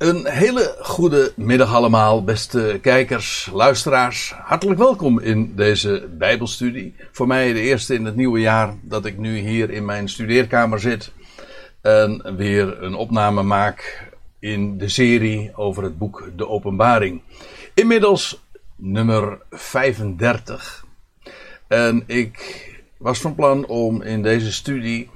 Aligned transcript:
Een 0.00 0.26
hele 0.26 0.76
goede 0.80 1.32
middag 1.36 1.74
allemaal, 1.74 2.24
beste 2.24 2.78
kijkers, 2.82 3.50
luisteraars. 3.52 4.32
Hartelijk 4.36 4.78
welkom 4.78 5.18
in 5.18 5.54
deze 5.56 6.08
Bijbelstudie. 6.18 6.94
Voor 7.12 7.26
mij 7.26 7.52
de 7.52 7.60
eerste 7.60 7.94
in 7.94 8.04
het 8.04 8.16
nieuwe 8.16 8.40
jaar 8.40 8.74
dat 8.82 9.04
ik 9.04 9.18
nu 9.18 9.38
hier 9.38 9.70
in 9.70 9.84
mijn 9.84 10.08
studeerkamer 10.08 10.80
zit. 10.80 11.12
En 11.80 12.36
weer 12.36 12.82
een 12.82 12.94
opname 12.94 13.42
maak 13.42 14.08
in 14.38 14.78
de 14.78 14.88
serie 14.88 15.50
over 15.54 15.82
het 15.82 15.98
boek 15.98 16.30
De 16.36 16.48
Openbaring. 16.48 17.22
Inmiddels 17.74 18.42
nummer 18.76 19.38
35. 19.50 20.84
En 21.68 22.02
ik 22.06 22.66
was 22.96 23.20
van 23.20 23.34
plan 23.34 23.66
om 23.66 24.02
in 24.02 24.22
deze 24.22 24.52
studie 24.52 25.10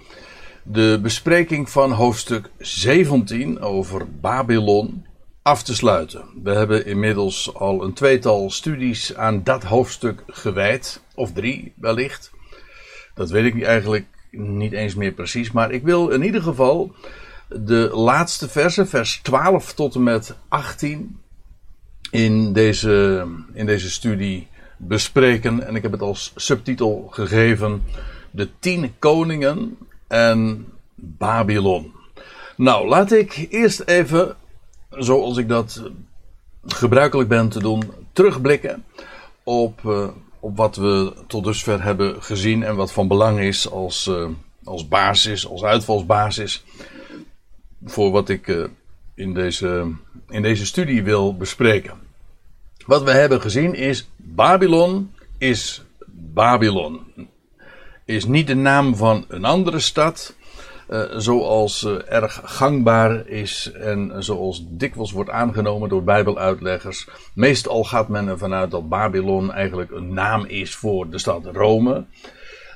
de 0.66 0.98
bespreking 1.02 1.70
van 1.70 1.92
hoofdstuk 1.92 2.50
17 2.58 3.60
over 3.60 4.06
Babylon 4.20 5.06
af 5.42 5.62
te 5.62 5.74
sluiten. 5.74 6.24
We 6.42 6.50
hebben 6.50 6.86
inmiddels 6.86 7.54
al 7.54 7.84
een 7.84 7.92
tweetal 7.92 8.50
studies 8.50 9.14
aan 9.14 9.42
dat 9.42 9.64
hoofdstuk 9.64 10.22
gewijd, 10.26 11.02
of 11.14 11.32
drie 11.32 11.72
wellicht. 11.76 12.30
Dat 13.14 13.30
weet 13.30 13.54
ik 13.54 13.62
eigenlijk 13.62 14.06
niet 14.30 14.72
eens 14.72 14.94
meer 14.94 15.12
precies, 15.12 15.52
maar 15.52 15.70
ik 15.70 15.82
wil 15.82 16.08
in 16.08 16.22
ieder 16.22 16.42
geval 16.42 16.94
de 17.48 17.90
laatste 17.92 18.48
versen, 18.48 18.88
vers 18.88 19.20
12 19.22 19.74
tot 19.74 19.94
en 19.94 20.02
met 20.02 20.36
18, 20.48 21.18
in 22.10 22.52
deze, 22.52 23.26
in 23.52 23.66
deze 23.66 23.90
studie 23.90 24.48
bespreken. 24.76 25.66
En 25.66 25.76
ik 25.76 25.82
heb 25.82 25.92
het 25.92 26.02
als 26.02 26.32
subtitel 26.36 27.08
gegeven: 27.10 27.82
De 28.30 28.48
tien 28.58 28.94
koningen 28.98 29.76
en 30.14 30.66
Babylon. 30.94 31.92
Nou, 32.56 32.88
laat 32.88 33.12
ik 33.12 33.46
eerst 33.50 33.80
even, 33.80 34.36
zoals 34.90 35.36
ik 35.36 35.48
dat 35.48 35.82
gebruikelijk 36.66 37.28
ben 37.28 37.48
te 37.48 37.58
doen, 37.58 37.82
terugblikken 38.12 38.84
op, 39.42 39.80
uh, 39.86 40.08
op 40.40 40.56
wat 40.56 40.76
we 40.76 41.12
tot 41.26 41.44
dusver 41.44 41.82
hebben 41.82 42.22
gezien 42.22 42.62
en 42.62 42.76
wat 42.76 42.92
van 42.92 43.08
belang 43.08 43.40
is 43.40 43.70
als, 43.70 44.06
uh, 44.06 44.28
als 44.64 44.88
basis, 44.88 45.46
als 45.46 45.62
uitvalsbasis 45.62 46.64
voor 47.84 48.10
wat 48.10 48.28
ik 48.28 48.46
uh, 48.46 48.64
in, 49.14 49.34
deze, 49.34 49.92
in 50.28 50.42
deze 50.42 50.66
studie 50.66 51.02
wil 51.02 51.36
bespreken. 51.36 51.98
Wat 52.86 53.02
we 53.02 53.10
hebben 53.10 53.40
gezien 53.40 53.74
is 53.74 54.08
Babylon 54.16 55.12
is 55.38 55.82
Babylon. 56.06 57.00
Is 58.04 58.24
niet 58.24 58.46
de 58.46 58.54
naam 58.54 58.96
van 58.96 59.24
een 59.28 59.44
andere 59.44 59.78
stad, 59.78 60.34
uh, 60.88 61.02
zoals 61.16 61.82
uh, 61.82 62.12
erg 62.12 62.40
gangbaar 62.44 63.26
is 63.28 63.72
en 63.72 64.12
zoals 64.18 64.64
dikwijls 64.68 65.12
wordt 65.12 65.30
aangenomen 65.30 65.88
door 65.88 66.04
Bijbeluitleggers. 66.04 67.08
Meestal 67.34 67.84
gaat 67.84 68.08
men 68.08 68.28
ervan 68.28 68.52
uit 68.52 68.70
dat 68.70 68.88
Babylon 68.88 69.52
eigenlijk 69.52 69.90
een 69.90 70.14
naam 70.14 70.44
is 70.44 70.74
voor 70.74 71.10
de 71.10 71.18
stad 71.18 71.46
Rome. 71.52 72.04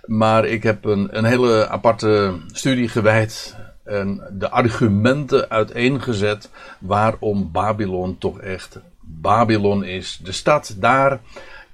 Maar 0.06 0.44
ik 0.44 0.62
heb 0.62 0.84
een, 0.84 1.08
een 1.10 1.24
hele 1.24 1.68
aparte 1.68 2.34
studie 2.52 2.88
gewijd 2.88 3.56
en 3.84 4.22
de 4.32 4.50
argumenten 4.50 5.50
uiteengezet 5.50 6.50
waarom 6.78 7.50
Babylon 7.52 8.18
toch 8.18 8.40
echt 8.40 8.78
Babylon 9.00 9.84
is. 9.84 10.20
De 10.22 10.32
stad 10.32 10.76
daar 10.78 11.20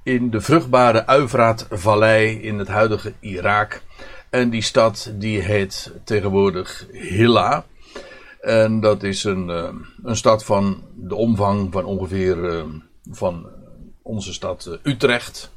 in 0.04 0.30
de 0.30 0.40
vruchtbare 0.40 1.06
Uivraat-vallei 1.06 2.40
in 2.40 2.58
het 2.58 2.68
huidige 2.68 3.12
Irak. 3.20 3.82
En 4.30 4.50
die 4.50 4.62
stad 4.62 5.12
die 5.14 5.40
heet 5.40 5.92
tegenwoordig 6.04 6.86
Hilla. 6.92 7.64
En 8.40 8.80
dat 8.80 9.02
is 9.02 9.24
een, 9.24 9.48
uh, 9.48 9.68
een 10.02 10.16
stad 10.16 10.44
van 10.44 10.82
de 10.94 11.14
omvang 11.14 11.72
van 11.72 11.84
ongeveer 11.84 12.36
uh, 12.36 12.62
van 13.10 13.46
onze 14.02 14.32
stad 14.32 14.66
uh, 14.68 14.74
Utrecht. 14.82 15.52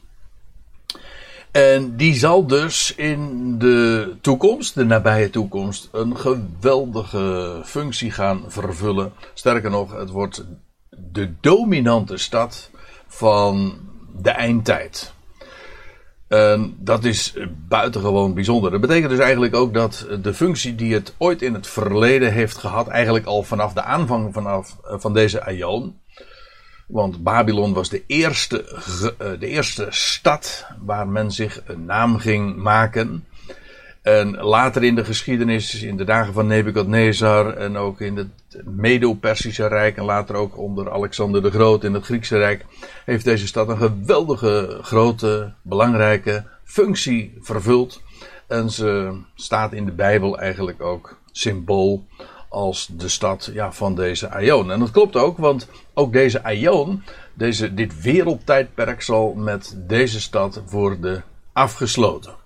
En 1.51 1.95
die 1.95 2.13
zal 2.13 2.47
dus 2.47 2.95
in 2.95 3.55
de 3.59 4.15
toekomst, 4.21 4.75
de 4.75 4.85
nabije 4.85 5.29
toekomst, 5.29 5.89
een 5.91 6.17
geweldige 6.17 7.61
functie 7.65 8.11
gaan 8.11 8.43
vervullen. 8.47 9.13
Sterker 9.33 9.69
nog, 9.69 9.97
het 9.97 10.09
wordt 10.09 10.45
de 10.89 11.33
dominante 11.41 12.17
stad 12.17 12.71
van 13.07 13.79
de 14.21 14.29
eindtijd. 14.29 15.13
En 16.27 16.75
dat 16.79 17.03
is 17.03 17.33
buitengewoon 17.67 18.33
bijzonder. 18.33 18.71
Dat 18.71 18.81
betekent 18.81 19.09
dus 19.09 19.19
eigenlijk 19.19 19.55
ook 19.55 19.73
dat 19.73 20.07
de 20.21 20.33
functie 20.33 20.75
die 20.75 20.93
het 20.93 21.13
ooit 21.17 21.41
in 21.41 21.53
het 21.53 21.67
verleden 21.67 22.31
heeft 22.31 22.57
gehad, 22.57 22.87
eigenlijk 22.87 23.25
al 23.25 23.43
vanaf 23.43 23.73
de 23.73 23.83
aanvang 23.83 24.33
vanaf, 24.33 24.77
van 24.83 25.13
deze 25.13 25.43
aion. 25.43 25.99
Want 26.87 27.23
Babylon 27.23 27.73
was 27.73 27.89
de 27.89 28.03
eerste, 28.07 28.65
de 29.39 29.47
eerste 29.47 29.87
stad 29.89 30.65
waar 30.79 31.07
men 31.07 31.31
zich 31.31 31.61
een 31.65 31.85
naam 31.85 32.17
ging 32.17 32.55
maken. 32.55 33.25
En 34.07 34.35
later 34.35 34.83
in 34.83 34.95
de 34.95 35.05
geschiedenis, 35.05 35.81
in 35.81 35.97
de 35.97 36.03
dagen 36.03 36.33
van 36.33 36.47
Nebukadnezar 36.47 37.53
en 37.53 37.77
ook 37.77 38.01
in 38.01 38.17
het 38.17 38.27
Medo-Persische 38.65 39.67
Rijk 39.67 39.97
en 39.97 40.03
later 40.03 40.35
ook 40.35 40.57
onder 40.57 40.91
Alexander 40.91 41.41
de 41.41 41.51
Groot 41.51 41.83
in 41.83 41.93
het 41.93 42.05
Griekse 42.05 42.37
Rijk, 42.37 42.65
heeft 43.05 43.25
deze 43.25 43.47
stad 43.47 43.69
een 43.69 43.77
geweldige, 43.77 44.79
grote, 44.81 45.53
belangrijke 45.61 46.45
functie 46.63 47.37
vervuld. 47.41 48.01
En 48.47 48.69
ze 48.69 49.19
staat 49.35 49.73
in 49.73 49.85
de 49.85 49.91
Bijbel 49.91 50.39
eigenlijk 50.39 50.81
ook 50.81 51.17
symbool 51.31 52.05
als 52.49 52.89
de 52.91 53.07
stad 53.07 53.49
ja, 53.53 53.71
van 53.71 53.95
deze 53.95 54.29
Aion. 54.29 54.71
En 54.71 54.79
dat 54.79 54.91
klopt 54.91 55.15
ook, 55.15 55.37
want 55.37 55.67
ook 55.93 56.13
deze 56.13 56.43
Aion, 56.43 57.03
deze, 57.33 57.73
dit 57.73 58.01
wereldtijdperk 58.01 59.01
zal 59.01 59.33
met 59.33 59.77
deze 59.77 60.21
stad 60.21 60.61
worden 60.69 61.23
afgesloten. 61.53 62.45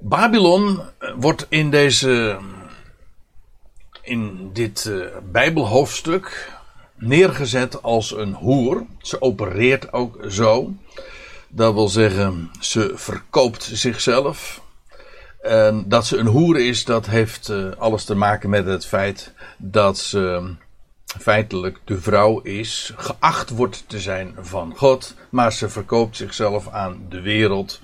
Babylon 0.00 0.80
wordt 1.16 1.46
in 1.48 1.70
deze 1.70 2.38
in 4.02 4.50
dit 4.52 4.84
uh, 4.84 5.06
Bijbelhoofdstuk 5.32 6.52
neergezet 6.94 7.82
als 7.82 8.16
een 8.16 8.34
hoer. 8.34 8.86
Ze 9.00 9.22
opereert 9.22 9.92
ook 9.92 10.18
zo. 10.28 10.72
Dat 11.48 11.74
wil 11.74 11.88
zeggen, 11.88 12.50
ze 12.60 12.92
verkoopt 12.94 13.62
zichzelf. 13.62 14.62
En 15.42 15.84
dat 15.88 16.06
ze 16.06 16.16
een 16.16 16.26
hoer 16.26 16.60
is, 16.60 16.84
dat 16.84 17.06
heeft 17.06 17.48
uh, 17.48 17.70
alles 17.78 18.04
te 18.04 18.14
maken 18.14 18.50
met 18.50 18.66
het 18.66 18.86
feit 18.86 19.32
dat 19.56 19.98
ze 19.98 20.54
feitelijk 21.20 21.80
de 21.84 22.00
vrouw 22.00 22.40
is, 22.40 22.92
geacht 22.96 23.50
wordt 23.50 23.84
te 23.86 23.98
zijn 23.98 24.34
van 24.40 24.72
God, 24.76 25.14
maar 25.30 25.52
ze 25.52 25.68
verkoopt 25.68 26.16
zichzelf 26.16 26.68
aan 26.68 27.06
de 27.08 27.20
wereld. 27.20 27.80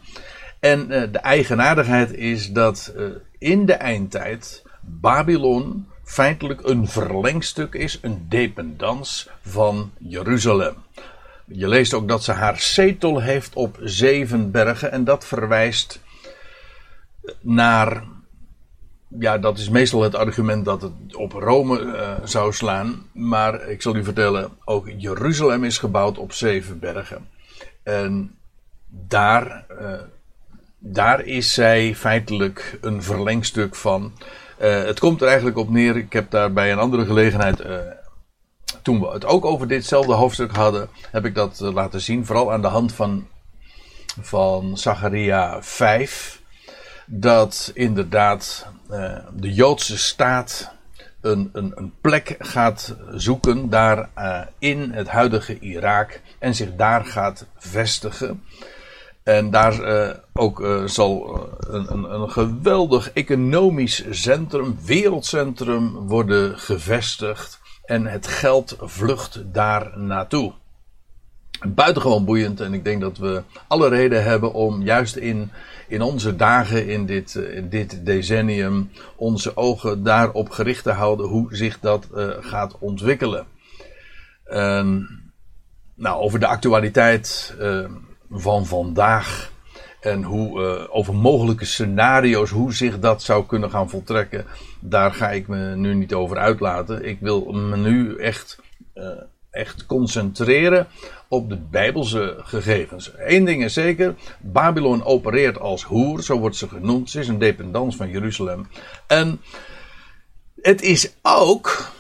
En 0.65 0.93
uh, 0.93 1.03
de 1.13 1.19
eigenaardigheid 1.19 2.13
is 2.13 2.53
dat 2.53 2.93
uh, 2.97 3.07
in 3.39 3.67
de 3.67 3.73
eindtijd 3.73 4.63
Babylon 4.81 5.87
feitelijk 6.05 6.61
een 6.67 6.89
verlengstuk 6.89 7.75
is, 7.75 7.99
een 8.03 8.27
dependans 8.29 9.29
van 9.43 9.91
Jeruzalem. 9.99 10.75
Je 11.45 11.69
leest 11.69 11.95
ook 11.95 12.09
dat 12.09 12.25
ze 12.25 12.33
haar 12.33 12.61
zetel 12.61 13.21
heeft 13.21 13.55
op 13.55 13.79
zeven 13.83 14.51
bergen 14.51 14.93
en 14.93 15.05
dat 15.05 15.27
verwijst 15.27 16.01
naar. 17.41 18.03
Ja, 19.19 19.39
dat 19.39 19.59
is 19.59 19.69
meestal 19.69 20.03
het 20.03 20.15
argument 20.15 20.65
dat 20.65 20.83
het 20.83 21.15
op 21.15 21.33
Rome 21.33 21.95
zou 22.25 22.53
slaan. 22.53 23.07
Maar 23.13 23.69
ik 23.69 23.83
zal 23.83 23.97
u 23.97 24.05
vertellen, 24.05 24.51
ook 24.65 24.91
Jeruzalem 24.97 25.65
is 25.65 25.79
gebouwd 25.79 26.19
op 26.19 26.33
zeven 26.33 26.79
bergen. 26.79 27.29
En 27.83 28.35
daar, 28.89 29.65
daar 30.87 31.25
is 31.25 31.55
zij 31.55 31.95
feitelijk 31.95 32.79
een 32.81 33.03
verlengstuk 33.03 33.75
van. 33.75 34.13
Uh, 34.63 34.85
het 34.85 35.01
komt 35.01 35.21
er 35.21 35.27
eigenlijk 35.27 35.57
op 35.57 35.71
neer. 35.71 35.97
Ik 35.97 36.13
heb 36.13 36.31
daar 36.31 36.53
bij 36.53 36.73
een 36.73 36.79
andere 36.79 37.05
gelegenheid. 37.05 37.61
Uh, 37.61 37.77
toen 38.83 39.01
we 39.01 39.07
het 39.07 39.25
ook 39.25 39.45
over 39.45 39.69
ditzelfde 39.69 40.13
hoofdstuk 40.13 40.57
hadden, 40.57 40.89
heb 41.11 41.25
ik 41.25 41.35
dat 41.35 41.61
uh, 41.63 41.73
laten 41.73 42.01
zien. 42.01 42.27
Vooral 42.27 42.53
aan 42.53 42.63
de 42.63 42.69
hand 42.69 42.93
van, 42.93 43.27
van 44.21 44.79
Zacharia 44.79 45.63
5. 45.63 46.43
Dat 47.07 47.71
inderdaad 47.75 48.67
de 49.33 49.53
Joodse 49.53 49.99
staat 49.99 50.73
een, 51.21 51.51
een, 51.53 51.73
een, 51.75 51.93
plek 52.01 52.37
gaat 52.39 52.97
zoeken 53.11 53.69
daar 53.71 54.09
in 54.59 54.93
het 54.93 55.09
huidige 55.09 55.59
Irak. 55.59 56.21
En 56.39 56.55
zich 56.55 56.75
daar 56.77 57.05
gaat 57.05 57.47
vestigen. 57.57 58.43
En 59.25 59.51
daar 59.51 59.81
uh, 59.81 60.11
ook 60.33 60.61
uh, 60.61 60.87
zal 60.87 61.41
een, 61.59 61.93
een, 61.93 62.15
een, 62.15 62.31
geweldig 62.31 63.13
economisch 63.13 64.05
centrum, 64.11 64.77
wereldcentrum 64.85 65.93
worden 65.93 66.59
gevestigd. 66.59 67.61
En 67.85 68.07
het 68.07 68.27
geld 68.27 68.77
vlucht 68.81 69.43
daar 69.53 69.99
naartoe. 69.99 70.53
buitengewoon 71.67 72.25
boeiend. 72.25 72.61
En 72.61 72.75
ik 72.75 72.85
denk 72.85 73.01
dat 73.01 73.19
we 73.19 73.43
alle 73.69 73.89
reden 73.89 74.25
hebben 74.25 74.53
om 74.53 74.83
juist 74.83 75.17
in, 75.17 75.51
in 75.89 76.03
onze 76.03 76.37
dagen, 76.37 76.89
in 76.89 77.07
dit, 77.07 77.37
eh, 77.37 77.63
dit 77.71 78.07
decennium, 78.07 78.91
onze 79.17 79.57
ogen 79.57 80.03
daarop 80.03 80.51
gericht 80.51 80.83
te 80.83 80.93
houden 80.93 81.27
hoe 81.27 81.57
zich 81.57 81.81
dat 81.81 82.09
gaat 82.41 82.77
ontwikkelen. 82.79 83.47
Nou, 85.97 86.23
over 86.23 86.41
de 86.41 86.47
actualiteit 86.47 87.55
van 88.41 88.67
vandaag. 88.67 89.53
En 90.01 90.23
hoe, 90.23 90.61
uh, 90.61 90.97
over 90.97 91.15
mogelijke 91.15 91.65
scenario's, 91.65 92.51
hoe 92.51 92.75
zich 92.75 92.99
dat 92.99 93.23
zou 93.23 93.47
kunnen 93.47 93.71
gaan 93.71 93.91
voltrekken. 93.91 94.47
Daar 94.81 95.13
ga 95.13 95.31
ik 95.31 95.49
me 95.49 95.77
nu 95.77 95.95
niet 95.95 96.15
over 96.15 96.37
uitlaten. 96.37 97.05
Ik 97.05 97.21
wil 97.21 97.53
me 97.53 97.77
nu 97.77 98.17
echt, 98.17 98.59
uh, 98.95 99.07
echt 99.51 99.87
concentreren 99.87 100.87
op 101.29 101.49
de 101.49 101.57
Bijbelse 101.57 102.37
gegevens. 102.39 103.13
Eén 103.17 103.45
ding 103.45 103.65
is 103.65 103.73
zeker: 103.73 104.15
Babylon 104.41 105.05
opereert 105.05 105.59
als 105.59 105.83
hoer, 105.83 106.23
zo 106.23 106.39
wordt 106.39 106.57
ze 106.57 106.69
genoemd. 106.69 107.11
Ze 107.11 107.21
is 107.21 107.29
een 107.29 107.39
dependance 107.39 107.97
van 107.97 108.11
Jeruzalem. 108.11 108.69
En 109.07 109.41
het 110.61 110.83
is 110.83 111.15
ook 111.23 111.93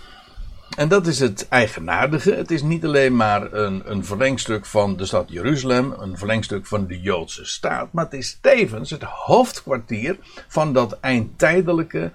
en 0.76 0.88
dat 0.88 1.06
is 1.06 1.20
het 1.20 1.48
eigenaardige. 1.48 2.34
Het 2.34 2.50
is 2.50 2.62
niet 2.62 2.84
alleen 2.84 3.16
maar 3.16 3.52
een, 3.52 3.82
een 3.90 4.04
verlengstuk 4.04 4.66
van 4.66 4.96
de 4.96 5.06
stad 5.06 5.30
Jeruzalem, 5.30 5.94
een 5.98 6.18
verlengstuk 6.18 6.66
van 6.66 6.86
de 6.86 7.00
Joodse 7.00 7.44
staat, 7.44 7.92
maar 7.92 8.04
het 8.04 8.14
is 8.14 8.38
tevens 8.40 8.90
het 8.90 9.02
hoofdkwartier 9.02 10.16
van 10.48 10.72
dat 10.72 10.98
eindtijdelijke 11.00 12.10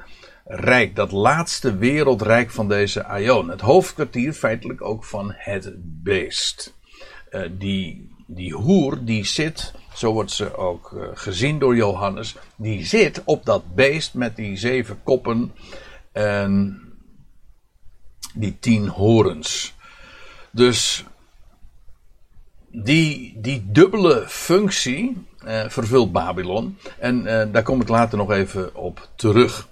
rijk, 0.45 0.95
dat 0.95 1.11
laatste 1.11 1.77
wereldrijk 1.77 2.51
van 2.51 2.67
deze 2.67 3.05
Aion. 3.05 3.49
Het 3.49 3.61
hoofdkwartier 3.61 4.33
feitelijk 4.33 4.81
ook 4.81 5.03
van 5.05 5.33
het 5.35 5.73
beest. 6.03 6.77
Uh, 7.31 7.41
die, 7.51 8.15
die 8.27 8.53
hoer 8.53 8.97
die 9.03 9.25
zit, 9.25 9.73
zo 9.93 10.13
wordt 10.13 10.31
ze 10.31 10.57
ook 10.57 10.91
uh, 10.91 11.03
gezien 11.13 11.59
door 11.59 11.75
Johannes, 11.75 12.35
die 12.55 12.85
zit 12.85 13.21
op 13.25 13.45
dat 13.45 13.75
beest 13.75 14.13
met 14.13 14.35
die 14.35 14.57
zeven 14.57 14.99
koppen. 15.03 15.53
En 16.11 16.81
die 18.39 18.57
tien 18.59 18.87
horens. 18.87 19.73
Dus 20.51 21.03
die, 22.71 23.37
die 23.37 23.65
dubbele 23.71 24.23
functie 24.27 25.25
eh, 25.45 25.63
vervult 25.67 26.11
Babylon. 26.11 26.77
En 26.99 27.25
eh, 27.25 27.47
daar 27.51 27.63
kom 27.63 27.81
ik 27.81 27.87
later 27.87 28.17
nog 28.17 28.31
even 28.31 28.75
op 28.75 29.09
terug. 29.15 29.67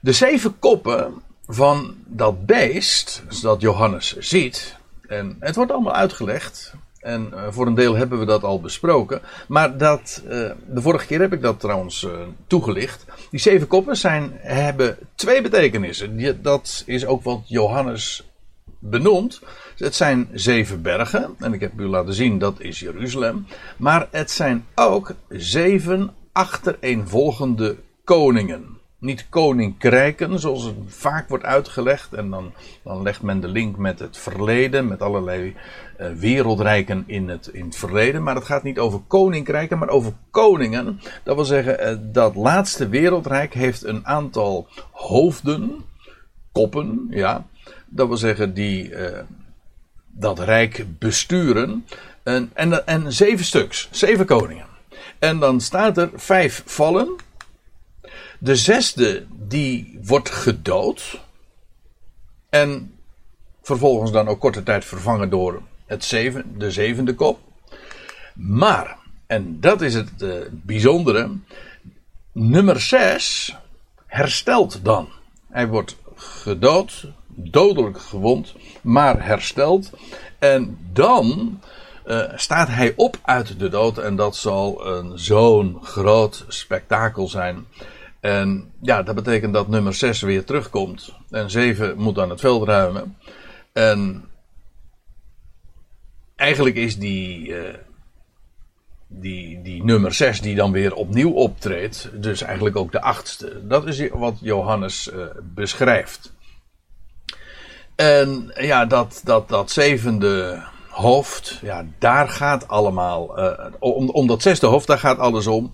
De 0.00 0.12
zeven 0.12 0.58
koppen 0.58 1.22
van 1.46 1.94
dat 2.06 2.46
beest, 2.46 3.22
dat 3.42 3.60
Johannes 3.60 4.16
ziet. 4.16 4.76
En 5.08 5.36
het 5.40 5.56
wordt 5.56 5.72
allemaal 5.72 5.94
uitgelegd. 5.94 6.74
En 7.00 7.30
uh, 7.34 7.46
voor 7.50 7.66
een 7.66 7.74
deel 7.74 7.94
hebben 7.94 8.18
we 8.18 8.24
dat 8.24 8.42
al 8.42 8.60
besproken. 8.60 9.20
Maar 9.48 9.78
dat, 9.78 10.22
uh, 10.24 10.30
de 10.66 10.80
vorige 10.80 11.06
keer 11.06 11.20
heb 11.20 11.32
ik 11.32 11.42
dat 11.42 11.60
trouwens 11.60 12.02
uh, 12.02 12.12
toegelicht. 12.46 13.04
Die 13.30 13.40
zeven 13.40 13.66
koppen 13.66 13.96
zijn, 13.96 14.30
hebben 14.34 14.98
twee 15.14 15.42
betekenissen. 15.42 16.16
Die, 16.16 16.40
dat 16.40 16.82
is 16.86 17.06
ook 17.06 17.22
wat 17.22 17.40
Johannes 17.44 18.28
benoemt. 18.78 19.40
Het 19.76 19.94
zijn 19.94 20.28
zeven 20.32 20.82
bergen. 20.82 21.34
En 21.38 21.52
ik 21.52 21.60
heb 21.60 21.80
u 21.80 21.86
laten 21.86 22.14
zien 22.14 22.38
dat 22.38 22.60
is 22.60 22.80
Jeruzalem. 22.80 23.46
Maar 23.76 24.08
het 24.10 24.30
zijn 24.30 24.66
ook 24.74 25.14
zeven 25.28 26.14
achtereenvolgende 26.32 27.76
koningen 28.04 28.77
niet 28.98 29.26
koninkrijken, 29.28 30.38
zoals 30.38 30.64
het 30.64 30.74
vaak 30.86 31.28
wordt 31.28 31.44
uitgelegd. 31.44 32.12
En 32.12 32.30
dan, 32.30 32.52
dan 32.82 33.02
legt 33.02 33.22
men 33.22 33.40
de 33.40 33.48
link 33.48 33.76
met 33.76 33.98
het 33.98 34.18
verleden, 34.18 34.88
met 34.88 35.02
allerlei 35.02 35.56
uh, 36.00 36.06
wereldrijken 36.12 37.04
in 37.06 37.28
het, 37.28 37.46
in 37.46 37.64
het 37.64 37.76
verleden. 37.76 38.22
Maar 38.22 38.34
het 38.34 38.44
gaat 38.44 38.62
niet 38.62 38.78
over 38.78 39.00
koninkrijken, 39.06 39.78
maar 39.78 39.88
over 39.88 40.12
koningen. 40.30 41.00
Dat 41.24 41.34
wil 41.34 41.44
zeggen, 41.44 41.88
uh, 41.88 41.98
dat 42.12 42.34
laatste 42.34 42.88
wereldrijk 42.88 43.54
heeft 43.54 43.84
een 43.84 44.06
aantal 44.06 44.68
hoofden, 44.90 45.84
koppen, 46.52 47.06
ja. 47.10 47.46
Dat 47.86 48.08
wil 48.08 48.16
zeggen, 48.16 48.54
die 48.54 48.90
uh, 48.90 49.18
dat 50.06 50.38
rijk 50.38 50.84
besturen. 50.98 51.86
En, 52.22 52.50
en, 52.54 52.86
en 52.86 53.12
zeven 53.12 53.44
stuks, 53.44 53.88
zeven 53.90 54.26
koningen. 54.26 54.66
En 55.18 55.38
dan 55.38 55.60
staat 55.60 55.98
er 55.98 56.10
vijf 56.14 56.62
vallen. 56.66 57.16
De 58.38 58.56
zesde 58.56 59.26
die 59.30 59.98
wordt 60.02 60.30
gedood. 60.30 61.20
En 62.48 62.94
vervolgens 63.62 64.12
dan 64.12 64.28
ook 64.28 64.40
korte 64.40 64.62
tijd 64.62 64.84
vervangen 64.84 65.30
door 65.30 65.62
het 65.86 66.04
zeven, 66.04 66.58
de 66.58 66.70
zevende 66.70 67.14
kop. 67.14 67.38
Maar, 68.34 68.98
en 69.26 69.60
dat 69.60 69.80
is 69.80 69.94
het 69.94 70.10
uh, 70.18 70.34
bijzondere, 70.50 71.30
nummer 72.32 72.80
zes 72.80 73.56
herstelt 74.06 74.84
dan. 74.84 75.08
Hij 75.48 75.68
wordt 75.68 75.96
gedood, 76.14 77.06
dodelijk 77.26 78.00
gewond, 78.00 78.54
maar 78.80 79.24
herstelt. 79.24 79.90
En 80.38 80.78
dan 80.92 81.60
uh, 82.06 82.22
staat 82.34 82.68
hij 82.68 82.92
op 82.96 83.18
uit 83.22 83.58
de 83.58 83.68
dood 83.68 83.98
en 83.98 84.16
dat 84.16 84.36
zal 84.36 84.86
een 84.86 85.18
zo'n 85.18 85.78
groot 85.82 86.44
spektakel 86.48 87.28
zijn. 87.28 87.66
En 88.20 88.72
ja, 88.82 89.02
dat 89.02 89.14
betekent 89.14 89.52
dat 89.52 89.68
nummer 89.68 89.94
6 89.94 90.20
weer 90.20 90.44
terugkomt. 90.44 91.14
En 91.30 91.50
7 91.50 91.98
moet 91.98 92.18
aan 92.18 92.30
het 92.30 92.40
veld 92.40 92.68
ruimen. 92.68 93.16
En 93.72 94.24
eigenlijk 96.36 96.76
is 96.76 96.98
die, 96.98 97.48
uh, 97.48 97.74
die, 99.06 99.62
die 99.62 99.84
nummer 99.84 100.14
6 100.14 100.40
die 100.40 100.54
dan 100.54 100.72
weer 100.72 100.94
opnieuw 100.94 101.32
optreedt, 101.32 102.10
dus 102.12 102.42
eigenlijk 102.42 102.76
ook 102.76 102.92
de 102.92 103.00
achtste. 103.00 103.66
Dat 103.66 103.86
is 103.86 104.08
wat 104.08 104.36
Johannes 104.40 105.10
uh, 105.12 105.24
beschrijft. 105.42 106.32
En 107.94 108.52
ja, 108.54 108.86
dat, 108.86 109.20
dat, 109.24 109.48
dat 109.48 109.70
zevende 109.70 110.62
hoofd, 110.88 111.58
ja, 111.62 111.84
daar 111.98 112.28
gaat 112.28 112.68
allemaal, 112.68 113.38
uh, 113.38 113.66
om, 113.78 114.08
om 114.10 114.26
dat 114.26 114.42
zesde 114.42 114.66
hoofd, 114.66 114.86
daar 114.86 114.98
gaat 114.98 115.18
alles 115.18 115.46
om. 115.46 115.72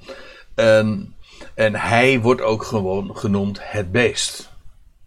En 0.54 1.13
en 1.54 1.74
hij 1.74 2.20
wordt 2.20 2.40
ook 2.40 2.62
gewoon 2.62 3.16
genoemd 3.16 3.58
het 3.62 3.92
beest. 3.92 4.52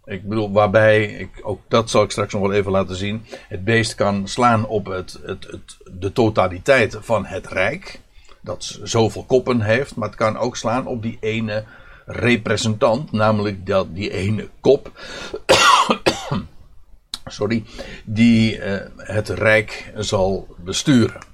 Ik 0.04 0.28
bedoel, 0.28 0.52
waarbij, 0.52 1.04
ik, 1.04 1.30
ook 1.42 1.60
dat 1.68 1.90
zal 1.90 2.02
ik 2.02 2.10
straks 2.10 2.32
nog 2.32 2.42
wel 2.42 2.52
even 2.52 2.70
laten 2.70 2.96
zien. 2.96 3.24
Het 3.48 3.64
beest 3.64 3.94
kan 3.94 4.28
slaan 4.28 4.66
op 4.66 4.86
het, 4.86 5.18
het, 5.22 5.46
het, 5.50 5.76
de 5.98 6.12
totaliteit 6.12 6.96
van 7.00 7.24
het 7.24 7.46
rijk. 7.46 8.00
Dat 8.40 8.78
zoveel 8.82 9.24
koppen 9.24 9.60
heeft. 9.60 9.96
Maar 9.96 10.08
het 10.08 10.16
kan 10.16 10.36
ook 10.36 10.56
slaan 10.56 10.86
op 10.86 11.02
die 11.02 11.16
ene 11.20 11.64
representant. 12.06 13.12
Namelijk 13.12 13.66
dat, 13.66 13.94
die 13.94 14.10
ene 14.10 14.48
kop. 14.60 14.92
sorry. 17.26 17.64
Die 18.04 18.58
uh, 18.58 18.80
het 18.96 19.28
rijk 19.28 19.92
zal 19.96 20.48
besturen. 20.56 21.27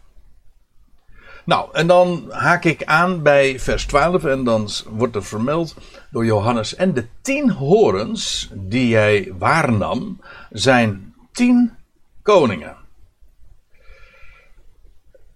Nou, 1.44 1.68
en 1.72 1.86
dan 1.86 2.24
haak 2.30 2.64
ik 2.64 2.84
aan 2.84 3.22
bij 3.22 3.60
vers 3.60 3.86
12 3.86 4.24
en 4.24 4.44
dan 4.44 4.68
wordt 4.88 5.14
er 5.14 5.24
vermeld 5.24 5.74
door 6.10 6.24
Johannes. 6.24 6.74
En 6.74 6.94
de 6.94 7.06
tien 7.22 7.50
horens 7.50 8.50
die 8.52 8.88
jij 8.88 9.32
waarnam 9.38 10.20
zijn 10.50 11.14
tien 11.32 11.72
koningen. 12.22 12.76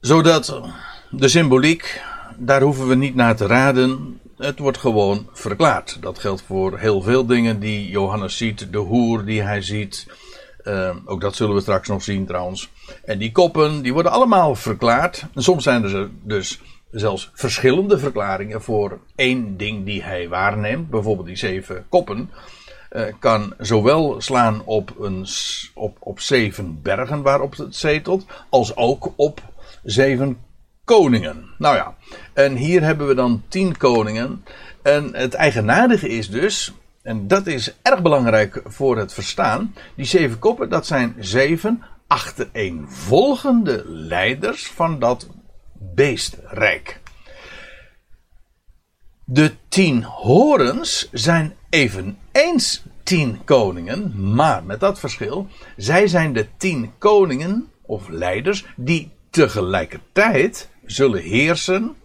Zodat 0.00 0.60
de 1.10 1.28
symboliek, 1.28 2.02
daar 2.36 2.62
hoeven 2.62 2.88
we 2.88 2.94
niet 2.94 3.14
naar 3.14 3.36
te 3.36 3.46
raden. 3.46 4.20
Het 4.36 4.58
wordt 4.58 4.78
gewoon 4.78 5.28
verklaard. 5.32 5.98
Dat 6.00 6.18
geldt 6.18 6.42
voor 6.42 6.78
heel 6.78 7.02
veel 7.02 7.26
dingen 7.26 7.60
die 7.60 7.88
Johannes 7.88 8.36
ziet. 8.36 8.72
De 8.72 8.78
hoer 8.78 9.24
die 9.24 9.42
hij 9.42 9.62
ziet. 9.62 10.06
Uh, 10.68 10.96
ook 11.04 11.20
dat 11.20 11.37
zullen 11.37 11.54
we 11.54 11.60
straks 11.60 11.88
nog 11.88 12.02
zien 12.02 12.26
trouwens. 12.26 12.70
En 13.04 13.18
die 13.18 13.32
koppen, 13.32 13.82
die 13.82 13.92
worden 13.92 14.12
allemaal 14.12 14.54
verklaard. 14.54 15.26
En 15.34 15.42
soms 15.42 15.62
zijn 15.62 15.84
er 15.84 16.10
dus 16.22 16.60
zelfs 16.90 17.30
verschillende 17.34 17.98
verklaringen 17.98 18.62
voor 18.62 18.98
één 19.16 19.56
ding 19.56 19.84
die 19.84 20.02
hij 20.02 20.28
waarneemt. 20.28 20.90
Bijvoorbeeld 20.90 21.26
die 21.26 21.37
zeven 21.37 21.87
koppen. 21.88 22.30
Uh, 22.92 23.02
kan 23.18 23.54
zowel 23.58 24.20
slaan 24.20 24.62
op, 24.64 24.94
een, 25.00 25.26
op, 25.75 25.96
op 26.00 26.20
zeven 26.20 26.82
bergen 26.82 27.22
waarop 27.22 27.56
het 27.56 27.76
zetelt, 27.76 28.26
als 28.48 28.76
ook 28.76 29.12
op 29.16 29.42
zeven 29.82 30.38
koningen. 30.84 31.54
Nou 31.58 31.76
ja, 31.76 31.96
en 32.32 32.56
hier 32.56 32.82
hebben 32.82 33.06
we 33.06 33.14
dan 33.14 33.42
tien 33.48 33.76
koningen. 33.76 34.44
En 34.82 35.14
het 35.14 35.34
eigenaardige 35.34 36.08
is 36.08 36.30
dus, 36.30 36.72
en 37.08 37.28
dat 37.28 37.46
is 37.46 37.74
erg 37.82 38.02
belangrijk 38.02 38.62
voor 38.64 38.98
het 38.98 39.12
verstaan. 39.12 39.74
Die 39.94 40.04
zeven 40.04 40.38
koppen, 40.38 40.68
dat 40.68 40.86
zijn 40.86 41.14
zeven 41.18 41.82
achtereenvolgende 42.06 43.82
leiders 43.86 44.66
van 44.66 44.98
dat 44.98 45.28
beestrijk. 45.72 47.00
De 49.24 49.52
tien 49.68 50.02
horens 50.02 51.08
zijn 51.12 51.54
eveneens 51.70 52.82
tien 53.02 53.44
koningen, 53.44 54.32
maar 54.34 54.64
met 54.64 54.80
dat 54.80 54.98
verschil, 54.98 55.46
zij 55.76 56.06
zijn 56.06 56.32
de 56.32 56.46
tien 56.56 56.92
koningen 56.98 57.70
of 57.82 58.08
leiders 58.08 58.66
die 58.76 59.10
tegelijkertijd 59.30 60.68
zullen 60.84 61.22
heersen 61.22 61.96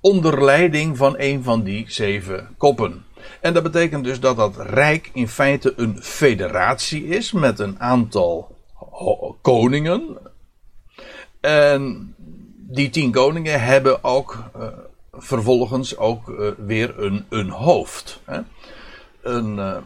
onder 0.00 0.44
leiding 0.44 0.96
van 0.96 1.14
een 1.18 1.42
van 1.42 1.62
die 1.62 1.84
zeven 1.88 2.54
koppen. 2.56 3.05
En 3.40 3.54
dat 3.54 3.62
betekent 3.62 4.04
dus 4.04 4.20
dat 4.20 4.36
dat 4.36 4.56
rijk 4.56 5.10
in 5.12 5.28
feite 5.28 5.72
een 5.76 6.02
federatie 6.02 7.06
is 7.06 7.32
met 7.32 7.58
een 7.58 7.80
aantal 7.80 8.56
koningen. 9.40 10.18
En 11.40 12.14
die 12.56 12.90
tien 12.90 13.12
koningen 13.12 13.62
hebben 13.62 14.04
ook 14.04 14.42
uh, 14.56 14.66
vervolgens 15.12 15.96
ook 15.96 16.28
uh, 16.28 16.50
weer 16.58 16.98
een, 16.98 17.24
een 17.28 17.50
hoofd. 17.50 18.20
Hè? 18.24 18.40
Een, 19.22 19.56
uh, 19.56 19.76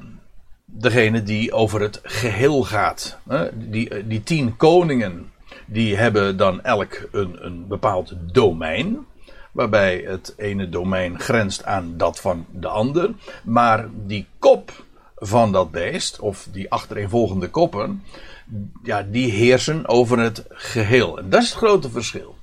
degene 0.65 1.23
die 1.23 1.53
over 1.53 1.81
het 1.81 2.01
geheel 2.03 2.65
gaat. 2.65 3.19
Hè? 3.29 3.69
Die, 3.71 4.07
die 4.07 4.23
tien 4.23 4.57
koningen 4.57 5.33
die 5.67 5.97
hebben 5.97 6.37
dan 6.37 6.63
elk 6.63 7.09
een, 7.13 7.45
een 7.45 7.67
bepaald 7.67 8.15
domein 8.33 9.07
waarbij 9.53 10.05
het 10.07 10.35
ene 10.37 10.69
domein 10.69 11.21
grenst 11.21 11.65
aan 11.65 11.97
dat 11.97 12.21
van 12.21 12.47
de 12.51 12.69
ander. 12.69 13.11
Maar 13.45 13.89
die 14.07 14.27
kop 14.39 14.85
van 15.17 15.53
dat 15.53 15.71
beest, 15.71 16.21
of 16.21 16.49
die 16.53 16.71
achtereenvolgende 16.71 17.49
koppen, 17.49 18.03
ja, 18.83 19.03
die 19.03 19.31
heersen 19.31 19.89
over 19.89 20.19
het 20.19 20.45
geheel. 20.49 21.19
En 21.19 21.31
dat 21.31 21.43
is 21.43 21.49
het 21.49 21.59
grote 21.59 21.91
verschil. 21.91 22.39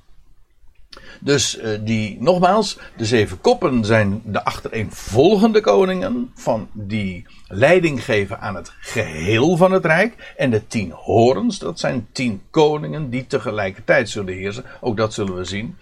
Dus 1.20 1.58
uh, 1.58 1.78
die, 1.80 2.16
nogmaals, 2.20 2.78
de 2.96 3.04
zeven 3.04 3.40
koppen 3.40 3.84
zijn 3.84 4.22
de 4.24 4.44
achtereenvolgende 4.44 5.60
koningen 5.60 6.30
van 6.34 6.68
die 6.72 7.26
leiding 7.48 8.04
geven 8.04 8.40
aan 8.40 8.54
het 8.54 8.72
geheel 8.80 9.56
van 9.56 9.72
het 9.72 9.84
rijk. 9.84 10.34
En 10.36 10.50
de 10.50 10.66
tien 10.66 10.90
horens, 10.90 11.58
dat 11.58 11.78
zijn 11.78 12.08
tien 12.12 12.42
koningen 12.50 13.10
die 13.10 13.26
tegelijkertijd 13.26 14.08
zullen 14.08 14.34
heersen. 14.34 14.64
Ook 14.80 14.96
dat 14.96 15.14
zullen 15.14 15.36
we 15.36 15.44
zien. 15.44 15.76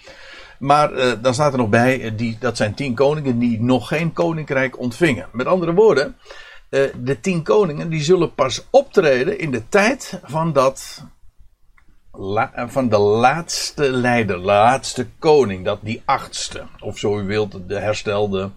Maar 0.59 0.93
uh, 0.93 1.13
dan 1.23 1.35
staat 1.35 1.53
er 1.53 1.59
nog 1.59 1.69
bij, 1.69 2.01
uh, 2.01 2.11
die, 2.17 2.37
dat 2.41 2.57
zijn 2.57 2.75
tien 2.75 2.95
koningen 2.95 3.39
die 3.39 3.63
nog 3.63 3.89
geen 3.89 4.13
koninkrijk 4.13 4.79
ontvingen. 4.79 5.29
Met 5.33 5.47
andere 5.47 5.75
woorden, 5.75 6.17
uh, 6.71 6.83
de 7.03 7.21
tien 7.21 7.43
koningen 7.43 7.91
die 7.91 8.03
zullen 8.03 8.35
pas 8.35 8.67
optreden 8.71 9.39
in 9.39 9.51
de 9.51 9.69
tijd 9.69 10.21
van 10.25 10.53
dat 10.53 11.05
van 12.67 12.89
de 12.89 12.99
laatste 12.99 13.91
leider, 13.91 14.39
laatste 14.39 15.07
koning, 15.19 15.65
dat 15.65 15.79
die 15.83 16.03
achtste, 16.05 16.63
of 16.81 16.99
zo 16.99 17.19
u 17.19 17.23
wilt, 17.23 17.69
de 17.69 17.79
herstelde 17.79 18.51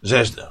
zesde. 0.00 0.50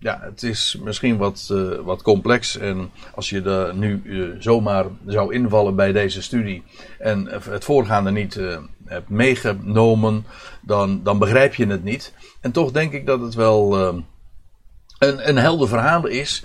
Ja, 0.00 0.18
het 0.22 0.42
is 0.42 0.78
misschien 0.82 1.16
wat, 1.16 1.54
wat 1.84 2.02
complex. 2.02 2.56
En 2.56 2.90
als 3.14 3.30
je 3.30 3.42
er 3.42 3.74
nu 3.74 4.02
zomaar 4.38 4.86
zou 5.06 5.34
invallen 5.34 5.76
bij 5.76 5.92
deze 5.92 6.22
studie. 6.22 6.62
en 6.98 7.26
het 7.26 7.64
voorgaande 7.64 8.10
niet 8.10 8.40
hebt 8.88 9.08
meegenomen. 9.08 10.26
Dan, 10.60 11.00
dan 11.02 11.18
begrijp 11.18 11.54
je 11.54 11.66
het 11.66 11.84
niet. 11.84 12.12
En 12.40 12.52
toch 12.52 12.72
denk 12.72 12.92
ik 12.92 13.06
dat 13.06 13.20
het 13.20 13.34
wel. 13.34 13.78
een, 13.78 15.28
een 15.28 15.36
helder 15.36 15.68
verhaal 15.68 16.06
is. 16.06 16.44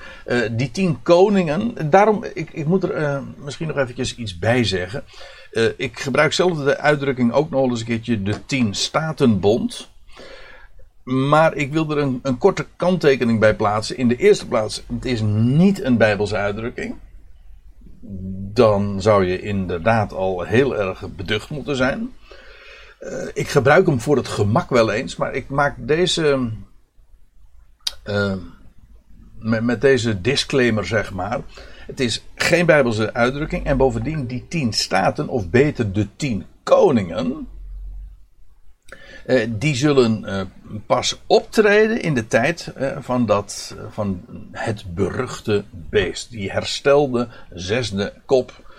die 0.51 0.71
tien 0.71 1.01
koningen. 1.01 1.89
Daarom, 1.89 2.23
ik, 2.33 2.50
ik 2.51 2.65
moet 2.65 2.83
er 2.83 3.23
misschien 3.38 3.67
nog 3.67 3.77
eventjes 3.77 4.15
iets 4.15 4.39
bij 4.39 4.63
zeggen. 4.63 5.03
ik 5.77 6.00
gebruik 6.00 6.33
zelf 6.33 6.63
de 6.63 6.77
uitdrukking 6.77 7.31
ook 7.31 7.50
nog 7.50 7.69
eens 7.69 7.79
een 7.79 7.85
keertje 7.85 8.23
de 8.23 8.45
tien 8.45 8.73
statenbond. 8.73 9.91
Maar 11.03 11.55
ik 11.55 11.71
wil 11.71 11.91
er 11.91 11.97
een, 11.97 12.19
een, 12.23 12.38
korte 12.38 12.65
kanttekening 12.75 13.39
bij 13.39 13.55
plaatsen. 13.55 13.97
In 13.97 14.07
de 14.07 14.15
eerste 14.15 14.47
plaats, 14.47 14.83
het 14.93 15.05
is 15.05 15.21
niet 15.21 15.83
een 15.83 15.97
Bijbelse 15.97 16.35
uitdrukking. 16.35 16.95
Dan 18.53 19.01
zou 19.01 19.25
je 19.25 19.41
inderdaad 19.41 20.13
al 20.13 20.41
heel 20.41 20.77
erg 20.77 21.07
beducht 21.15 21.50
moeten 21.50 21.75
zijn. 21.75 22.09
Uh, 23.03 23.27
ik 23.33 23.48
gebruik 23.48 23.86
hem 23.86 24.00
voor 24.00 24.17
het 24.17 24.27
gemak 24.27 24.69
wel 24.69 24.91
eens, 24.91 25.15
maar 25.15 25.33
ik 25.33 25.50
maak 25.50 25.75
deze. 25.77 26.50
Uh, 28.05 28.33
met, 29.39 29.63
met, 29.63 29.81
deze 29.81 30.22
disclaimer, 30.22 30.86
zeg 30.86 31.13
maar. 31.13 31.41
Het 31.86 32.00
is 32.00 32.25
geen 32.36 32.65
Bijbelse 32.65 33.13
uitdrukking. 33.13 33.65
En 33.65 33.77
bovendien, 33.77 34.25
die 34.25 34.45
tien 34.48 34.74
staten, 34.74 35.27
of 35.27 35.50
beter 35.50 35.93
de 35.93 36.07
tien 36.15 36.45
koningen 36.63 37.48
eh, 39.25 39.48
die 39.50 39.75
zullen 39.75 40.25
eh, 40.25 40.41
pas 40.86 41.22
optreden 41.27 42.01
in 42.01 42.13
de 42.13 42.27
tijd 42.27 42.67
eh, 42.75 42.98
van, 43.00 43.25
dat, 43.25 43.75
van 43.89 44.25
het 44.51 44.95
beruchte 44.95 45.63
beest. 45.72 46.31
Die 46.31 46.51
herstelde 46.51 47.27
zesde 47.53 48.13
kop, 48.25 48.75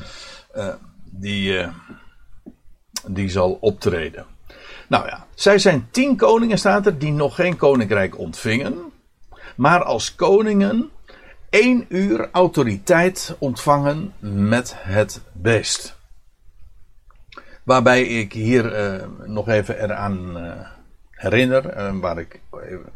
die, 1.10 1.66
die 3.08 3.28
zal 3.28 3.58
optreden. 3.60 4.26
Nou 4.88 5.06
ja, 5.06 5.26
zij 5.34 5.58
zijn 5.58 5.88
tien 5.90 6.16
koningen, 6.16 6.58
staat 6.58 6.86
er, 6.86 6.98
die 6.98 7.12
nog 7.12 7.34
geen 7.34 7.56
koninkrijk 7.56 8.18
ontvingen. 8.18 8.92
Maar 9.56 9.82
als 9.82 10.14
koningen 10.14 10.90
één 11.50 11.84
uur 11.88 12.28
autoriteit 12.32 13.36
ontvangen 13.38 14.12
met 14.20 14.74
het 14.78 15.20
beest. 15.32 15.96
Waarbij 17.62 18.02
ik 18.02 18.32
hier 18.32 18.94
uh, 18.94 19.04
nog 19.26 19.48
even 19.48 19.82
eraan 19.82 20.36
uh, 20.36 20.52
herinner, 21.10 21.76
uh, 21.76 22.00
waar 22.00 22.18
ik 22.18 22.40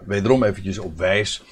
wederom 0.04 0.44
eventjes 0.44 0.78
op 0.78 0.98
wijs, 0.98 1.42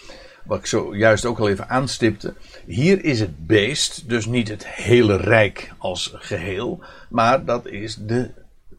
wat 0.44 0.58
ik 0.58 0.66
zojuist 0.66 1.24
ook 1.24 1.38
al 1.38 1.48
even 1.48 1.68
aanstipte. 1.68 2.34
Hier 2.66 3.04
is 3.04 3.20
het 3.20 3.46
beest, 3.46 4.08
dus 4.08 4.26
niet 4.26 4.48
het 4.48 4.66
hele 4.66 5.16
rijk 5.16 5.72
als 5.78 6.12
geheel, 6.14 6.82
maar 7.08 7.44
dat 7.44 7.66
is 7.66 7.96
de 8.00 8.30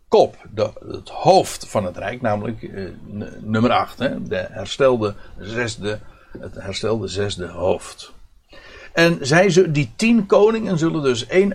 kop, 0.08 0.36
de, 0.54 0.72
het 0.90 1.10
hoofd 1.10 1.68
van 1.68 1.86
het 1.86 1.98
rijk, 1.98 2.22
namelijk 2.22 2.70
nummer 3.42 3.72
8, 3.72 4.00
hè, 4.00 4.24
de 4.24 4.48
herstelde 4.50 5.16
zesde, 5.40 6.00
het 6.40 6.56
herstelde 6.56 7.08
zesde 7.08 7.48
hoofd. 7.48 8.14
En 8.94 9.18
zij, 9.22 9.72
die 9.72 9.92
tien 9.96 10.26
koningen 10.26 10.78
zullen 10.78 11.04
dus 11.04 11.28
één, 11.28 11.54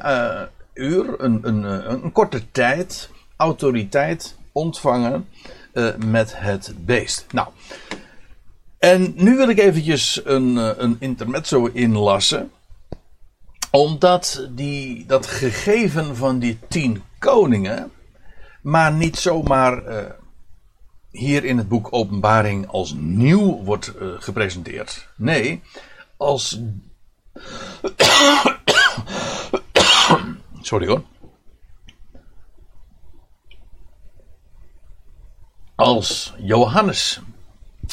uur, 0.75 1.15
een, 1.21 1.39
een, 1.43 1.63
een 1.93 2.13
korte 2.13 2.51
tijd, 2.51 3.11
autoriteit 3.37 4.37
ontvangen 4.53 5.29
met 5.99 6.33
het 6.37 6.75
beest. 6.79 7.27
Nou, 7.31 7.49
en 8.83 9.13
nu 9.17 9.37
wil 9.37 9.49
ik 9.49 9.59
eventjes 9.59 10.21
een, 10.25 10.57
een 10.83 10.97
intermezzo 10.99 11.67
inlassen. 11.73 12.51
Omdat 13.71 14.49
die, 14.51 15.07
dat 15.07 15.27
gegeven 15.27 16.17
van 16.17 16.39
die 16.39 16.59
tien 16.69 17.03
koningen, 17.19 17.91
maar 18.62 18.92
niet 18.92 19.16
zomaar 19.16 19.88
uh, 19.88 20.04
hier 21.11 21.45
in 21.45 21.59
het 21.59 21.69
boek 21.69 21.88
Openbaring 21.90 22.66
als 22.66 22.95
nieuw 22.97 23.62
wordt 23.62 23.92
gepresenteerd. 24.19 25.09
Nee, 25.16 25.62
als 26.16 26.61
Sorry 30.61 30.87
hoor. 30.87 31.02
Als 35.75 36.35
Johannes 36.38 37.21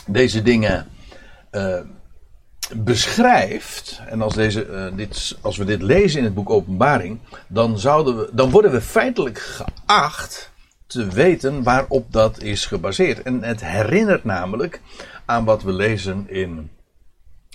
deze 0.05 0.41
dingen 0.41 0.87
uh, 1.51 1.79
beschrijft, 2.75 4.01
en 4.07 4.21
als, 4.21 4.33
deze, 4.33 4.91
dit, 4.95 5.37
als 5.41 5.57
we 5.57 5.65
dit 5.65 5.81
lezen 5.81 6.19
in 6.19 6.25
het 6.25 6.33
boek 6.33 6.49
Openbaring, 6.49 7.19
dan, 7.47 7.79
zouden 7.79 8.17
we, 8.17 8.29
dan 8.31 8.49
worden 8.49 8.71
we 8.71 8.81
feitelijk 8.81 9.39
geacht 9.39 10.51
te 10.89 11.07
weten 11.07 11.63
waarop 11.63 12.11
dat 12.11 12.41
is 12.41 12.65
gebaseerd. 12.65 13.21
En 13.21 13.43
het 13.43 13.65
herinnert 13.65 14.23
namelijk 14.23 14.81
aan 15.25 15.45
wat 15.45 15.63
we 15.63 15.73
lezen 15.73 16.29
in, 16.29 16.69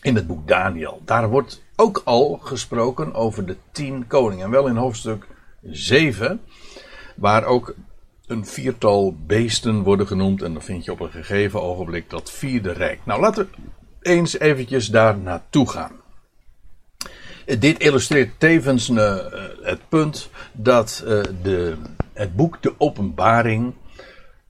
in 0.02 0.14
het 0.14 0.26
boek 0.26 0.48
Daniel. 0.48 1.02
Daar 1.04 1.28
wordt 1.28 1.62
ook 1.76 2.02
al 2.04 2.38
gesproken 2.42 3.14
over 3.14 3.46
de 3.46 3.56
tien 3.72 4.06
koningen. 4.06 4.44
En 4.44 4.50
wel 4.50 4.66
in 4.66 4.76
hoofdstuk 4.76 5.26
7, 5.62 6.40
waar 7.16 7.44
ook 7.44 7.74
een 8.26 8.46
viertal 8.46 9.16
beesten 9.26 9.82
worden 9.82 10.06
genoemd. 10.06 10.42
En 10.42 10.52
dan 10.52 10.62
vind 10.62 10.84
je 10.84 10.92
op 10.92 11.00
een 11.00 11.10
gegeven 11.10 11.62
ogenblik 11.62 12.10
dat 12.10 12.30
vierde 12.30 12.72
rijk. 12.72 13.00
Nou, 13.04 13.20
laten 13.20 13.48
we 13.50 14.10
eens 14.10 14.38
eventjes 14.38 14.88
daar 14.88 15.18
naartoe 15.18 15.70
gaan. 15.70 15.92
Dit 17.58 17.78
illustreert 17.78 18.40
tevens 18.40 18.88
uh, 18.88 19.16
het 19.62 19.88
punt 19.88 20.28
dat 20.52 21.02
uh, 21.06 21.22
de, 21.42 21.76
het 22.14 22.36
boek 22.36 22.62
De 22.62 22.74
Openbaring 22.78 23.74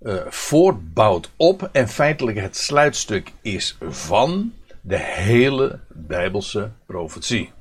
uh, 0.03 0.21
voortbouwt 0.27 1.31
op 1.37 1.69
en 1.73 1.89
feitelijk 1.89 2.39
het 2.39 2.57
sluitstuk 2.57 3.33
is 3.43 3.77
van 3.89 4.53
de 4.81 4.99
hele 4.99 5.81
Bijbelse 5.89 6.71
profetie. 6.87 7.53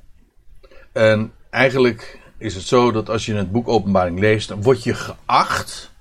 En 0.91 1.33
eigenlijk 1.49 2.19
is 2.37 2.55
het 2.55 2.63
zo 2.63 2.91
dat 2.91 3.09
als 3.09 3.25
je 3.25 3.35
het 3.35 3.51
boek 3.51 3.67
Openbaring 3.67 4.19
leest, 4.19 4.47
dan 4.47 4.61
word 4.61 4.83
je 4.83 4.93
geacht 4.93 5.91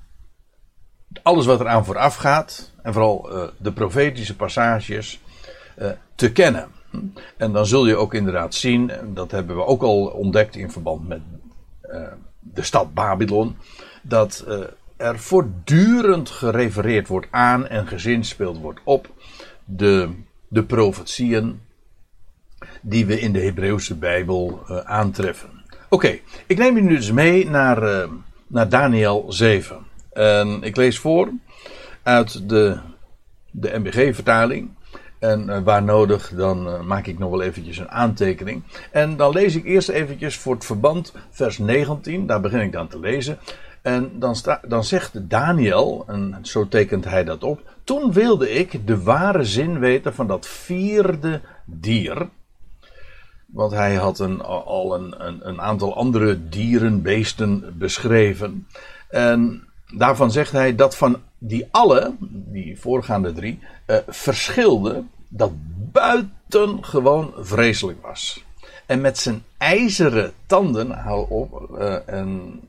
alles 1.22 1.46
wat 1.46 1.60
eraan 1.60 1.84
vooraf 1.84 2.14
gaat, 2.14 2.72
en 2.82 2.92
vooral 2.92 3.32
uh, 3.32 3.48
de 3.58 3.72
profetische 3.72 4.36
passages, 4.36 5.20
uh, 5.78 5.90
te 6.14 6.32
kennen. 6.32 6.68
En 7.36 7.52
dan 7.52 7.66
zul 7.66 7.86
je 7.86 7.96
ook 7.96 8.14
inderdaad 8.14 8.54
zien, 8.54 8.90
en 8.90 9.14
dat 9.14 9.30
hebben 9.30 9.56
we 9.56 9.64
ook 9.64 9.82
al 9.82 10.06
ontdekt 10.06 10.56
in 10.56 10.70
verband 10.70 11.08
met 11.08 11.20
de 12.40 12.62
stad 12.62 12.94
Babylon, 12.94 13.56
dat 14.02 14.44
uh, 14.48 14.58
er 14.96 15.18
voortdurend 15.18 16.30
gerefereerd 16.30 17.08
wordt 17.08 17.26
aan 17.30 17.66
en 17.68 17.86
gezinspeeld 17.86 18.58
wordt 18.58 18.80
op 18.84 19.08
de, 19.64 20.08
de 20.48 20.64
profetieën 20.64 21.60
die 22.80 23.06
we 23.06 23.20
in 23.20 23.32
de 23.32 23.40
Hebreeuwse 23.40 23.94
Bijbel 23.94 24.62
uh, 24.68 24.78
aantreffen. 24.78 25.50
Oké, 25.88 26.18
ik 26.46 26.58
neem 26.58 26.76
u 26.76 26.80
nu 26.80 26.96
dus 26.96 27.12
mee 27.12 27.50
naar, 27.50 27.82
uh, 27.82 28.08
naar 28.46 28.68
Daniel 28.68 29.32
7. 29.32 29.86
En 30.12 30.62
ik 30.62 30.76
lees 30.76 30.98
voor 30.98 31.30
uit 32.02 32.48
de, 32.48 32.78
de 33.50 33.78
MBG-vertaling. 33.78 34.70
En 35.18 35.64
waar 35.64 35.82
nodig, 35.82 36.32
dan 36.36 36.86
maak 36.86 37.06
ik 37.06 37.18
nog 37.18 37.30
wel 37.30 37.42
eventjes 37.42 37.78
een 37.78 37.90
aantekening. 37.90 38.62
En 38.90 39.16
dan 39.16 39.32
lees 39.32 39.54
ik 39.54 39.64
eerst 39.64 39.88
eventjes 39.88 40.36
voor 40.36 40.54
het 40.54 40.64
verband 40.64 41.12
vers 41.30 41.58
19. 41.58 42.26
Daar 42.26 42.40
begin 42.40 42.60
ik 42.60 42.72
dan 42.72 42.88
te 42.88 43.00
lezen. 43.00 43.38
En 43.82 44.18
dan, 44.18 44.36
sta, 44.36 44.60
dan 44.68 44.84
zegt 44.84 45.30
Daniel, 45.30 46.04
en 46.06 46.38
zo 46.42 46.68
tekent 46.68 47.04
hij 47.04 47.24
dat 47.24 47.42
op. 47.44 47.60
Toen 47.84 48.12
wilde 48.12 48.50
ik 48.50 48.86
de 48.86 49.02
ware 49.02 49.44
zin 49.44 49.78
weten 49.78 50.14
van 50.14 50.26
dat 50.26 50.46
vierde 50.46 51.40
dier. 51.64 52.28
Want 53.46 53.72
hij 53.72 53.94
had 53.94 54.18
een, 54.18 54.42
al 54.42 54.94
een, 54.94 55.26
een, 55.26 55.48
een 55.48 55.60
aantal 55.60 55.96
andere 55.96 56.48
dieren, 56.48 57.02
beesten 57.02 57.74
beschreven. 57.78 58.66
En 59.08 59.64
daarvan 59.94 60.30
zegt 60.30 60.52
hij 60.52 60.74
dat 60.74 60.96
van 60.96 61.16
die 61.38 61.68
alle, 61.70 62.14
die 62.28 62.80
voorgaande 62.80 63.32
drie, 63.32 63.58
uh, 63.86 63.96
verschilde 64.08 65.02
dat 65.28 65.50
buitengewoon 65.92 67.32
vreselijk 67.36 68.02
was. 68.02 68.44
En 68.86 69.00
met 69.00 69.18
zijn 69.18 69.42
ijzeren 69.58 70.32
tanden, 70.46 70.90
hou 70.90 71.26
op, 71.28 71.70
uh, 71.78 72.08
en 72.08 72.60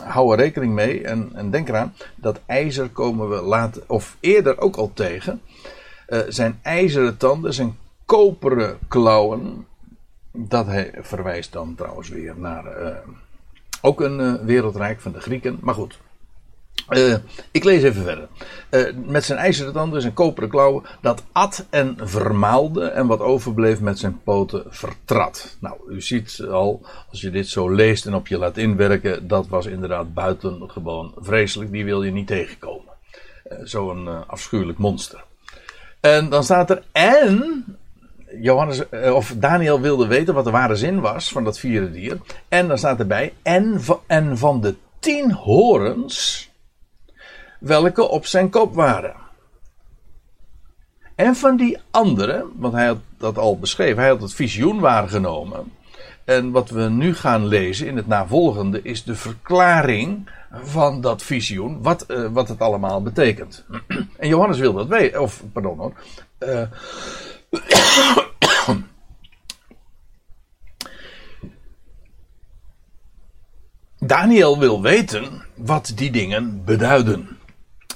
hou 0.00 0.32
er 0.32 0.38
rekening 0.38 0.74
mee 0.74 1.04
en, 1.04 1.30
en, 1.34 1.50
denk 1.50 1.68
eraan, 1.68 1.94
dat 2.14 2.40
ijzer 2.46 2.88
komen 2.88 3.28
we 3.30 3.40
later, 3.40 3.82
of 3.86 4.16
eerder 4.20 4.60
ook 4.60 4.76
al 4.76 4.90
tegen. 4.94 5.40
Uh, 6.08 6.18
zijn 6.28 6.58
ijzeren 6.62 7.16
tanden, 7.16 7.54
zijn 7.54 7.76
koperen 8.04 8.78
klauwen, 8.88 9.66
dat 10.32 10.66
hij 10.66 10.94
verwijst 11.00 11.52
dan 11.52 11.74
trouwens 11.74 12.08
weer 12.08 12.34
naar 12.36 12.64
ook 13.80 14.00
een 14.00 14.44
wereldrijk 14.44 15.00
van 15.00 15.12
de 15.12 15.20
Grieken, 15.20 15.58
maar 15.60 15.74
goed. 15.74 15.98
Uh, 16.90 17.14
ik 17.50 17.64
lees 17.64 17.82
even 17.82 18.02
verder. 18.02 18.28
Uh, 18.70 19.06
met 19.06 19.24
zijn 19.24 19.38
ijzeren 19.38 19.72
tanden, 19.72 20.00
zijn 20.00 20.12
koperen 20.12 20.48
klauwen, 20.48 20.84
dat 21.00 21.24
at 21.32 21.66
en 21.70 21.96
vermaalde 22.00 22.84
en 22.84 23.06
wat 23.06 23.20
overbleef 23.20 23.80
met 23.80 23.98
zijn 23.98 24.22
poten 24.22 24.64
vertrad. 24.68 25.56
Nou, 25.60 25.76
u 25.88 26.00
ziet 26.00 26.42
al, 26.50 26.86
als 27.10 27.20
je 27.20 27.30
dit 27.30 27.48
zo 27.48 27.70
leest 27.70 28.06
en 28.06 28.14
op 28.14 28.26
je 28.26 28.38
laat 28.38 28.56
inwerken, 28.56 29.28
dat 29.28 29.48
was 29.48 29.66
inderdaad 29.66 30.14
buitengewoon 30.14 31.14
vreselijk. 31.16 31.72
Die 31.72 31.84
wil 31.84 32.02
je 32.02 32.12
niet 32.12 32.26
tegenkomen. 32.26 32.92
Uh, 33.52 33.58
Zo'n 33.62 34.26
afschuwelijk 34.26 34.78
monster. 34.78 35.24
En 36.00 36.28
dan 36.28 36.44
staat 36.44 36.70
er, 36.70 36.82
en 36.92 37.64
Johannes, 38.40 38.82
of 39.12 39.34
Daniel 39.36 39.80
wilde 39.80 40.06
weten 40.06 40.34
wat 40.34 40.44
de 40.44 40.50
ware 40.50 40.76
zin 40.76 41.00
was 41.00 41.28
van 41.28 41.44
dat 41.44 41.58
vierde 41.58 41.90
dier. 41.90 42.18
En 42.48 42.68
dan 42.68 42.78
staat 42.78 42.98
erbij, 42.98 43.32
en, 43.42 43.80
en 44.06 44.38
van 44.38 44.60
de 44.60 44.74
tien 44.98 45.32
horens 45.32 46.50
welke 47.62 48.08
op 48.08 48.26
zijn 48.26 48.50
kop 48.50 48.74
waren. 48.74 49.14
En 51.14 51.36
van 51.36 51.56
die 51.56 51.78
andere, 51.90 52.46
want 52.56 52.74
hij 52.74 52.86
had 52.86 52.98
dat 53.18 53.38
al 53.38 53.58
beschreven, 53.58 53.98
hij 53.98 54.08
had 54.08 54.20
het 54.20 54.34
visioen 54.34 54.80
waargenomen. 54.80 55.72
En 56.24 56.50
wat 56.50 56.70
we 56.70 56.82
nu 56.82 57.14
gaan 57.14 57.46
lezen 57.46 57.86
in 57.86 57.96
het 57.96 58.06
navolgende 58.06 58.82
is 58.82 59.04
de 59.04 59.14
verklaring 59.14 60.30
van 60.52 61.00
dat 61.00 61.22
visioen, 61.22 61.82
wat, 61.82 62.04
uh, 62.08 62.28
wat 62.32 62.48
het 62.48 62.60
allemaal 62.60 63.02
betekent. 63.02 63.64
en 64.18 64.28
Johannes 64.28 64.58
wil 64.58 64.72
dat 64.72 64.88
weten, 64.88 65.22
of 65.22 65.42
pardon 65.52 65.78
hoor. 65.78 65.92
Uh, 66.38 66.62
Daniel 73.98 74.58
wil 74.58 74.82
weten 74.82 75.44
wat 75.54 75.92
die 75.94 76.10
dingen 76.10 76.64
beduiden. 76.64 77.38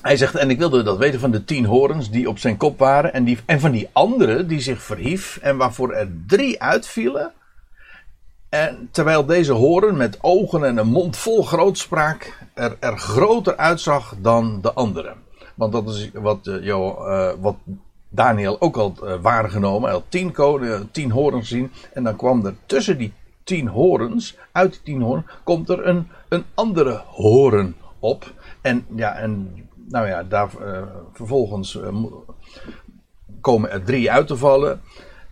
Hij 0.06 0.16
zegt, 0.16 0.34
en 0.34 0.50
ik 0.50 0.58
wilde 0.58 0.82
dat 0.82 0.98
weten 0.98 1.20
van 1.20 1.30
de 1.30 1.44
tien 1.44 1.64
horens 1.64 2.10
die 2.10 2.28
op 2.28 2.38
zijn 2.38 2.56
kop 2.56 2.78
waren. 2.78 3.12
En, 3.12 3.24
die, 3.24 3.38
en 3.46 3.60
van 3.60 3.70
die 3.70 3.88
andere 3.92 4.46
die 4.46 4.60
zich 4.60 4.82
verhief. 4.82 5.38
En 5.42 5.56
waarvoor 5.56 5.92
er 5.92 6.08
drie 6.26 6.62
uitvielen. 6.62 7.32
En 8.48 8.88
terwijl 8.90 9.26
deze 9.26 9.52
horen 9.52 9.96
met 9.96 10.18
ogen 10.20 10.64
en 10.64 10.76
een 10.76 10.88
mond 10.88 11.16
vol 11.16 11.42
grootspraak. 11.42 12.38
er, 12.54 12.76
er 12.80 12.98
groter 12.98 13.56
uitzag 13.56 14.14
dan 14.18 14.58
de 14.62 14.72
andere. 14.72 15.14
Want 15.54 15.72
dat 15.72 15.88
is 15.88 16.10
wat, 16.14 16.46
uh, 16.46 17.30
wat 17.40 17.56
Daniel 18.08 18.60
ook 18.60 18.76
al 18.76 18.94
uh, 19.02 19.14
waargenomen. 19.20 19.82
Hij 19.82 19.92
had 19.92 20.04
tien, 20.08 20.32
koningen, 20.32 20.88
tien 20.90 21.10
horens 21.10 21.48
zien. 21.48 21.72
En 21.92 22.04
dan 22.04 22.16
kwam 22.16 22.46
er 22.46 22.54
tussen 22.66 22.98
die 22.98 23.12
tien 23.44 23.68
horens, 23.68 24.36
uit 24.52 24.72
die 24.72 24.80
tien 24.82 25.02
horens, 25.02 25.26
komt 25.44 25.68
er 25.68 25.86
een, 25.86 26.08
een 26.28 26.44
andere 26.54 27.02
horen 27.06 27.76
op. 27.98 28.32
En 28.60 28.86
ja, 28.94 29.14
en 29.14 29.64
nou 29.88 30.06
ja, 30.06 30.22
daar, 30.22 30.50
uh, 30.60 30.82
vervolgens 31.12 31.74
uh, 31.74 32.04
komen 33.40 33.70
er 33.70 33.84
drie 33.84 34.10
uit 34.10 34.26
te 34.26 34.36
vallen. 34.36 34.80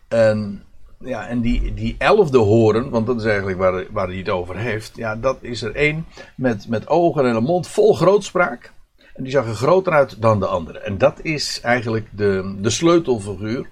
En, 0.09 0.62
ja, 0.99 1.27
en 1.27 1.40
die, 1.40 1.75
die 1.75 1.95
elfde 1.99 2.38
horen, 2.38 2.90
want 2.90 3.07
dat 3.07 3.21
is 3.21 3.25
eigenlijk 3.25 3.59
waar, 3.59 3.85
waar 3.90 4.09
hij 4.09 4.17
het 4.17 4.29
over 4.29 4.57
heeft. 4.57 4.97
Ja, 4.97 5.17
dat 5.17 5.38
is 5.40 5.62
er 5.62 5.75
één 5.75 6.07
met, 6.37 6.69
met 6.69 6.88
ogen 6.88 7.27
en 7.27 7.37
een 7.37 7.43
mond 7.43 7.69
vol 7.69 7.95
grootspraak. 7.95 8.73
En 9.14 9.23
die 9.23 9.33
zag 9.33 9.47
er 9.47 9.55
groter 9.55 9.93
uit 9.93 10.23
dan 10.23 10.40
de 10.40 10.47
andere. 10.47 10.79
En 10.79 10.99
dat 10.99 11.21
is 11.23 11.61
eigenlijk 11.62 12.09
de, 12.11 12.57
de 12.59 12.71
sleutelfiguur. 12.71 13.69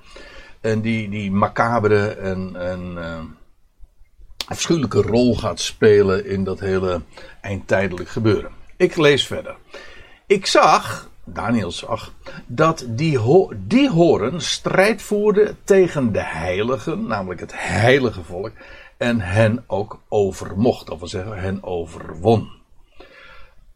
En 0.61 0.81
die, 0.81 1.09
die 1.09 1.33
macabere 1.33 2.09
en, 2.09 2.57
en 2.57 2.95
uh, 2.97 3.19
afschuwelijke 4.47 5.03
rol 5.03 5.37
gaat 5.37 5.61
spelen 5.61 6.27
in 6.27 6.45
dat 6.45 6.61
hele 6.61 7.01
eindtijdelijk 7.41 8.09
gebeuren. 8.09 8.51
Ik 8.77 8.97
lees 8.97 9.27
verder. 9.27 9.57
Ik 10.33 10.47
zag, 10.47 11.11
Daniel 11.25 11.71
zag, 11.71 12.13
dat 12.47 12.87
die, 12.89 13.19
ho 13.19 13.53
die 13.57 13.91
horen 13.91 14.41
strijd 14.41 15.03
voerde 15.03 15.55
tegen 15.65 16.13
de 16.13 16.23
heiligen, 16.23 17.07
namelijk 17.07 17.41
het 17.41 17.53
heilige 17.55 18.25
volk, 18.25 18.53
en 18.97 19.21
hen 19.21 19.65
ook 19.67 20.01
overmocht, 20.09 20.91
of 20.91 21.01
we 21.01 21.07
zeggen 21.07 21.39
hen 21.39 21.63
overwon. 21.63 22.51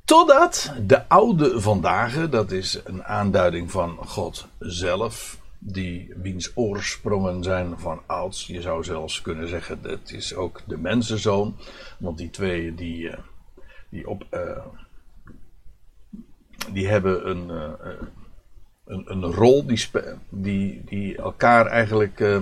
Totdat 0.05 0.73
de 0.87 1.09
oude 1.09 1.61
vandaag, 1.61 2.29
dat 2.29 2.51
is 2.51 2.81
een 2.85 3.05
aanduiding 3.05 3.71
van 3.71 3.99
God 4.05 4.47
zelf, 4.59 5.39
die 5.59 6.13
wiens 6.23 6.53
oorsprongen 6.55 7.43
zijn 7.43 7.79
van 7.79 8.01
ouds. 8.07 8.47
Je 8.47 8.61
zou 8.61 8.85
zelfs 8.85 9.23
kunnen 9.23 9.49
zeggen, 9.49 9.83
dat 9.83 10.11
is 10.11 10.35
ook 10.35 10.63
de 10.67 10.79
mensenzoon, 10.79 11.57
want 11.99 12.19
die 12.19 12.31
twee 12.31 12.75
die, 12.75 13.11
die 13.89 14.09
op. 14.09 14.27
Uh, 14.31 14.41
die 16.73 16.89
hebben 16.89 17.31
een, 17.31 17.49
uh, 17.51 17.91
een, 18.87 19.05
een, 19.11 19.25
rol 19.25 19.67
die, 19.67 19.89
die, 20.29 20.83
die 20.85 21.17
elkaar 21.17 21.67
eigenlijk. 21.67 22.21
Uh, 22.21 22.41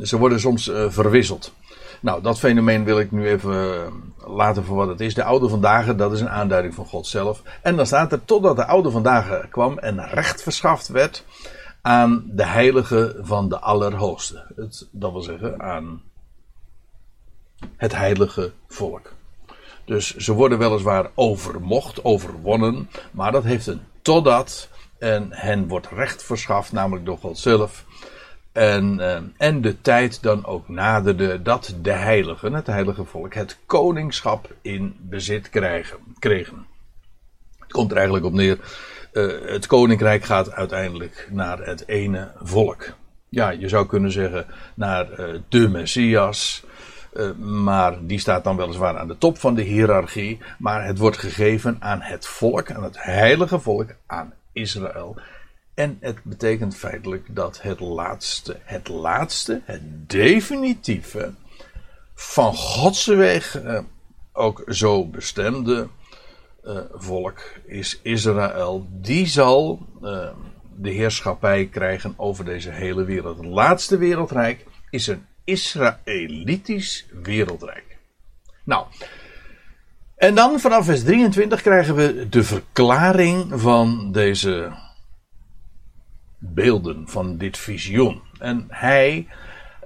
ze 0.00 0.18
worden 0.18 0.40
soms 0.40 0.70
verwisseld. 0.88 1.52
Nou, 2.00 2.22
dat 2.22 2.38
fenomeen 2.38 2.84
wil 2.84 2.98
ik 2.98 3.10
nu 3.10 3.28
even 3.28 3.92
laten 4.26 4.64
voor 4.64 4.76
wat 4.76 4.88
het 4.88 5.00
is. 5.00 5.14
De 5.14 5.24
oude 5.24 5.48
vandaag, 5.48 5.96
dat 5.96 6.12
is 6.12 6.20
een 6.20 6.30
aanduiding 6.30 6.74
van 6.74 6.86
God 6.86 7.06
zelf. 7.06 7.42
En 7.62 7.76
dan 7.76 7.86
staat 7.86 8.12
er 8.12 8.24
totdat 8.24 8.56
de 8.56 8.66
oude 8.66 8.90
vandaag 8.90 9.48
kwam 9.48 9.78
en 9.78 10.08
recht 10.08 10.42
verschaft 10.42 10.88
werd 10.88 11.24
aan 11.80 12.24
de 12.26 12.46
heilige 12.46 13.16
van 13.20 13.48
de 13.48 13.58
Allerhoogste. 13.58 14.46
Dat 14.90 15.12
wil 15.12 15.22
zeggen 15.22 15.62
aan 15.62 16.02
het 17.76 17.96
heilige 17.96 18.52
volk. 18.68 19.12
Dus 19.90 20.16
ze 20.16 20.32
worden 20.32 20.58
weliswaar 20.58 21.10
overmocht, 21.14 22.04
overwonnen, 22.04 22.90
maar 23.10 23.32
dat 23.32 23.44
heeft 23.44 23.66
een 23.66 23.80
totdat. 24.02 24.68
En 24.98 25.28
hen 25.30 25.68
wordt 25.68 25.88
recht 25.88 26.22
verschaft, 26.22 26.72
namelijk 26.72 27.06
door 27.06 27.18
God 27.18 27.38
zelf. 27.38 27.84
En, 28.52 28.98
uh, 28.98 29.18
en 29.36 29.60
de 29.60 29.80
tijd 29.80 30.22
dan 30.22 30.46
ook 30.46 30.68
naderde 30.68 31.42
dat 31.42 31.74
de 31.82 31.92
heiligen, 31.92 32.52
het 32.52 32.66
heilige 32.66 33.04
volk, 33.04 33.34
het 33.34 33.58
koningschap 33.66 34.54
in 34.62 34.96
bezit 34.98 35.50
krijgen, 35.50 35.98
kregen. 36.18 36.66
Het 37.58 37.72
komt 37.72 37.90
er 37.90 37.96
eigenlijk 37.96 38.26
op 38.26 38.32
neer. 38.32 38.58
Uh, 39.12 39.32
het 39.50 39.66
koninkrijk 39.66 40.24
gaat 40.24 40.52
uiteindelijk 40.52 41.28
naar 41.30 41.58
het 41.58 41.88
ene 41.88 42.32
volk. 42.42 42.94
Ja, 43.28 43.50
je 43.50 43.68
zou 43.68 43.86
kunnen 43.86 44.12
zeggen 44.12 44.46
naar 44.74 45.20
uh, 45.20 45.38
de 45.48 45.68
Messias. 45.68 46.64
Uh, 47.12 47.32
maar 47.34 48.06
die 48.06 48.18
staat 48.18 48.44
dan 48.44 48.56
weliswaar 48.56 48.98
aan 48.98 49.08
de 49.08 49.18
top 49.18 49.38
van 49.38 49.54
de 49.54 49.62
hiërarchie. 49.62 50.38
Maar 50.58 50.86
het 50.86 50.98
wordt 50.98 51.16
gegeven 51.16 51.76
aan 51.80 52.00
het 52.00 52.26
volk, 52.26 52.70
aan 52.70 52.82
het 52.82 53.02
heilige 53.02 53.60
volk, 53.60 53.94
aan 54.06 54.32
Israël. 54.52 55.16
En 55.74 55.96
het 56.00 56.24
betekent 56.24 56.76
feitelijk 56.76 57.34
dat 57.34 57.62
het 57.62 57.80
laatste, 57.80 58.56
het 58.62 58.88
laatste, 58.88 59.60
het 59.64 60.10
definitieve 60.10 61.32
van 62.14 62.54
Gods 62.54 63.06
weg 63.06 63.62
uh, 63.62 63.78
ook 64.32 64.62
zo 64.66 65.06
bestemde 65.06 65.88
uh, 66.64 66.78
volk 66.92 67.40
is 67.66 68.00
Israël. 68.02 68.86
Die 68.90 69.26
zal 69.26 69.86
de 70.76 70.90
heerschappij 70.90 71.66
krijgen 71.66 72.14
over 72.16 72.44
deze 72.44 72.70
hele 72.70 73.04
wereld. 73.04 73.36
Het 73.36 73.46
laatste 73.46 73.98
wereldrijk 73.98 74.66
is 74.90 75.06
een 75.06 75.26
Israëlitisch 75.50 77.06
wereldrijk. 77.22 77.98
Nou, 78.64 78.86
en 80.16 80.34
dan 80.34 80.60
vanaf 80.60 80.84
vers 80.84 81.02
23 81.04 81.62
krijgen 81.62 81.94
we 81.94 82.28
de 82.28 82.44
verklaring 82.44 83.60
van 83.60 84.12
deze 84.12 84.72
beelden, 86.38 87.08
van 87.08 87.36
dit 87.36 87.58
visioen. 87.58 88.22
En 88.38 88.66
hij, 88.68 89.28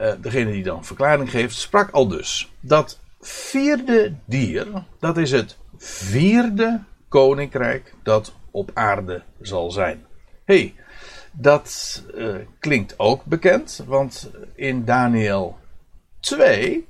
uh, 0.00 0.12
degene 0.20 0.53
die 0.53 0.62
dan 0.62 0.85
verklaring 0.85 1.31
geeft, 1.31 1.55
sprak 1.55 1.90
al 1.90 2.09
dus 2.09 2.53
dat 2.61 3.00
vierde 3.20 4.14
dier, 4.24 4.66
dat 4.98 5.16
is 5.16 5.31
het 5.31 5.59
vierde 5.77 6.83
koninkrijk 7.09 7.94
dat 8.03 8.35
op 8.50 8.70
aarde 8.74 9.22
zal 9.40 9.70
zijn. 9.70 10.05
hey, 10.44 10.74
dat 11.37 12.03
uh, 12.14 12.37
klinkt 12.59 12.99
ook 12.99 13.25
bekend, 13.25 13.83
want 13.87 14.31
in 14.55 14.85
Daniel 14.85 15.59
2 16.20 16.87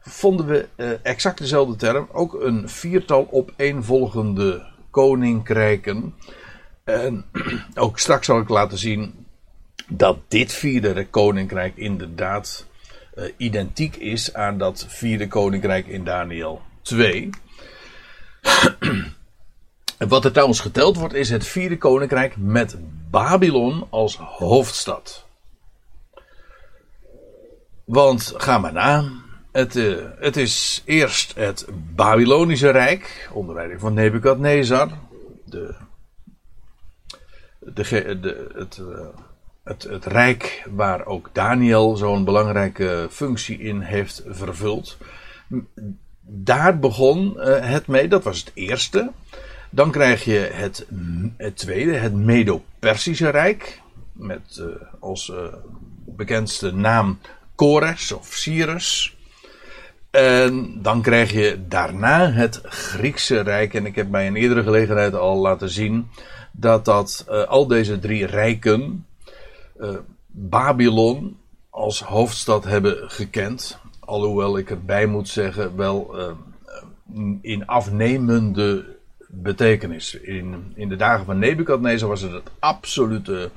vonden 0.00 0.46
we 0.46 0.68
uh, 0.76 0.90
exact 1.02 1.38
dezelfde 1.38 1.76
term, 1.76 2.08
ook 2.12 2.34
een 2.34 2.68
viertal 2.68 3.28
opeenvolgende 3.30 4.66
koninkrijken. 4.90 6.14
En 6.84 7.24
ook 7.74 7.98
straks 7.98 8.26
zal 8.26 8.40
ik 8.40 8.48
laten 8.48 8.78
zien 8.78 9.26
dat 9.88 10.18
dit 10.28 10.52
vierde 10.52 11.06
koninkrijk 11.06 11.76
inderdaad 11.76 12.66
uh, 13.14 13.24
identiek 13.36 13.96
is 13.96 14.34
aan 14.34 14.58
dat 14.58 14.86
vierde 14.88 15.28
koninkrijk 15.28 15.86
in 15.86 16.04
Daniel 16.04 16.62
2. 16.82 17.30
Wat 19.98 20.24
er 20.24 20.32
trouwens 20.32 20.60
geteld 20.60 20.96
wordt 20.96 21.14
is 21.14 21.30
het 21.30 21.46
vierde 21.46 21.78
koninkrijk 21.78 22.36
met 22.36 22.76
Babylon 23.10 23.86
als 23.90 24.16
hoofdstad. 24.16 25.26
Want 27.84 28.34
ga 28.36 28.58
maar 28.58 28.72
na. 28.72 29.10
Het, 29.52 29.76
uh, 29.76 30.04
het 30.18 30.36
is 30.36 30.82
eerst 30.84 31.34
het 31.34 31.66
Babylonische 31.94 32.70
Rijk, 32.70 33.30
onder 33.32 33.54
leiding 33.54 33.80
van 33.80 33.94
Nebukadnezar. 33.94 34.88
De, 35.44 35.74
de, 37.58 38.18
de, 38.20 38.50
het, 38.54 38.78
uh, 38.80 39.06
het, 39.64 39.82
het 39.82 40.04
rijk 40.04 40.66
waar 40.70 41.06
ook 41.06 41.30
Daniel 41.32 41.96
zo'n 41.96 42.24
belangrijke 42.24 43.06
functie 43.10 43.58
in 43.58 43.80
heeft 43.80 44.22
vervuld. 44.26 44.96
Daar 46.20 46.78
begon 46.78 47.34
uh, 47.36 47.42
het 47.60 47.86
mee, 47.86 48.08
dat 48.08 48.24
was 48.24 48.38
het 48.38 48.50
eerste. 48.54 49.10
Dan 49.70 49.90
krijg 49.90 50.24
je 50.24 50.50
het, 50.52 50.86
tweede, 51.54 51.92
het 51.92 52.14
Medo-Persische 52.14 53.28
Rijk. 53.28 53.80
Met 54.12 54.58
uh, 54.60 54.66
als 54.98 55.28
uh, 55.28 55.36
bekendste 56.04 56.72
naam 56.74 57.18
Kores 57.54 58.12
of 58.12 58.26
Cyrus. 58.26 59.16
En 60.10 60.82
dan 60.82 61.02
krijg 61.02 61.32
je 61.32 61.58
daarna 61.68 62.30
het 62.30 62.60
Griekse 62.62 63.40
Rijk. 63.40 63.74
En 63.74 63.86
ik 63.86 63.94
heb 63.94 64.10
bij 64.10 64.26
een 64.26 64.36
eerdere 64.36 64.62
gelegenheid 64.62 65.14
al 65.14 65.36
laten 65.36 65.70
zien 65.70 66.08
dat 66.52 66.84
dat 66.84 67.26
uh, 67.30 67.44
al 67.44 67.66
deze 67.66 67.98
drie 67.98 68.26
rijken 68.26 69.06
Babylon 70.26 71.36
als 71.70 72.02
hoofdstad 72.02 72.64
hebben 72.64 73.10
gekend. 73.10 73.78
Alhoewel 74.00 74.58
ik 74.58 74.70
erbij 74.70 75.06
moet 75.06 75.28
zeggen, 75.28 75.76
wel 75.76 76.16
in 77.40 77.66
afnemende 77.66 78.97
betekenis. 79.28 80.14
In, 80.14 80.72
in 80.74 80.88
de 80.88 80.96
dagen 80.96 81.24
van 81.24 81.38
Nebukadnezar 81.38 82.08
was 82.08 82.20
het 82.20 82.32
het 82.32 82.50
absolute 82.58 83.50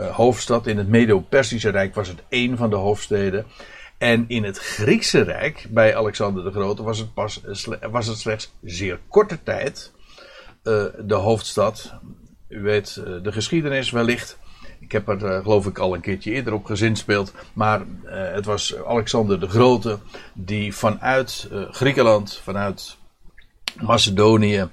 uh, 0.00 0.06
hoofdstad. 0.06 0.66
In 0.66 0.78
het 0.78 0.88
Medo-Persische 0.88 1.70
Rijk 1.70 1.94
was 1.94 2.08
het 2.08 2.22
één 2.28 2.56
van 2.56 2.70
de 2.70 2.76
hoofdsteden. 2.76 3.46
En 3.98 4.24
in 4.28 4.44
het 4.44 4.58
Griekse 4.58 5.20
Rijk, 5.20 5.66
bij 5.70 5.96
Alexander 5.96 6.44
de 6.44 6.50
Grote, 6.50 6.82
was 6.82 6.98
het, 6.98 7.14
pas, 7.14 7.40
was 7.90 8.06
het 8.06 8.18
slechts 8.18 8.52
zeer 8.62 8.98
korte 9.08 9.42
tijd 9.42 9.92
uh, 10.64 10.84
de 10.98 11.14
hoofdstad. 11.14 11.94
U 12.48 12.62
weet 12.62 12.94
de 13.22 13.32
geschiedenis 13.32 13.90
wellicht. 13.90 14.38
Ik 14.80 14.92
heb 14.92 15.08
er 15.08 15.42
geloof 15.42 15.66
ik 15.66 15.78
al 15.78 15.94
een 15.94 16.00
keertje 16.00 16.30
eerder 16.30 16.52
op 16.52 16.64
gezinspeeld. 16.64 17.32
Maar 17.52 17.82
het 18.04 18.44
was 18.44 18.76
Alexander 18.86 19.40
de 19.40 19.48
Grote 19.48 19.98
die 20.34 20.74
vanuit 20.74 21.48
Griekenland, 21.70 22.40
vanuit 22.42 22.96
Macedonië, 23.80 24.68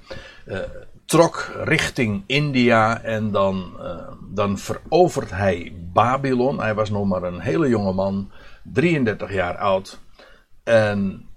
uh, 0.50 0.58
trok 1.04 1.50
richting 1.64 2.22
India 2.26 3.02
en 3.02 3.30
dan, 3.30 3.76
uh, 3.78 4.08
dan 4.30 4.58
verovert 4.58 5.30
hij 5.30 5.72
Babylon. 5.92 6.60
Hij 6.60 6.74
was 6.74 6.90
nog 6.90 7.06
maar 7.06 7.22
een 7.22 7.40
hele 7.40 7.68
jonge 7.68 7.92
man, 7.92 8.30
33 8.62 9.32
jaar 9.32 9.56
oud. 9.56 9.98
En 10.64 11.28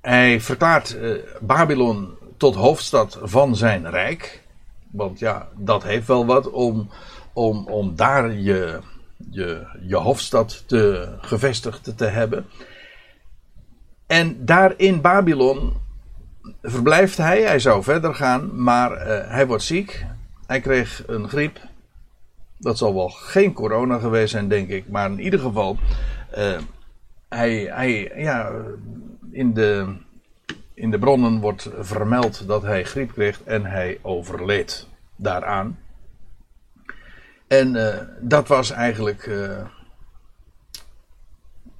hij 0.00 0.40
verklaart 0.40 0.96
uh, 0.96 1.22
Babylon 1.40 2.16
tot 2.36 2.54
hoofdstad 2.54 3.18
van 3.22 3.56
zijn 3.56 3.90
rijk. 3.90 4.42
Want 4.90 5.18
ja, 5.18 5.48
dat 5.56 5.82
heeft 5.82 6.06
wel 6.06 6.26
wat 6.26 6.50
om, 6.50 6.90
om, 7.32 7.66
om 7.66 7.96
daar 7.96 8.32
je, 8.32 8.80
je, 9.30 9.66
je 9.80 9.96
hoofdstad 9.96 10.64
te, 10.66 11.14
gevestigd 11.20 11.96
te 11.96 12.04
hebben. 12.04 12.46
En 14.06 14.44
daar 14.44 14.74
in 14.76 15.00
Babylon 15.00 15.72
verblijft 16.62 17.16
hij. 17.16 17.42
Hij 17.42 17.58
zou 17.58 17.82
verder 17.82 18.14
gaan, 18.14 18.62
maar 18.62 18.92
uh, 18.92 19.30
hij 19.30 19.46
wordt 19.46 19.62
ziek. 19.62 20.04
Hij 20.46 20.60
kreeg 20.60 21.02
een 21.06 21.28
griep. 21.28 21.58
Dat 22.58 22.78
zal 22.78 22.94
wel 22.94 23.08
geen 23.08 23.52
corona 23.52 23.98
geweest 23.98 24.30
zijn, 24.30 24.48
denk 24.48 24.68
ik. 24.68 24.88
Maar 24.88 25.10
in 25.10 25.20
ieder 25.20 25.40
geval, 25.40 25.78
uh, 26.38 26.58
hij, 27.28 27.70
hij, 27.70 28.12
ja, 28.16 28.52
in 29.30 29.54
de, 29.54 29.96
in 30.74 30.90
de 30.90 30.98
bronnen 30.98 31.40
wordt 31.40 31.70
vermeld 31.78 32.46
dat 32.46 32.62
hij 32.62 32.84
griep 32.84 33.12
kreeg 33.12 33.42
en 33.44 33.64
hij 33.64 33.98
overleed 34.02 34.88
daaraan. 35.16 35.78
En 37.46 37.74
uh, 37.74 37.94
dat 38.20 38.48
was 38.48 38.70
eigenlijk 38.70 39.30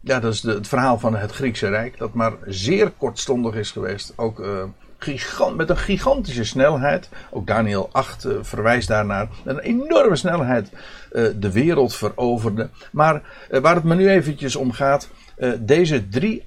ja, 0.08 0.20
dat 0.20 0.32
is 0.32 0.42
het 0.42 0.68
verhaal 0.68 0.98
van 0.98 1.16
het 1.16 1.32
Griekse 1.32 1.68
Rijk, 1.68 1.98
dat 1.98 2.14
maar 2.14 2.32
zeer 2.46 2.90
kortstondig 2.90 3.54
is 3.54 3.70
geweest. 3.70 4.12
Ook 4.16 4.40
uh, 4.40 4.62
gigant, 4.98 5.56
met 5.56 5.70
een 5.70 5.76
gigantische 5.76 6.44
snelheid. 6.44 7.08
Ook 7.30 7.46
Daniel 7.46 7.88
8 7.92 8.24
uh, 8.24 8.32
verwijst 8.40 8.88
daarnaar. 8.88 9.28
Een 9.44 9.58
enorme 9.58 10.16
snelheid 10.16 10.72
uh, 10.72 11.26
de 11.36 11.52
wereld 11.52 11.94
veroverde. 11.94 12.68
Maar 12.92 13.22
waar 13.50 13.74
het 13.74 13.84
me 13.84 13.94
nu 13.94 14.08
eventjes 14.08 14.56
om 14.56 14.72
gaat. 14.72 15.08
deze 15.60 16.08
drie 16.08 16.46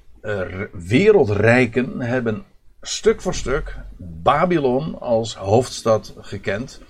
wereldrijken 0.71 2.02
hebben 2.02 2.43
stuk 2.82 3.21
voor 3.21 3.34
stuk 3.34 3.78
Babylon 3.97 5.00
als 5.00 5.36
hoofdstad 5.36 6.13
gekend. 6.21 6.82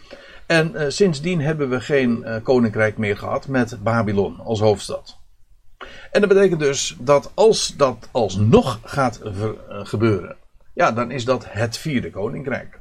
En 0.45 0.93
sindsdien 0.93 1.41
hebben 1.41 1.69
we 1.69 1.81
geen 1.81 2.25
koninkrijk 2.43 2.97
meer 2.97 3.17
gehad 3.17 3.47
met 3.47 3.83
Babylon 3.83 4.39
als 4.39 4.59
hoofdstad. 4.59 5.20
En 6.11 6.19
dat 6.21 6.29
betekent 6.29 6.59
dus 6.59 6.95
dat 6.99 7.31
als 7.33 7.73
dat 7.77 8.09
alsnog 8.11 8.79
gaat 8.83 9.19
eh, 9.21 9.31
gebeuren, 9.69 10.35
ja, 10.73 10.91
dan 10.91 11.11
is 11.11 11.25
dat 11.25 11.45
het 11.47 11.77
vierde 11.77 12.09
koninkrijk. 12.09 12.79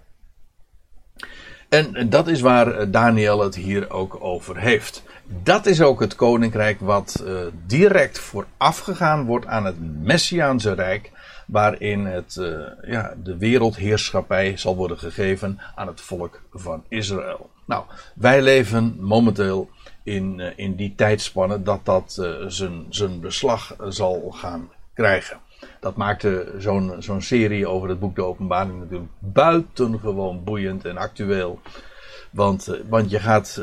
En 1.68 2.08
dat 2.08 2.28
is 2.28 2.40
waar 2.40 2.72
eh, 2.72 2.86
Daniel 2.90 3.40
het 3.40 3.54
hier 3.54 3.90
ook 3.90 4.16
over 4.20 4.56
heeft. 4.56 5.02
Dat 5.42 5.66
is 5.66 5.80
ook 5.80 6.00
het 6.00 6.14
koninkrijk 6.14 6.80
wat 6.80 7.22
uh, 7.26 7.40
direct 7.66 8.18
voorafgegaan 8.18 9.24
wordt 9.24 9.46
aan 9.46 9.64
het 9.64 9.76
Messiaanse 10.02 10.72
Rijk, 10.72 11.10
waarin 11.46 12.06
het, 12.06 12.34
ja, 12.82 13.14
de 13.22 13.36
wereldheerschappij 13.36 14.56
zal 14.56 14.76
worden 14.76 14.98
gegeven 14.98 15.60
aan 15.74 15.86
het 15.86 16.00
volk 16.00 16.40
van 16.52 16.84
Israël. 16.88 17.50
Nou, 17.66 17.84
wij 18.14 18.42
leven 18.42 18.96
momenteel 18.98 19.70
in, 20.02 20.38
uh, 20.38 20.46
in 20.56 20.74
die 20.74 20.94
tijdspanne 20.96 21.62
dat 21.62 21.84
dat 21.84 22.16
uh, 22.20 22.46
zijn 22.88 23.20
beslag 23.20 23.76
zal 23.88 24.30
gaan 24.30 24.70
krijgen. 24.94 25.38
Dat 25.80 25.96
maakte 25.96 26.54
zo'n 26.58 26.94
zo'n 26.98 27.22
serie 27.22 27.68
over 27.68 27.88
het 27.88 28.00
boek 28.00 28.14
De 28.14 28.24
Openbaring 28.24 28.78
natuurlijk 28.78 29.10
buitengewoon 29.18 30.44
boeiend 30.44 30.84
en 30.84 30.96
actueel. 30.96 31.60
Want, 32.30 32.80
want 32.88 33.10
je 33.10 33.18
gaat 33.18 33.54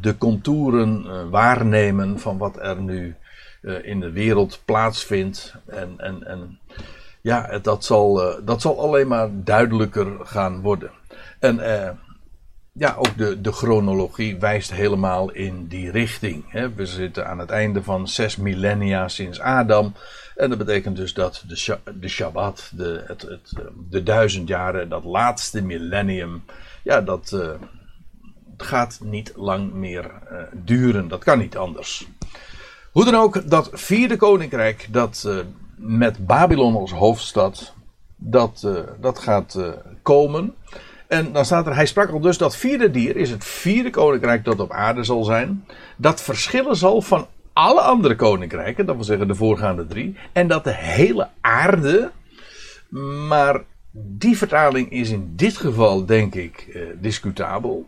de 0.00 0.14
contouren 0.18 1.30
waarnemen 1.30 2.18
van 2.18 2.38
wat 2.38 2.58
er 2.60 2.80
nu 2.80 3.16
in 3.82 4.00
de 4.00 4.10
wereld 4.10 4.60
plaatsvindt. 4.64 5.54
En, 5.66 5.94
en, 5.96 6.26
en 6.26 6.58
ja, 7.20 7.58
dat 7.58 7.84
zal, 7.84 8.34
dat 8.44 8.60
zal 8.60 8.80
alleen 8.80 9.08
maar 9.08 9.28
duidelijker 9.32 10.16
gaan 10.22 10.60
worden. 10.60 10.90
En 11.38 11.58
ja, 12.76 12.94
ook 12.98 13.16
de, 13.16 13.40
de 13.40 13.52
chronologie 13.52 14.38
wijst 14.38 14.72
helemaal 14.72 15.30
in 15.30 15.66
die 15.66 15.90
richting. 15.90 16.44
Hè. 16.48 16.74
We 16.74 16.86
zitten 16.86 17.26
aan 17.28 17.38
het 17.38 17.50
einde 17.50 17.82
van 17.82 18.08
zes 18.08 18.36
millennia 18.36 19.08
sinds 19.08 19.40
Adam. 19.40 19.94
En 20.36 20.48
dat 20.48 20.58
betekent 20.58 20.96
dus 20.96 21.14
dat 21.14 21.44
de, 21.46 21.78
de 21.94 22.08
Shabbat, 22.08 22.70
de, 22.74 23.04
het, 23.06 23.22
het, 23.22 23.52
de 23.90 24.02
duizend 24.02 24.48
jaren, 24.48 24.88
dat 24.88 25.04
laatste 25.04 25.62
millennium, 25.62 26.44
ja, 26.82 27.00
dat 27.00 27.30
uh, 27.34 27.50
gaat 28.56 28.98
niet 29.02 29.32
lang 29.36 29.72
meer 29.72 30.04
uh, 30.04 30.38
duren. 30.52 31.08
Dat 31.08 31.24
kan 31.24 31.38
niet 31.38 31.56
anders. 31.56 32.08
Hoe 32.92 33.04
dan 33.04 33.14
ook, 33.14 33.50
dat 33.50 33.70
vierde 33.72 34.16
koninkrijk, 34.16 34.88
dat 34.90 35.24
uh, 35.26 35.38
met 35.76 36.26
Babylon 36.26 36.76
als 36.76 36.92
hoofdstad, 36.92 37.74
dat, 38.16 38.68
dat 39.00 39.18
gaat 39.18 39.58
komen. 40.02 40.54
En 41.06 41.32
dan 41.32 41.44
staat 41.44 41.66
er, 41.66 41.74
hij 41.74 41.86
sprak 41.86 42.10
al 42.10 42.20
dus, 42.20 42.38
dat 42.38 42.56
vierde 42.56 42.90
dier 42.90 43.16
is 43.16 43.30
het 43.30 43.44
vierde 43.44 43.90
koninkrijk 43.90 44.44
dat 44.44 44.60
op 44.60 44.72
aarde 44.72 45.04
zal 45.04 45.24
zijn. 45.24 45.64
Dat 45.96 46.22
verschillen 46.22 46.76
zal 46.76 47.02
van 47.02 47.26
alle 47.52 47.80
andere 47.80 48.16
koninkrijken, 48.16 48.86
dat 48.86 48.94
wil 48.94 49.04
zeggen 49.04 49.28
de 49.28 49.34
voorgaande 49.34 49.86
drie. 49.86 50.16
En 50.32 50.48
dat 50.48 50.64
de 50.64 50.74
hele 50.74 51.28
aarde, 51.40 52.10
maar 53.28 53.60
die 53.90 54.36
vertaling 54.36 54.90
is 54.90 55.10
in 55.10 55.32
dit 55.36 55.56
geval 55.56 56.04
denk 56.04 56.34
ik 56.34 56.68
eh, 56.72 56.82
discutabel. 57.00 57.86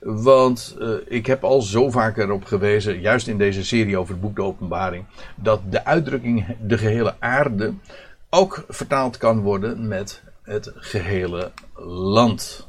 Want 0.00 0.76
uh, 0.78 0.94
ik 1.06 1.26
heb 1.26 1.44
al 1.44 1.62
zo 1.62 1.90
vaak 1.90 2.16
erop 2.16 2.44
gewezen, 2.44 3.00
juist 3.00 3.28
in 3.28 3.38
deze 3.38 3.64
serie 3.64 3.98
over 3.98 4.12
het 4.12 4.22
boek 4.22 4.36
De 4.36 4.42
Openbaring, 4.42 5.04
dat 5.34 5.60
de 5.70 5.84
uitdrukking 5.84 6.56
de 6.60 6.78
gehele 6.78 7.14
aarde 7.18 7.74
ook 8.30 8.64
vertaald 8.68 9.16
kan 9.16 9.40
worden 9.40 9.88
met 9.88 10.22
het 10.50 10.72
gehele 10.74 11.52
land. 11.74 12.68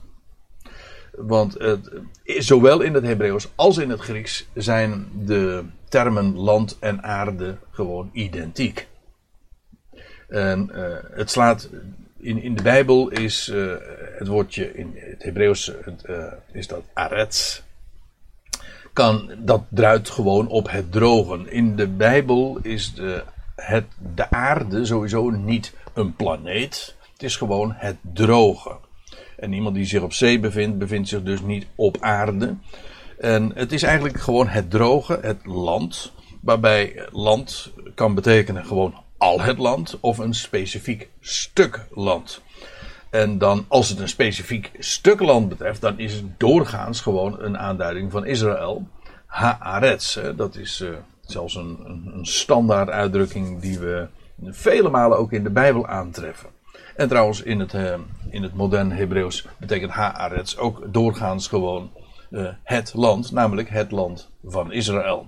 Want 1.12 1.54
het, 1.54 1.90
zowel 2.24 2.82
in 2.82 2.94
het 2.94 3.04
Hebreeuws 3.04 3.48
als 3.56 3.78
in 3.78 3.90
het 3.90 4.00
Grieks 4.00 4.48
zijn 4.54 5.08
de 5.26 5.64
termen 5.90 6.38
land 6.38 6.78
en 6.80 7.04
aarde 7.04 7.58
gewoon 7.72 8.10
identiek. 8.14 8.88
En 10.28 10.70
uh, 10.74 10.98
het 11.12 11.32
slaat. 11.32 11.70
In, 12.18 12.42
in 12.42 12.56
de 12.56 12.64
Bijbel 12.64 13.10
is 13.10 13.48
uh, 13.48 13.74
het 14.18 14.28
woordje 14.28 14.74
in 14.74 14.92
het 14.96 15.24
Hebreeuws 15.24 15.72
uh, 16.06 16.26
is 16.52 16.68
dat 16.68 16.84
arets. 16.94 17.64
Kan, 18.94 19.32
dat 19.38 19.64
druidt 19.70 20.10
gewoon 20.10 20.48
op 20.48 20.72
het 20.72 20.92
drogen. 20.92 21.52
In 21.52 21.76
de 21.76 21.88
Bijbel 21.88 22.60
is 22.62 22.94
de, 22.94 23.24
het, 23.56 23.86
de 24.16 24.30
aarde 24.30 24.86
sowieso 24.86 25.30
niet 25.30 25.74
een 25.94 26.16
planeet. 26.16 26.96
Het 27.22 27.30
is 27.30 27.36
gewoon 27.36 27.74
het 27.76 27.98
droge. 28.14 28.78
En 29.38 29.54
iemand 29.54 29.76
die 29.76 29.86
zich 29.86 30.02
op 30.02 30.14
zee 30.14 30.40
bevindt, 30.40 30.78
bevindt 30.78 31.10
zich 31.10 31.24
dus 31.24 31.42
niet 31.42 31.68
op 31.76 31.98
aarde. 32.00 32.56
En 33.20 33.52
het 33.56 33.72
is 33.72 33.84
eigenlijk 33.84 34.20
gewoon 34.20 34.48
het 34.48 34.70
droge, 34.70 35.20
het 35.22 35.46
land. 35.46 36.14
Waarbij 36.40 37.08
land 37.12 37.74
kan 37.96 38.16
betekenen 38.16 38.66
gewoon 38.66 38.94
al 39.18 39.42
het 39.42 39.58
land 39.58 39.98
of 40.00 40.18
een 40.18 40.34
specifiek 40.34 41.10
stuk 41.20 41.88
land. 41.92 42.42
En 43.10 43.38
dan, 43.38 43.66
als 43.68 43.90
het 43.90 44.00
een 44.00 44.10
specifiek 44.10 44.72
stuk 44.80 45.20
land 45.20 45.50
betreft, 45.50 45.82
dan 45.82 46.00
is 46.00 46.14
het 46.14 46.40
doorgaans 46.40 47.02
gewoon 47.02 47.42
een 47.42 47.58
aanduiding 47.58 48.12
van 48.12 48.26
Israël. 48.26 48.88
Haaretz. 49.26 50.20
Dat 50.36 50.56
is 50.56 50.82
uh, 50.82 50.90
zelfs 51.22 51.56
een, 51.56 51.80
een, 51.84 52.12
een 52.14 52.26
standaard 52.26 52.90
uitdrukking 52.90 53.60
die 53.60 53.80
we 53.80 54.08
vele 54.44 54.90
malen 54.90 55.18
ook 55.18 55.32
in 55.32 55.44
de 55.44 55.52
Bijbel 55.52 55.88
aantreffen. 55.88 56.51
En 56.96 57.08
trouwens, 57.08 57.42
in 57.42 57.60
het, 57.60 57.74
uh, 57.74 57.94
in 58.30 58.44
het 58.44 58.54
modern 58.54 58.92
Hebreeuws 58.92 59.48
betekent 59.60 59.92
Haaretz 59.92 60.58
ook 60.58 60.94
doorgaans 60.94 61.48
gewoon 61.48 61.92
uh, 62.30 62.50
het 62.64 62.94
land, 62.94 63.32
namelijk 63.32 63.70
het 63.70 63.92
land 63.92 64.30
van 64.44 64.72
Israël. 64.72 65.28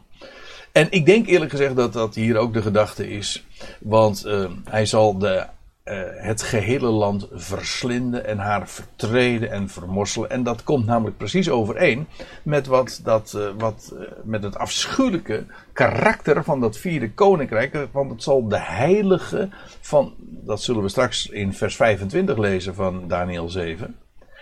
En 0.71 0.87
ik 0.89 1.05
denk 1.05 1.27
eerlijk 1.27 1.51
gezegd 1.51 1.75
dat 1.75 1.93
dat 1.93 2.15
hier 2.15 2.37
ook 2.37 2.53
de 2.53 2.61
gedachte 2.61 3.09
is, 3.09 3.45
want 3.79 4.25
uh, 4.25 4.45
hij 4.63 4.85
zal 4.85 5.17
de 5.17 5.45
uh, 5.85 6.01
het 6.15 6.41
gehele 6.41 6.87
land 6.87 7.27
verslinden 7.31 8.25
en 8.25 8.37
haar 8.37 8.67
vertreden 8.67 9.51
en 9.51 9.69
vermorselen. 9.69 10.29
En 10.29 10.43
dat 10.43 10.63
komt 10.63 10.85
namelijk 10.85 11.17
precies 11.17 11.49
overeen 11.49 12.07
met, 12.43 12.67
wat 12.67 12.99
dat, 13.03 13.33
uh, 13.35 13.49
wat, 13.57 13.93
uh, 13.93 14.01
met 14.23 14.43
het 14.43 14.57
afschuwelijke 14.57 15.45
karakter 15.73 16.43
van 16.43 16.59
dat 16.59 16.77
vierde 16.77 17.11
koninkrijk. 17.11 17.87
Want 17.91 18.11
het 18.11 18.23
zal 18.23 18.47
de 18.47 18.59
heilige 18.59 19.49
van, 19.81 20.13
dat 20.19 20.61
zullen 20.61 20.81
we 20.81 20.89
straks 20.89 21.27
in 21.27 21.53
vers 21.53 21.75
25 21.75 22.37
lezen 22.37 22.75
van 22.75 23.07
Daniel 23.07 23.49
7. 23.49 23.97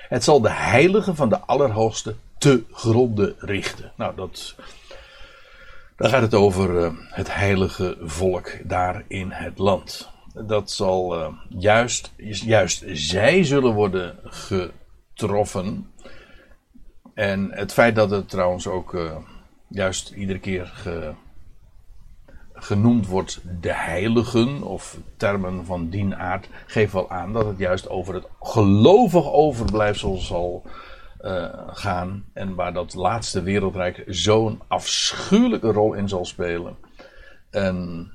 Het 0.10 0.24
zal 0.24 0.42
de 0.42 0.52
heilige 0.52 1.16
van 1.16 1.30
de 1.30 1.40
Allerhoogste 1.40 2.16
te 2.38 2.64
gronde 2.72 3.36
richten. 3.38 3.92
Nou, 3.96 4.16
dat, 4.16 4.56
dan 5.96 6.10
gaat 6.10 6.22
het 6.22 6.34
over 6.34 6.94
het 6.98 7.36
heilige 7.36 7.98
volk 8.02 8.58
daar 8.64 9.04
in 9.08 9.32
het 9.32 9.58
land 9.58 10.11
dat 10.34 10.72
zal 10.72 11.20
uh, 11.20 11.28
juist, 11.50 12.14
juist 12.18 12.84
zij 12.88 13.44
zullen 13.44 13.74
worden 13.74 14.20
getroffen. 14.24 15.92
En 17.14 17.52
het 17.52 17.74
feit 17.74 17.96
dat 17.96 18.10
het 18.10 18.30
trouwens 18.30 18.68
ook 18.68 18.94
uh, 18.94 19.16
juist 19.68 20.10
iedere 20.10 20.40
keer 20.40 20.66
ge, 20.66 21.14
genoemd 22.54 23.08
wordt 23.08 23.42
de 23.62 23.74
heiligen 23.74 24.62
of 24.64 24.98
termen 25.18 25.66
van 25.66 25.90
dien 25.90 26.16
aard, 26.16 26.48
geeft 26.66 26.94
wel 26.94 27.10
aan 27.10 27.34
dat 27.34 27.46
het 27.46 27.58
juist 27.58 27.90
over 27.90 28.14
het 28.14 28.28
gelovig 28.42 29.32
overblijfsel 29.32 30.18
zal 30.18 30.66
uh, 31.22 31.50
gaan. 31.68 32.26
En 32.34 32.56
waar 32.56 32.74
dat 32.74 32.94
laatste 32.94 33.42
wereldrijk 33.42 34.04
zo'n 34.08 34.62
afschuwelijke 34.68 35.72
rol 35.72 35.94
in 35.94 36.10
zal 36.10 36.26
spelen. 36.26 36.78
En 37.50 38.12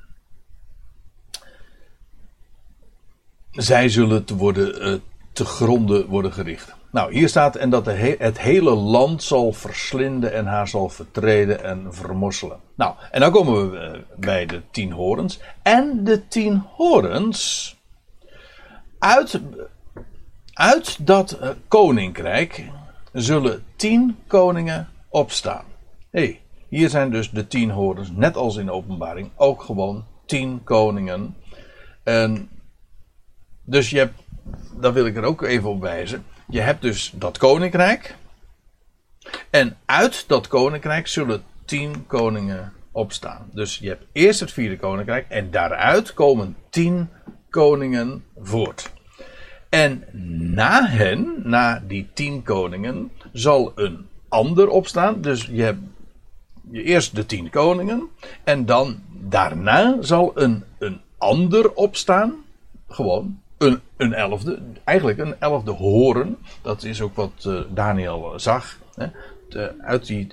zij 3.56 3.88
zullen 3.88 4.24
te, 4.24 4.36
worden, 4.36 4.88
uh, 4.88 4.98
te 5.32 5.44
gronden 5.44 6.06
worden 6.06 6.32
gericht. 6.32 6.74
Nou, 6.90 7.12
hier 7.12 7.28
staat 7.28 7.56
en 7.56 7.70
dat 7.70 7.86
het 7.86 8.40
hele 8.40 8.74
land 8.74 9.22
zal 9.22 9.52
verslinden 9.52 10.32
en 10.32 10.46
haar 10.46 10.68
zal 10.68 10.88
vertreden 10.88 11.64
en 11.64 11.94
vermosselen. 11.94 12.58
Nou, 12.74 12.94
en 13.10 13.20
dan 13.20 13.30
komen 13.30 13.70
we 13.70 13.76
uh, 13.76 14.00
bij 14.16 14.46
de 14.46 14.62
tien 14.70 14.92
horens. 14.92 15.40
En 15.62 16.04
de 16.04 16.28
tien 16.28 16.62
horens, 16.74 17.76
uit, 18.98 19.40
uit 20.52 21.06
dat 21.06 21.38
uh, 21.42 21.48
koninkrijk 21.68 22.70
zullen 23.12 23.64
tien 23.76 24.16
koningen 24.26 24.88
opstaan. 25.08 25.64
Hé, 26.10 26.20
hey, 26.20 26.40
hier 26.68 26.88
zijn 26.88 27.10
dus 27.10 27.30
de 27.30 27.46
tien 27.46 27.70
horens, 27.70 28.10
net 28.10 28.36
als 28.36 28.56
in 28.56 28.66
de 28.66 28.72
openbaring, 28.72 29.30
ook 29.36 29.62
gewoon 29.62 30.04
tien 30.26 30.64
koningen. 30.64 31.36
En 32.02 32.48
dus 33.66 33.90
je 33.90 33.98
hebt, 33.98 34.22
daar 34.80 34.92
wil 34.92 35.06
ik 35.06 35.16
er 35.16 35.22
ook 35.22 35.42
even 35.42 35.68
op 35.68 35.80
wijzen. 35.80 36.24
Je 36.48 36.60
hebt 36.60 36.82
dus 36.82 37.12
dat 37.14 37.38
koninkrijk. 37.38 38.14
En 39.50 39.76
uit 39.84 40.24
dat 40.28 40.48
koninkrijk 40.48 41.06
zullen 41.06 41.42
tien 41.64 42.06
koningen 42.06 42.72
opstaan. 42.92 43.50
Dus 43.52 43.78
je 43.78 43.88
hebt 43.88 44.04
eerst 44.12 44.40
het 44.40 44.52
vierde 44.52 44.78
koninkrijk. 44.78 45.26
En 45.28 45.50
daaruit 45.50 46.14
komen 46.14 46.56
tien 46.70 47.08
koningen 47.50 48.24
voort. 48.36 48.90
En 49.68 50.04
na 50.54 50.86
hen, 50.86 51.34
na 51.44 51.82
die 51.86 52.08
tien 52.12 52.42
koningen, 52.42 53.10
zal 53.32 53.72
een 53.74 54.06
ander 54.28 54.68
opstaan. 54.68 55.20
Dus 55.20 55.46
je 55.46 55.62
hebt 55.62 55.80
eerst 56.72 57.14
de 57.14 57.26
tien 57.26 57.50
koningen. 57.50 58.08
En 58.44 58.66
dan 58.66 59.02
daarna 59.10 59.96
zal 60.00 60.30
een, 60.34 60.64
een 60.78 61.00
ander 61.18 61.72
opstaan. 61.72 62.34
Gewoon 62.88 63.40
een, 63.58 63.80
een 63.96 64.14
elfde, 64.14 64.62
eigenlijk 64.84 65.18
een 65.18 65.40
elfde 65.40 65.70
horen. 65.70 66.38
Dat 66.62 66.82
is 66.82 67.00
ook 67.00 67.14
wat 67.14 67.44
uh, 67.46 67.60
Daniel 67.68 68.32
zag. 68.36 68.78
Hè. 68.94 69.06
De, 69.48 69.74
uit 69.80 70.06
die, 70.06 70.28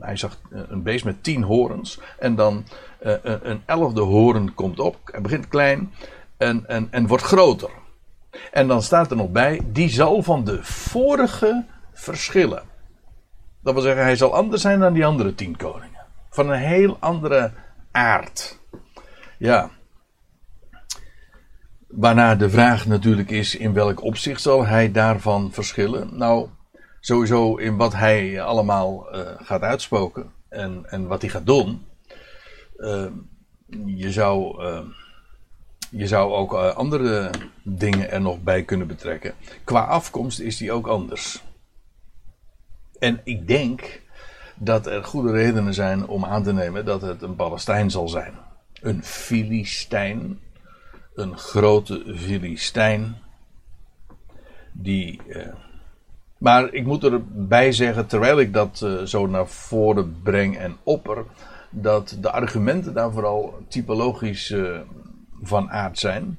hij 0.00 0.16
zag 0.16 0.40
een 0.50 0.82
beest 0.82 1.04
met 1.04 1.22
tien 1.22 1.42
horens. 1.42 2.00
En 2.18 2.34
dan 2.34 2.64
een, 2.98 3.50
een 3.50 3.62
elfde 3.66 4.00
horen 4.00 4.54
komt 4.54 4.80
op. 4.80 4.96
Hij 5.04 5.20
begint 5.20 5.48
klein 5.48 5.92
en, 6.36 6.68
en, 6.68 6.88
en 6.90 7.06
wordt 7.06 7.24
groter. 7.24 7.70
En 8.52 8.68
dan 8.68 8.82
staat 8.82 9.10
er 9.10 9.16
nog 9.16 9.30
bij, 9.30 9.60
die 9.72 9.88
zal 9.88 10.22
van 10.22 10.44
de 10.44 10.58
vorige 10.62 11.64
verschillen. 11.92 12.62
Dat 13.60 13.74
wil 13.74 13.82
zeggen, 13.82 14.02
hij 14.02 14.16
zal 14.16 14.34
anders 14.34 14.62
zijn 14.62 14.80
dan 14.80 14.92
die 14.92 15.06
andere 15.06 15.34
tien 15.34 15.56
koningen. 15.56 16.06
Van 16.30 16.50
een 16.50 16.58
heel 16.58 16.96
andere 17.00 17.52
aard. 17.90 18.58
Ja. 19.38 19.70
Waarna 21.88 22.34
de 22.34 22.50
vraag 22.50 22.86
natuurlijk 22.86 23.30
is: 23.30 23.56
in 23.56 23.72
welk 23.72 24.02
opzicht 24.02 24.42
zal 24.42 24.66
hij 24.66 24.92
daarvan 24.92 25.52
verschillen? 25.52 26.16
Nou, 26.16 26.48
sowieso 27.00 27.56
in 27.56 27.76
wat 27.76 27.94
hij 27.94 28.42
allemaal 28.42 29.16
uh, 29.16 29.20
gaat 29.36 29.62
uitspoken 29.62 30.30
en, 30.48 30.84
en 30.90 31.06
wat 31.06 31.20
hij 31.20 31.30
gaat 31.30 31.46
doen. 31.46 31.86
Uh, 32.76 33.06
je, 33.84 34.12
zou, 34.12 34.62
uh, 34.64 34.80
je 35.90 36.06
zou 36.06 36.32
ook 36.32 36.52
andere 36.54 37.30
dingen 37.62 38.10
er 38.10 38.20
nog 38.20 38.42
bij 38.42 38.62
kunnen 38.62 38.86
betrekken. 38.86 39.34
Qua 39.64 39.80
afkomst 39.80 40.40
is 40.40 40.56
die 40.56 40.72
ook 40.72 40.86
anders. 40.86 41.42
En 42.98 43.20
ik 43.24 43.48
denk 43.48 44.00
dat 44.54 44.86
er 44.86 45.04
goede 45.04 45.32
redenen 45.32 45.74
zijn 45.74 46.06
om 46.06 46.24
aan 46.24 46.42
te 46.42 46.52
nemen 46.52 46.84
dat 46.84 47.02
het 47.02 47.22
een 47.22 47.36
Palestijn 47.36 47.90
zal 47.90 48.08
zijn. 48.08 48.34
Een 48.80 49.04
Filistijn. 49.04 50.38
Een 51.18 51.38
grote 51.38 52.02
Filistijn. 52.16 53.16
Die. 54.72 55.20
Uh, 55.26 55.46
maar 56.38 56.72
ik 56.72 56.86
moet 56.86 57.04
erbij 57.04 57.72
zeggen, 57.72 58.06
terwijl 58.06 58.40
ik 58.40 58.52
dat 58.52 58.80
uh, 58.84 59.02
zo 59.02 59.26
naar 59.26 59.46
voren 59.46 60.20
breng 60.22 60.58
en 60.58 60.76
opper, 60.82 61.24
dat 61.70 62.16
de 62.20 62.30
argumenten 62.30 62.94
daar 62.94 63.12
vooral 63.12 63.58
typologisch 63.68 64.50
uh, 64.50 64.80
van 65.42 65.70
aard 65.70 65.98
zijn. 65.98 66.38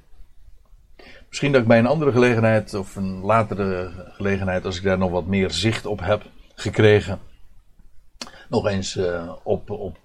Misschien 1.27 1.51
dat 1.51 1.61
ik 1.61 1.67
bij 1.67 1.79
een 1.79 1.87
andere 1.87 2.11
gelegenheid 2.11 2.73
of 2.73 2.95
een 2.95 3.21
latere 3.21 3.91
gelegenheid, 4.11 4.65
als 4.65 4.77
ik 4.77 4.83
daar 4.83 4.97
nog 4.97 5.11
wat 5.11 5.25
meer 5.25 5.51
zicht 5.51 5.85
op 5.85 5.99
heb 5.99 6.23
gekregen, 6.55 7.19
nog 8.49 8.67
eens 8.67 8.99
op, 9.43 9.69
op 9.69 9.97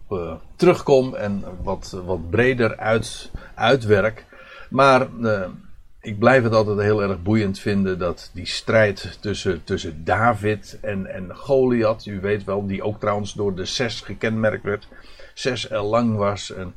terugkom 0.56 1.14
en 1.14 1.44
wat, 1.62 2.02
wat 2.04 2.30
breder 2.30 2.76
uit, 2.76 3.30
uitwerk. 3.54 4.32
Maar 4.74 5.08
uh, 5.20 5.46
ik 6.00 6.18
blijf 6.18 6.42
het 6.42 6.54
altijd 6.54 6.78
heel 6.78 7.02
erg 7.02 7.22
boeiend 7.22 7.58
vinden 7.58 7.98
dat 7.98 8.30
die 8.32 8.46
strijd 8.46 9.18
tussen, 9.20 9.64
tussen 9.64 10.04
David 10.04 10.78
en, 10.82 11.06
en 11.06 11.36
Goliath, 11.36 12.06
u 12.06 12.20
weet 12.20 12.44
wel, 12.44 12.66
die 12.66 12.82
ook 12.82 13.00
trouwens 13.00 13.32
door 13.32 13.54
de 13.54 13.64
zes 13.64 14.00
gekenmerkt 14.00 14.64
werd, 14.64 14.88
zes 15.34 15.68
el 15.68 15.84
lang 15.84 16.16
was 16.16 16.52
en 16.52 16.74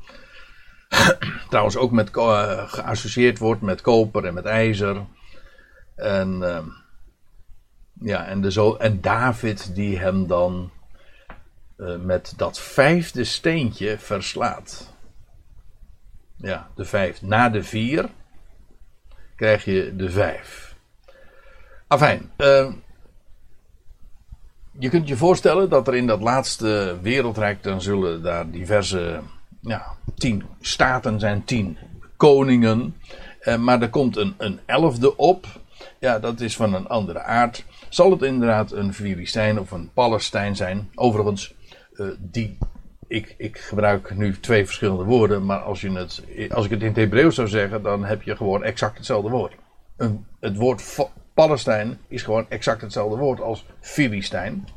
trouwens 1.49 1.77
ook 1.77 1.91
met, 1.91 2.09
geassocieerd 2.67 3.37
wordt 3.37 3.61
met 3.61 3.81
koper 3.81 4.25
en 4.25 4.33
met 4.33 4.45
ijzer. 4.45 5.05
En, 5.95 6.39
ja, 8.01 8.25
en, 8.25 8.41
de 8.41 8.51
zo, 8.51 8.75
en 8.75 9.01
David 9.01 9.75
die 9.75 9.99
hem 9.99 10.27
dan 10.27 10.71
met 11.99 12.33
dat 12.35 12.59
vijfde 12.59 13.23
steentje 13.23 13.97
verslaat. 13.97 14.96
Ja, 16.37 16.67
de 16.75 16.85
vijf. 16.85 17.21
Na 17.21 17.49
de 17.49 17.63
vier 17.63 18.09
krijg 19.35 19.65
je 19.65 19.95
de 19.95 20.09
vijf. 20.09 20.75
Afijn. 21.87 22.31
Uh, 22.37 22.71
je 24.79 24.89
kunt 24.89 25.07
je 25.07 25.17
voorstellen 25.17 25.69
dat 25.69 25.87
er 25.87 25.95
in 25.95 26.07
dat 26.07 26.21
laatste 26.21 26.97
wereldrijk 27.01 27.63
dan 27.63 27.81
zullen 27.81 28.23
daar 28.23 28.51
diverse 28.51 29.21
ja, 29.61 29.95
tien 30.15 30.43
staten 30.61 31.19
zijn, 31.19 31.43
tien 31.43 31.77
koningen. 32.17 32.95
Uh, 33.41 33.55
maar 33.55 33.81
er 33.81 33.89
komt 33.89 34.17
een, 34.17 34.33
een 34.37 34.59
elfde 34.65 35.17
op. 35.17 35.45
Ja, 35.99 36.19
dat 36.19 36.41
is 36.41 36.55
van 36.55 36.73
een 36.73 36.87
andere 36.87 37.21
aard. 37.21 37.65
Zal 37.89 38.11
het 38.11 38.21
inderdaad 38.21 38.71
een 38.71 38.93
Filistijn 38.93 39.59
of 39.59 39.71
een 39.71 39.89
Palestijn 39.93 40.55
zijn? 40.55 40.89
Overigens, 40.95 41.53
uh, 41.93 42.07
die. 42.17 42.57
Ik, 43.07 43.35
ik 43.37 43.57
gebruik 43.57 44.15
nu 44.15 44.39
twee 44.39 44.65
verschillende 44.65 45.03
woorden, 45.03 45.45
maar 45.45 45.59
als, 45.59 45.81
je 45.81 45.91
het, 45.91 46.23
als 46.51 46.65
ik 46.65 46.71
het 46.71 46.81
in 46.81 46.87
het 46.87 46.95
Hebreeuws 46.95 47.35
zou 47.35 47.47
zeggen, 47.47 47.81
dan 47.81 48.05
heb 48.05 48.21
je 48.21 48.35
gewoon 48.35 48.63
exact 48.63 48.97
hetzelfde 48.97 49.29
woord. 49.29 49.53
Een, 49.97 50.25
het 50.39 50.55
woord 50.55 50.81
Palestijn 51.33 51.99
is 52.07 52.23
gewoon 52.23 52.45
exact 52.49 52.81
hetzelfde 52.81 53.17
woord 53.17 53.41
als 53.41 53.65
Filistijn. 53.79 54.67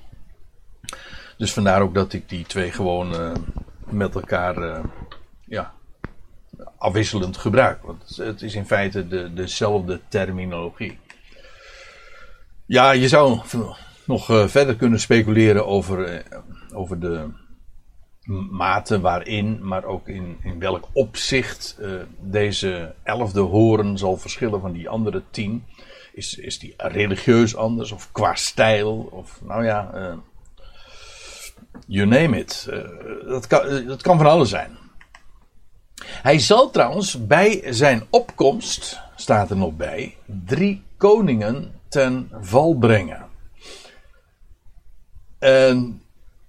Dus 1.37 1.53
vandaar 1.53 1.83
ook 1.83 1.95
dat 1.95 2.13
ik 2.13 2.29
die 2.29 2.45
twee 2.45 2.73
gewoon 2.73 3.13
uh, 3.13 3.33
met 3.85 4.15
elkaar 4.15 4.59
uh, 4.59 4.85
ja, 5.47 5.75
afwisselend 6.79 7.37
gebruik. 7.37 7.83
Want 7.83 8.17
het 8.17 8.43
is 8.43 8.55
in 8.55 8.67
feite 8.67 9.09
de, 9.09 9.33
dezelfde 9.33 10.01
terminologie. 10.09 10.99
Ja, 12.67 12.91
je 12.91 13.09
zou 13.09 13.41
nog 14.05 14.31
uh, 14.31 14.47
verder 14.47 14.77
kunnen 14.77 15.01
speculeren 15.01 15.67
over, 15.67 16.23
over 16.73 17.01
de 17.01 17.29
mate 18.51 19.01
waarin, 19.01 19.59
maar 19.63 19.85
ook 19.85 20.09
in, 20.09 20.39
in 20.43 20.59
welk 20.59 20.89
opzicht 20.93 21.77
uh, 21.81 22.01
deze 22.21 22.95
elfde 23.03 23.41
horen 23.41 23.99
zal 23.99 24.17
verschillen 24.17 24.61
van 24.61 24.73
die 24.73 24.89
andere 24.89 25.23
tien. 25.31 25.65
Is, 26.13 26.35
is 26.35 26.59
die 26.59 26.75
religieus 26.77 27.57
anders 27.57 27.93
of 27.93 28.13
qua 28.13 28.35
stijl? 28.35 29.09
Of 29.11 29.41
nou 29.43 29.65
ja, 29.65 29.91
uh, 29.95 30.15
you 31.87 32.07
name 32.07 32.39
it. 32.39 32.67
Uh, 32.71 33.29
dat, 33.29 33.47
kan, 33.47 33.87
dat 33.87 34.03
kan 34.03 34.17
van 34.17 34.27
alles 34.27 34.49
zijn. 34.49 34.79
Hij 36.05 36.39
zal 36.39 36.71
trouwens 36.71 37.27
bij 37.27 37.63
zijn 37.73 38.03
opkomst, 38.11 39.01
staat 39.17 39.51
er 39.51 39.57
nog 39.57 39.77
bij, 39.77 40.17
drie 40.47 40.83
koningen 40.97 41.81
ten 41.89 42.31
val 42.41 42.75
brengen. 42.75 43.29
En 45.39 46.03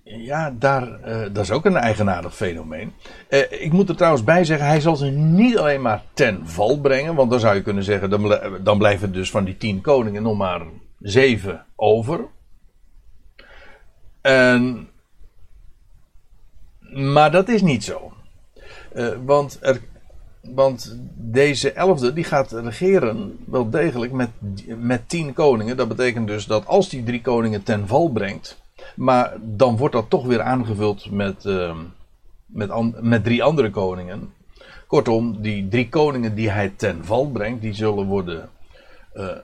ja, 0.04 0.54
daar, 0.60 1.00
uh, 1.08 1.22
dat 1.34 1.44
is 1.44 1.52
ook 1.52 1.66
een 1.66 1.76
eigenaardig 1.76 2.36
fenomeen. 2.36 2.94
Uh, 3.30 3.40
ik 3.50 3.72
moet 3.72 3.90
er 3.90 3.96
trouwens 3.96 4.24
bij 4.24 4.44
zeggen, 4.44 4.68
hij 4.68 4.80
zal 4.80 4.96
ze 4.96 5.06
niet 5.10 5.58
alleen 5.58 5.82
maar 5.82 6.04
ten 6.14 6.48
val 6.48 6.80
brengen. 6.80 7.16
Want 7.16 7.30
dan 7.32 7.40
zou 7.40 7.56
je 7.56 7.62
kunnen 7.62 7.84
zeggen, 7.84 8.10
dan, 8.64 8.78
blijven 8.78 9.14
dus 9.14 9.32
van 9.32 9.44
die 9.44 9.58
tien 9.58 9.82
koningen 9.82 10.24
nog 10.24 10.38
maar 10.38 10.62
zeven 11.00 11.66
over. 11.76 12.20
En, 14.22 14.90
maar 16.94 17.32
dat 17.32 17.50
is 17.50 17.62
niet 17.62 17.84
zo. 17.84 18.14
Uh, 18.96 19.10
want, 19.26 19.58
er, 19.62 19.82
want 20.42 21.00
deze 21.14 21.72
elfde 21.72 22.14
die 22.14 22.24
gaat 22.24 22.52
regeren 22.52 23.38
wel 23.46 23.70
degelijk 23.70 24.12
met, 24.12 24.30
met 24.78 25.10
tien 25.10 25.34
koningen. 25.34 25.78
Dat 25.78 25.88
betekent 25.88 26.28
dus 26.28 26.46
dat 26.46 26.66
als 26.66 26.90
die 26.90 27.04
drie 27.04 27.22
koningen 27.22 27.64
ten 27.64 27.88
val 27.88 28.10
brengt 28.10 28.62
maar 28.96 29.38
dan 29.42 29.78
wordt 29.78 29.94
dat 29.94 30.10
toch 30.10 30.26
weer 30.26 30.42
aangevuld 30.42 31.12
met, 31.12 31.46
uh, 31.46 31.78
met, 32.46 33.02
met 33.02 33.24
drie 33.24 33.44
andere 33.44 33.70
koningen. 33.70 34.34
Kortom, 34.88 35.42
die 35.42 35.68
drie 35.68 35.90
koningen 35.90 36.36
die 36.36 36.50
hij 36.50 36.70
ten 36.70 37.06
val 37.06 37.30
brengt, 37.30 37.62
die 37.62 37.74
zullen 37.74 38.06
worden 38.06 38.50
uh, 39.14 39.38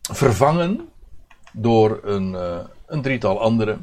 vervangen 0.00 0.88
door 1.52 2.00
een, 2.02 2.32
uh, 2.32 2.58
een 2.86 3.02
drietal 3.02 3.40
andere. 3.40 3.76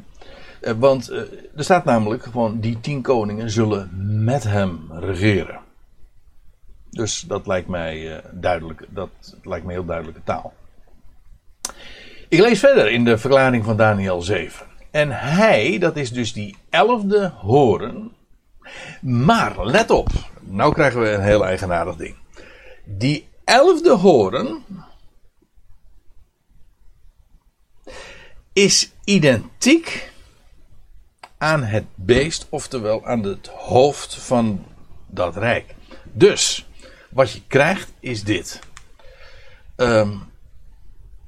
Uh, 0.60 0.72
want 0.72 1.10
er 1.10 1.64
staat 1.64 1.84
namelijk 1.84 2.22
gewoon, 2.22 2.60
die 2.60 2.80
tien 2.80 3.02
koningen 3.02 3.50
zullen 3.50 3.90
met 4.24 4.44
hem 4.44 4.92
regeren. 4.92 5.60
Dus 6.90 7.20
dat 7.20 7.46
lijkt 7.46 7.68
mij 7.68 8.22
duidelijk, 8.32 8.86
dat 8.88 9.10
lijkt 9.42 9.66
me 9.66 9.72
heel 9.72 9.84
duidelijke 9.84 10.22
taal. 10.24 10.52
Ik 12.28 12.38
lees 12.38 12.58
verder 12.58 12.90
in 12.90 13.04
de 13.04 13.18
verklaring 13.18 13.64
van 13.64 13.76
Daniel 13.76 14.22
7. 14.22 14.66
En 14.90 15.10
hij, 15.10 15.78
dat 15.78 15.96
is 15.96 16.10
dus 16.10 16.32
die 16.32 16.56
elfde 16.70 17.28
horen. 17.28 18.12
Maar 19.00 19.66
let 19.66 19.90
op, 19.90 20.08
nou 20.40 20.72
krijgen 20.72 21.00
we 21.00 21.08
een 21.08 21.22
heel 21.22 21.44
eigenaardig 21.44 21.96
ding. 21.96 22.14
Die 22.84 23.28
elfde 23.44 23.90
horen 23.90 24.64
is 28.52 28.92
identiek 29.04 30.12
aan 31.38 31.62
het 31.62 31.84
beest, 31.94 32.46
oftewel 32.48 33.06
aan 33.06 33.22
het 33.22 33.46
hoofd 33.46 34.14
van 34.14 34.64
dat 35.06 35.36
rijk. 35.36 35.74
Dus, 36.04 36.66
wat 37.10 37.32
je 37.32 37.42
krijgt 37.46 37.92
is 38.00 38.24
dit. 38.24 38.60
Um, 39.76 40.27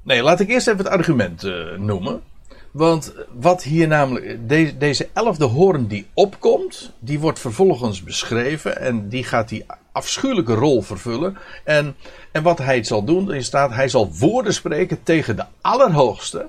Nee, 0.03 0.23
laat 0.23 0.41
ik 0.41 0.49
eerst 0.49 0.67
even 0.67 0.85
het 0.85 0.93
argument 0.93 1.45
uh, 1.45 1.79
noemen. 1.79 2.23
Want 2.71 3.15
wat 3.33 3.63
hier 3.63 3.89
namelijk, 3.89 4.49
de, 4.49 4.77
deze 4.79 5.09
elfde 5.13 5.45
hoorn 5.45 5.87
die 5.87 6.07
opkomt, 6.15 6.93
die 6.99 7.21
wordt 7.21 7.39
vervolgens 7.39 8.03
beschreven 8.03 8.81
en 8.81 9.09
die 9.09 9.25
gaat 9.25 9.49
die 9.49 9.67
afschuwelijke 9.93 10.55
rol 10.55 10.83
vervullen. 10.83 11.37
En, 11.65 11.97
en 12.33 12.43
wat 12.43 12.59
hij 12.59 12.85
zal 12.85 13.05
doen, 13.05 13.33
is 13.33 13.47
staat, 13.47 13.75
hij 13.75 13.89
zal 13.89 14.13
woorden 14.13 14.55
spreken 14.55 15.03
tegen 15.03 15.37
de 15.37 15.45
Allerhoogste 15.61 16.49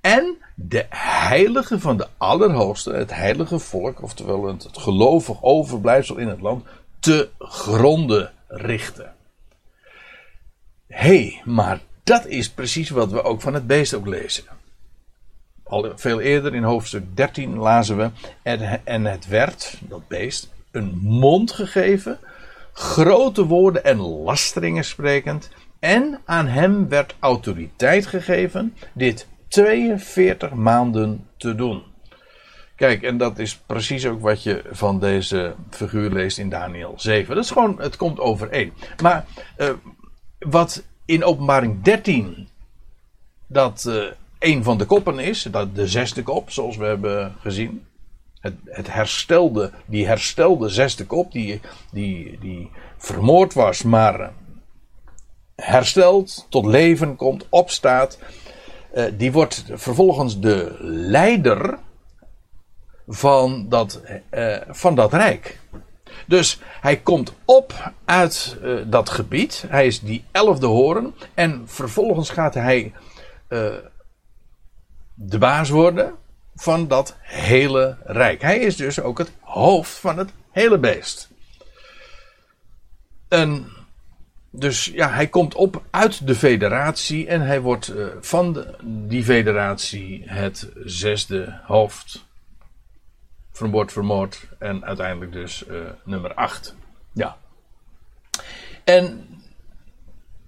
en 0.00 0.36
de 0.54 0.86
heilige 1.28 1.80
van 1.80 1.96
de 1.96 2.06
Allerhoogste, 2.16 2.92
het 2.92 3.14
heilige 3.14 3.58
volk, 3.58 4.02
oftewel 4.02 4.46
het, 4.46 4.62
het 4.62 4.78
gelovig 4.78 5.42
overblijfsel 5.42 6.16
in 6.16 6.28
het 6.28 6.40
land, 6.40 6.64
te 6.98 7.28
gronden 7.38 8.32
richten. 8.48 9.14
Hé, 10.86 11.08
hey, 11.08 11.42
maar 11.44 11.80
dat 12.04 12.26
is 12.26 12.50
precies 12.50 12.90
wat 12.90 13.10
we 13.10 13.22
ook 13.22 13.40
van 13.40 13.54
het 13.54 13.66
beest 13.66 13.94
ook 13.94 14.06
lezen. 14.06 14.44
Al 15.62 15.92
veel 15.96 16.20
eerder 16.20 16.54
in 16.54 16.62
hoofdstuk 16.62 17.16
13 17.16 17.56
lazen 17.56 17.96
we. 17.96 18.10
En 18.84 19.04
het 19.04 19.26
werd, 19.26 19.78
dat 19.80 20.08
beest, 20.08 20.50
een 20.70 20.98
mond 21.02 21.52
gegeven, 21.52 22.18
grote 22.72 23.44
woorden 23.44 23.84
en 23.84 23.96
lasteringen 23.96 24.84
sprekend. 24.84 25.50
En 25.78 26.20
aan 26.24 26.46
hem 26.46 26.88
werd 26.88 27.14
autoriteit 27.18 28.06
gegeven 28.06 28.74
dit 28.92 29.26
42 29.48 30.52
maanden 30.52 31.26
te 31.36 31.54
doen. 31.54 31.82
Kijk, 32.76 33.02
en 33.02 33.18
dat 33.18 33.38
is 33.38 33.56
precies 33.56 34.06
ook 34.06 34.20
wat 34.20 34.42
je 34.42 34.62
van 34.70 35.00
deze 35.00 35.54
figuur 35.70 36.10
leest 36.10 36.38
in 36.38 36.48
Daniel 36.48 36.94
7. 36.96 37.34
Dat 37.34 37.44
is 37.44 37.50
gewoon, 37.50 37.80
het 37.80 37.96
komt 37.96 38.20
overeen. 38.20 38.72
Maar 39.02 39.24
uh, 39.58 39.70
wat 40.38 40.84
in 41.04 41.24
openbaring 41.24 41.82
13 41.82 42.48
dat 43.46 43.84
uh, 43.88 44.04
een 44.38 44.62
van 44.64 44.78
de 44.78 44.84
koppen 44.84 45.18
is, 45.18 45.42
dat 45.42 45.74
de 45.74 45.88
zesde 45.88 46.22
kop, 46.22 46.50
zoals 46.50 46.76
we 46.76 46.84
hebben 46.84 47.34
gezien. 47.40 47.86
Het, 48.40 48.54
het 48.64 48.92
herstelde, 48.92 49.72
die 49.86 50.06
herstelde 50.06 50.68
zesde 50.68 51.06
kop, 51.06 51.32
die, 51.32 51.60
die, 51.92 52.38
die 52.38 52.70
vermoord 52.96 53.54
was, 53.54 53.82
maar 53.82 54.32
herstelt, 55.56 56.46
tot 56.48 56.66
leven 56.66 57.16
komt, 57.16 57.46
opstaat. 57.48 58.18
Uh, 58.94 59.04
die 59.16 59.32
wordt 59.32 59.64
vervolgens 59.72 60.40
de 60.40 60.76
leider 60.80 61.78
van 63.06 63.68
dat, 63.68 64.00
van 64.68 64.94
dat 64.94 65.12
rijk. 65.12 65.60
Dus 66.26 66.60
hij 66.80 66.96
komt 66.96 67.32
op 67.44 67.92
uit 68.04 68.56
uh, 68.62 68.80
dat 68.86 69.10
gebied. 69.10 69.64
Hij 69.68 69.86
is 69.86 70.00
die 70.00 70.24
elfde 70.30 70.66
horen. 70.66 71.14
En 71.34 71.62
vervolgens 71.66 72.30
gaat 72.30 72.54
hij 72.54 72.92
de 75.14 75.38
baas 75.38 75.68
worden 75.68 76.14
van 76.54 76.88
dat 76.88 77.16
hele 77.20 77.96
rijk. 78.04 78.42
Hij 78.42 78.58
is 78.58 78.76
dus 78.76 79.00
ook 79.00 79.18
het 79.18 79.32
hoofd 79.40 79.92
van 79.92 80.18
het 80.18 80.30
hele 80.50 80.78
beest. 80.78 81.28
En 83.28 83.66
dus 84.50 84.84
ja, 84.84 85.10
hij 85.10 85.26
komt 85.26 85.54
op 85.54 85.82
uit 85.90 86.26
de 86.26 86.34
federatie 86.34 87.26
en 87.26 87.40
hij 87.40 87.60
wordt 87.60 87.88
uh, 87.88 88.06
van 88.20 88.64
die 88.82 89.24
federatie 89.24 90.22
het 90.26 90.70
zesde 90.84 91.60
hoofd. 91.62 92.23
Vermoord, 93.54 93.92
vermoord 93.92 94.46
en 94.58 94.84
uiteindelijk 94.84 95.32
dus 95.32 95.64
uh, 95.70 95.76
nummer 96.04 96.34
8. 96.34 96.74
Ja. 97.12 97.36
En 98.84 99.28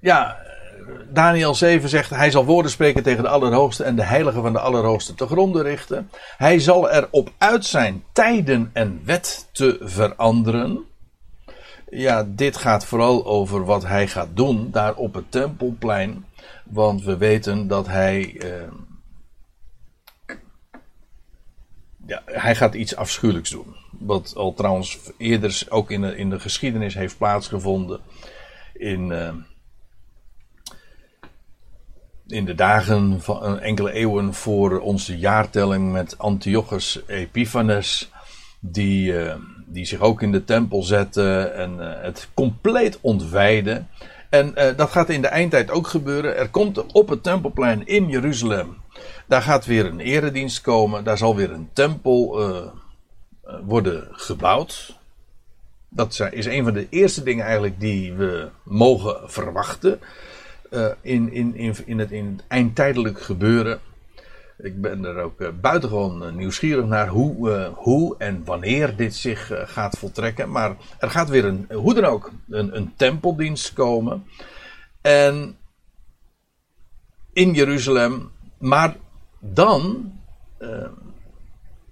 ja, 0.01 0.39
Daniel 1.13 1.55
7 1.55 1.89
zegt: 1.89 2.11
Hij 2.11 2.31
zal 2.31 2.45
woorden 2.45 2.71
spreken 2.71 3.03
tegen 3.03 3.23
de 3.23 3.29
Allerhoogste 3.29 3.85
en 3.85 3.97
de 3.97 4.05
Heilige 4.05 4.41
van 4.41 4.53
de 4.53 4.59
Allerhoogste 4.59 5.15
te 5.15 5.27
gronden 5.27 5.63
richten. 5.63 6.11
Hij 6.37 6.59
zal 6.59 6.91
erop 6.91 7.33
uit 7.39 7.65
zijn 7.65 8.05
tijden 8.13 8.71
en 8.73 9.01
wet 9.05 9.49
te 9.53 9.79
veranderen. 9.81 10.85
Ja, 11.91 12.27
dit 12.29 12.57
gaat 12.57 12.85
vooral 12.85 13.27
over 13.27 13.65
wat 13.65 13.87
hij 13.87 14.09
gaat 14.09 14.29
doen 14.35 14.71
daar 14.71 14.95
op 14.95 15.15
het 15.15 15.31
Tempelplein. 15.31 16.25
Want 16.65 17.03
we 17.03 17.17
weten 17.17 17.69
dat 17.69 17.87
hij. 17.87 18.37
Eh, 18.39 18.49
hij 22.25 22.55
gaat 22.55 22.75
iets 22.75 22.97
afschuwelijks 22.97 23.51
doen. 23.51 23.77
Wat 23.91 24.33
al 24.37 24.55
trouwens 24.55 24.99
eerder 25.19 25.67
ook 25.69 25.91
in 25.91 26.01
de, 26.01 26.17
in 26.17 26.31
de 26.31 26.41
geschiedenis 26.41 26.95
heeft 26.95 27.19
plaatsgevonden. 27.19 28.01
In. 28.73 29.13
Eh, 29.13 29.35
in 32.29 32.45
de 32.45 32.55
dagen 32.55 33.21
van 33.21 33.61
enkele 33.61 33.93
eeuwen 33.93 34.35
voor 34.35 34.81
onze 34.81 35.19
jaartelling 35.19 35.93
met 35.93 36.19
Antiochus 36.19 37.01
Epiphanes, 37.07 38.11
die, 38.61 39.13
uh, 39.13 39.35
die 39.67 39.85
zich 39.85 40.01
ook 40.01 40.23
in 40.23 40.33
de 40.33 40.45
tempel 40.45 40.83
zette 40.83 41.41
en 41.41 41.79
het 41.79 42.29
compleet 42.35 42.99
ontwijde. 43.01 43.85
En 44.31 44.55
dat 44.77 44.91
gaat 44.91 45.09
in 45.09 45.23
de 45.23 45.29
eindtijd 45.29 45.71
ook 45.71 45.87
gebeuren. 45.87 46.37
Er 46.37 46.49
komt 46.49 46.93
op 46.93 47.09
het 47.09 47.23
tempelplein 47.23 47.87
in 47.87 48.09
Jeruzalem, 48.09 48.77
daar 49.27 49.43
gaat 49.43 49.65
weer 49.65 49.87
een 49.87 50.01
eredienst 50.01 50.61
komen, 50.61 51.05
daar 51.05 51.19
zal 51.19 51.37
weer 51.37 51.51
een 51.51 51.69
tempel 51.73 52.41
worden 53.65 54.09
gebouwd. 54.11 54.99
Dat 55.89 56.21
is 56.31 56.47
een 56.47 56.65
van 56.65 56.73
de 56.73 56.87
eerste 56.91 57.23
dingen 57.23 57.45
eigenlijk 57.45 57.81
die 57.81 58.13
we 58.13 58.49
mogen 58.63 59.31
verwachten. 59.31 60.01
Uh, 60.71 60.87
in, 61.01 61.33
in, 61.33 61.57
in, 61.57 61.75
in, 61.85 61.99
het, 61.99 62.11
in 62.11 62.27
het 62.27 62.45
eindtijdelijk 62.49 63.21
gebeuren. 63.21 63.81
Ik 64.59 64.81
ben 64.81 65.05
er 65.05 65.19
ook 65.19 65.61
buitengewoon 65.61 66.37
nieuwsgierig 66.37 66.87
naar 66.87 67.09
hoe, 67.09 67.71
hoe 67.75 68.15
en 68.19 68.45
wanneer 68.45 68.97
dit 68.97 69.15
zich 69.15 69.51
gaat 69.65 69.99
voltrekken. 69.99 70.51
Maar 70.51 70.77
er 70.99 71.11
gaat 71.11 71.29
weer 71.29 71.45
een, 71.45 71.67
hoe 71.73 71.95
dan 71.95 72.05
ook, 72.05 72.31
een, 72.49 72.77
een 72.77 72.93
tempeldienst 72.97 73.73
komen. 73.73 74.27
En 75.01 75.57
in 77.33 77.53
Jeruzalem. 77.53 78.31
Maar 78.59 78.97
dan 79.53 80.13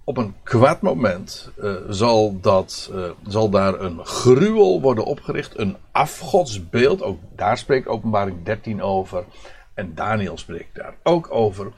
op 0.03 0.17
een 0.17 0.35
kwaad 0.43 0.81
moment 0.81 1.51
uh, 1.59 1.73
zal, 1.89 2.39
dat, 2.41 2.91
uh, 2.93 3.09
zal 3.27 3.49
daar 3.49 3.79
een 3.79 4.05
gruwel 4.05 4.81
worden 4.81 5.05
opgericht, 5.05 5.59
een 5.59 5.77
afgodsbeeld. 5.91 7.01
Ook 7.01 7.19
daar 7.35 7.57
spreekt 7.57 7.87
Openbaring 7.87 8.43
13 8.43 8.81
over. 8.81 9.23
En 9.73 9.95
Daniel 9.95 10.37
spreekt 10.37 10.75
daar 10.75 10.95
ook 11.03 11.27
over. 11.31 11.71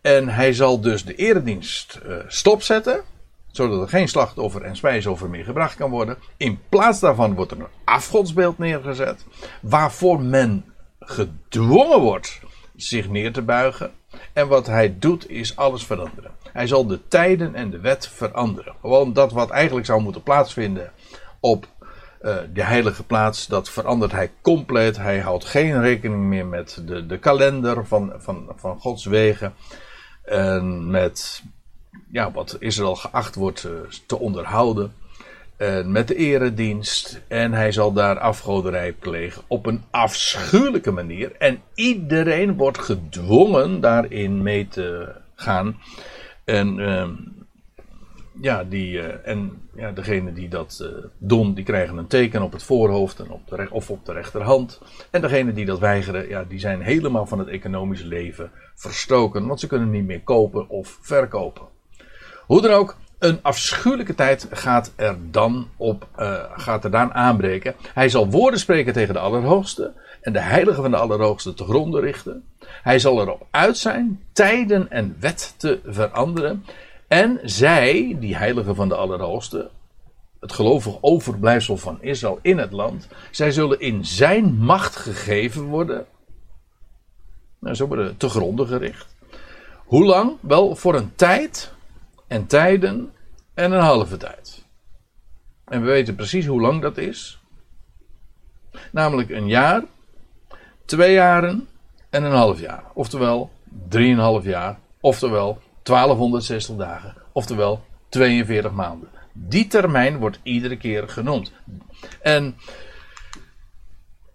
En 0.00 0.28
hij 0.28 0.52
zal 0.52 0.80
dus 0.80 1.04
de 1.04 1.14
eredienst 1.14 2.00
stopzetten, 2.26 3.02
zodat 3.46 3.80
er 3.82 3.88
geen 3.88 4.08
slachtoffer 4.08 4.62
en 4.62 4.76
spijsoffer 4.76 5.30
meer 5.30 5.44
gebracht 5.44 5.76
kan 5.76 5.90
worden. 5.90 6.16
In 6.36 6.60
plaats 6.68 7.00
daarvan 7.00 7.34
wordt 7.34 7.50
er 7.50 7.58
een 7.58 7.66
afgodsbeeld 7.84 8.58
neergezet, 8.58 9.24
waarvoor 9.60 10.20
men 10.20 10.64
gedwongen 11.00 12.00
wordt 12.00 12.40
zich 12.78 13.08
neer 13.08 13.32
te 13.32 13.42
buigen. 13.42 13.90
En 14.32 14.48
wat 14.48 14.66
hij 14.66 14.98
doet 14.98 15.30
is 15.30 15.56
alles 15.56 15.84
veranderen. 15.86 16.30
Hij 16.52 16.66
zal 16.66 16.86
de 16.86 17.08
tijden 17.08 17.54
en 17.54 17.70
de 17.70 17.80
wet 17.80 18.08
veranderen. 18.08 18.74
Gewoon 18.80 19.12
dat 19.12 19.32
wat 19.32 19.50
eigenlijk 19.50 19.86
zou 19.86 20.02
moeten 20.02 20.22
plaatsvinden 20.22 20.92
op 21.40 21.66
uh, 22.22 22.36
de 22.52 22.62
heilige 22.62 23.04
plaats, 23.04 23.46
dat 23.46 23.70
verandert 23.70 24.12
hij 24.12 24.30
compleet. 24.40 24.96
Hij 24.96 25.18
houdt 25.18 25.44
geen 25.44 25.80
rekening 25.80 26.22
meer 26.22 26.46
met 26.46 26.82
de, 26.86 27.06
de 27.06 27.18
kalender 27.18 27.86
van, 27.86 28.12
van, 28.16 28.52
van 28.56 28.78
Gods 28.78 29.04
wegen. 29.04 29.54
En 30.22 30.90
met 30.90 31.42
ja, 32.10 32.30
wat 32.30 32.56
Israël 32.58 32.96
geacht 32.96 33.34
wordt 33.34 33.64
uh, 33.64 33.72
te 34.06 34.18
onderhouden. 34.18 34.92
Met 35.84 36.08
de 36.08 36.14
eredienst. 36.14 37.20
En 37.28 37.52
hij 37.52 37.72
zal 37.72 37.92
daar 37.92 38.18
afgoderij 38.18 38.92
plegen 38.92 39.42
op 39.46 39.66
een 39.66 39.82
afschuwelijke 39.90 40.90
manier. 40.90 41.32
En 41.38 41.60
iedereen 41.74 42.56
wordt 42.56 42.78
gedwongen 42.78 43.80
daarin 43.80 44.42
mee 44.42 44.68
te 44.68 45.14
gaan. 45.34 45.76
En, 46.44 46.78
uh, 46.78 47.08
ja, 48.40 48.64
die, 48.64 48.92
uh, 48.92 49.04
en 49.24 49.62
ja, 49.74 49.92
degene 49.92 50.32
die 50.32 50.48
dat 50.48 50.78
uh, 50.82 51.04
doen, 51.18 51.54
die 51.54 51.64
krijgen 51.64 51.96
een 51.96 52.06
teken 52.06 52.42
op 52.42 52.52
het 52.52 52.62
voorhoofd 52.62 53.20
en 53.20 53.30
op 53.30 53.48
de 53.48 53.66
of 53.70 53.90
op 53.90 54.04
de 54.04 54.12
rechterhand. 54.12 54.80
En 55.10 55.20
degene 55.20 55.52
die 55.52 55.64
dat 55.64 55.78
weigeren, 55.78 56.28
ja, 56.28 56.44
die 56.44 56.58
zijn 56.58 56.80
helemaal 56.80 57.26
van 57.26 57.38
het 57.38 57.48
economische 57.48 58.06
leven 58.06 58.50
verstoken. 58.74 59.46
Want 59.46 59.60
ze 59.60 59.66
kunnen 59.66 59.90
niet 59.90 60.06
meer 60.06 60.22
kopen 60.22 60.68
of 60.68 60.98
verkopen. 61.00 61.66
Hoe 62.46 62.62
dan 62.62 62.72
ook, 62.72 62.96
een 63.18 63.38
afschuwelijke 63.42 64.14
tijd 64.14 64.46
gaat 64.50 64.92
er 64.96 65.16
dan 65.30 65.68
op, 65.76 66.08
uh, 66.18 66.42
gaat 66.56 66.84
er 66.84 66.90
dan 66.90 67.14
aanbreken. 67.14 67.74
Hij 67.94 68.08
zal 68.08 68.30
woorden 68.30 68.60
spreken 68.60 68.92
tegen 68.92 69.14
de 69.14 69.20
Allerhoogste 69.20 69.92
en 70.20 70.32
de 70.32 70.40
Heilige 70.40 70.82
van 70.82 70.90
de 70.90 70.96
Allerhoogste 70.96 71.54
te 71.54 71.64
gronden 71.64 72.00
richten. 72.00 72.44
Hij 72.82 72.98
zal 72.98 73.20
erop 73.20 73.46
uit 73.50 73.76
zijn 73.76 74.22
tijden 74.32 74.90
en 74.90 75.16
wet 75.20 75.54
te 75.56 75.80
veranderen. 75.84 76.64
En 77.08 77.40
zij, 77.42 78.16
die 78.20 78.36
Heilige 78.36 78.74
van 78.74 78.88
de 78.88 78.94
Allerhoogste, 78.94 79.70
het 80.40 80.52
gelovig 80.52 80.94
overblijfsel 81.00 81.76
van 81.76 82.02
Israël 82.02 82.38
in 82.42 82.58
het 82.58 82.72
land, 82.72 83.08
zij 83.30 83.50
zullen 83.50 83.80
in 83.80 84.04
zijn 84.04 84.54
macht 84.54 84.96
gegeven 84.96 85.64
worden. 85.64 86.06
Nou, 87.58 87.74
zo 87.74 87.86
worden 87.86 88.16
te 88.16 88.28
gronden 88.28 88.66
gericht. 88.66 89.14
Hoe 89.84 90.04
lang? 90.04 90.32
Wel 90.40 90.76
voor 90.76 90.94
een 90.94 91.12
tijd 91.14 91.72
en 92.28 92.46
tijden 92.46 93.12
en 93.54 93.72
een 93.72 93.80
halve 93.80 94.16
tijd. 94.16 94.64
En 95.64 95.80
we 95.80 95.86
weten 95.86 96.14
precies 96.14 96.46
hoe 96.46 96.60
lang 96.60 96.82
dat 96.82 96.96
is. 96.96 97.40
Namelijk 98.92 99.30
een 99.30 99.48
jaar, 99.48 99.82
twee 100.84 101.12
jaren 101.12 101.68
en 102.10 102.22
een 102.22 102.32
half 102.32 102.60
jaar. 102.60 102.84
Oftewel 102.94 103.50
drieënhalf 103.88 104.44
jaar. 104.44 104.78
Oftewel 105.00 105.60
1260 105.82 106.76
dagen. 106.76 107.14
Oftewel 107.32 107.84
42 108.08 108.72
maanden. 108.72 109.08
Die 109.32 109.66
termijn 109.66 110.16
wordt 110.16 110.40
iedere 110.42 110.76
keer 110.76 111.08
genoemd. 111.08 111.52
En 112.20 112.56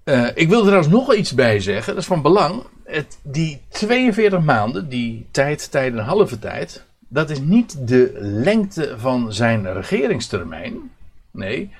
uh, 0.03 0.27
ik 0.33 0.49
wil 0.49 0.57
er 0.57 0.65
trouwens 0.65 0.93
nog 0.93 1.13
iets 1.13 1.33
bij 1.33 1.59
zeggen. 1.59 1.93
Dat 1.93 2.01
is 2.01 2.07
van 2.07 2.21
belang. 2.21 2.63
Het, 2.83 3.19
die 3.21 3.61
42 3.69 4.41
maanden, 4.41 4.89
die 4.89 5.27
tijd, 5.31 5.71
tijd 5.71 5.93
en 5.93 6.03
halve 6.03 6.39
tijd 6.39 6.85
dat 7.13 7.29
is 7.29 7.39
niet 7.39 7.87
de 7.87 8.11
lengte 8.19 8.95
van 8.97 9.33
zijn 9.33 9.73
regeringstermijn. 9.73 10.91
Nee, 11.31 11.71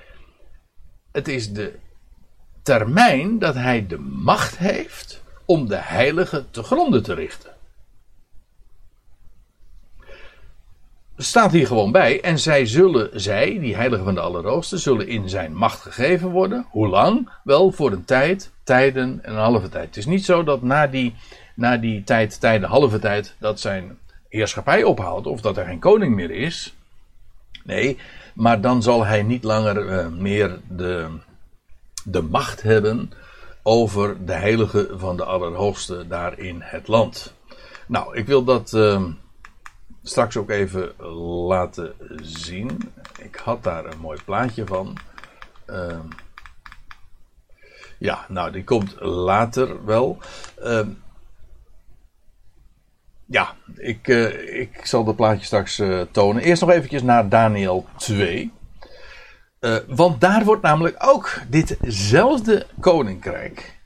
het 1.12 1.28
is 1.28 1.54
de 1.54 1.74
termijn 2.62 3.40
dat 3.40 3.56
hij 3.56 3.88
de 3.88 3.98
macht 4.00 4.58
heeft 4.58 5.24
om 5.46 5.68
de 5.68 5.78
heilige 5.78 6.46
te 6.52 6.64
gronden 6.64 7.04
te 7.04 7.14
richten. 7.14 7.52
staat 11.18 11.52
hier 11.52 11.68
gewoon 11.68 11.92
bij. 11.92 12.22
En 12.22 12.40
zij 12.40 12.66
zullen, 12.66 13.22
zij, 13.22 13.60
die 13.60 13.76
heiligen 13.76 14.06
van 14.06 14.14
de 14.14 14.22
Allerhoogste, 14.22 14.78
zullen 14.78 15.08
in 15.08 15.30
zijn 15.30 15.56
macht 15.56 15.82
gegeven 15.82 16.30
worden. 16.30 16.66
Hoe 16.70 16.88
lang? 16.88 17.30
Wel 17.44 17.72
voor 17.72 17.92
een 17.92 18.06
tijd, 18.06 18.52
tijden 18.64 19.20
en 19.24 19.32
een 19.32 19.40
halve 19.40 19.70
tijd. 19.70 19.86
Het 19.86 19.98
is 19.98 20.06
niet 20.06 20.26
zo 20.26 20.44
dat 20.44 20.62
na 20.62 20.88
die, 20.88 21.16
na 21.56 21.78
die 21.78 22.04
tijd, 22.04 22.40
tijden, 22.40 22.70
halve 22.70 23.00
tijd, 23.00 23.36
dat 23.40 23.60
zijn 23.60 23.98
heerschappij 24.34 24.84
ophoudt 24.84 25.28
of 25.28 25.42
dat 25.42 25.58
er 25.58 25.66
geen 25.66 25.80
koning 25.80 26.16
meer 26.16 26.32
is. 26.32 26.76
Nee, 27.64 27.98
maar 28.34 28.62
dan 28.62 28.82
zal 28.82 29.06
hij 29.06 29.24
niet 29.24 29.44
langer 29.44 29.86
uh, 29.86 30.08
meer 30.08 30.60
de, 30.70 31.08
de 32.04 32.22
macht 32.22 32.62
hebben 32.62 33.12
over 33.64 34.26
de 34.26 34.34
heilige 34.34 34.90
van 34.92 35.18
de 35.18 35.24
Allerhoogste 35.24 36.08
daar 36.08 36.40
in 36.40 36.62
het 36.62 36.88
land. 36.88 37.34
Nou, 37.88 38.18
ik 38.18 38.26
wil 38.26 38.44
dat 38.44 38.74
uh, 38.74 39.04
straks 40.04 40.38
ook 40.38 40.50
even 40.50 40.92
laten 41.48 41.94
zien. 42.22 42.94
Ik 43.20 43.36
had 43.36 43.64
daar 43.64 43.86
een 43.86 44.00
mooi 44.00 44.20
plaatje 44.26 44.66
van. 44.66 44.98
Uh, 45.70 46.00
ja, 47.98 48.26
nou, 48.28 48.52
die 48.52 48.64
komt 48.64 48.96
later 49.00 49.86
wel. 49.86 50.18
Ja, 53.34 53.56
ik, 53.78 54.08
uh, 54.08 54.60
ik 54.60 54.86
zal 54.86 55.04
dat 55.04 55.16
plaatje 55.16 55.46
straks 55.46 55.80
uh, 55.80 56.02
tonen. 56.12 56.44
Eerst 56.44 56.62
nog 56.62 56.72
eventjes 56.72 57.02
naar 57.02 57.30
Daniel 57.30 57.86
2. 57.98 58.52
Uh, 59.60 59.76
want 59.88 60.22
daar 60.22 60.44
wordt 60.44 60.62
namelijk 60.62 60.96
ook 61.00 61.40
ditzelfde 61.50 62.66
koninkrijk 62.80 63.80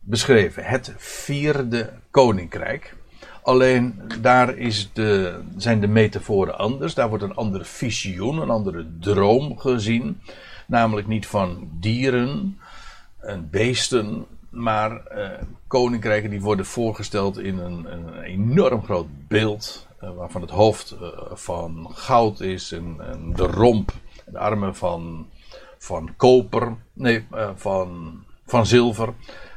beschreven. 0.00 0.64
Het 0.64 0.94
vierde 0.96 1.92
koninkrijk. 2.10 2.94
Alleen 3.42 4.00
daar 4.20 4.56
is 4.56 4.90
de, 4.92 5.40
zijn 5.56 5.80
de 5.80 5.88
metaforen 5.88 6.58
anders. 6.58 6.94
Daar 6.94 7.08
wordt 7.08 7.24
een 7.24 7.34
andere 7.34 7.64
visioen, 7.64 8.38
een 8.38 8.50
andere 8.50 8.86
droom 9.00 9.58
gezien. 9.58 10.20
Namelijk 10.66 11.06
niet 11.06 11.26
van 11.26 11.70
dieren 11.80 12.58
en 13.20 13.48
beesten, 13.50 14.26
maar 14.50 15.02
uh, 15.16 15.30
koninkrijken 15.66 16.30
die 16.30 16.40
worden 16.40 16.66
voorgesteld 16.66 17.38
in 17.38 17.58
een, 17.58 17.92
een 17.92 18.22
enorm 18.22 18.84
groot 18.84 19.06
beeld. 19.28 19.86
Uh, 20.02 20.14
waarvan 20.14 20.40
het 20.40 20.50
hoofd 20.50 20.96
uh, 21.00 21.08
van 21.32 21.90
goud 21.94 22.40
is 22.40 22.72
en, 22.72 22.96
en, 23.00 23.32
de 23.32 23.46
romp, 23.46 23.92
de 24.26 24.38
armen 24.38 24.76
van, 24.76 25.28
van 25.78 26.16
koper, 26.16 26.76
nee, 26.92 27.26
van, 27.54 28.20
van 28.46 28.66
zilver. 28.66 29.14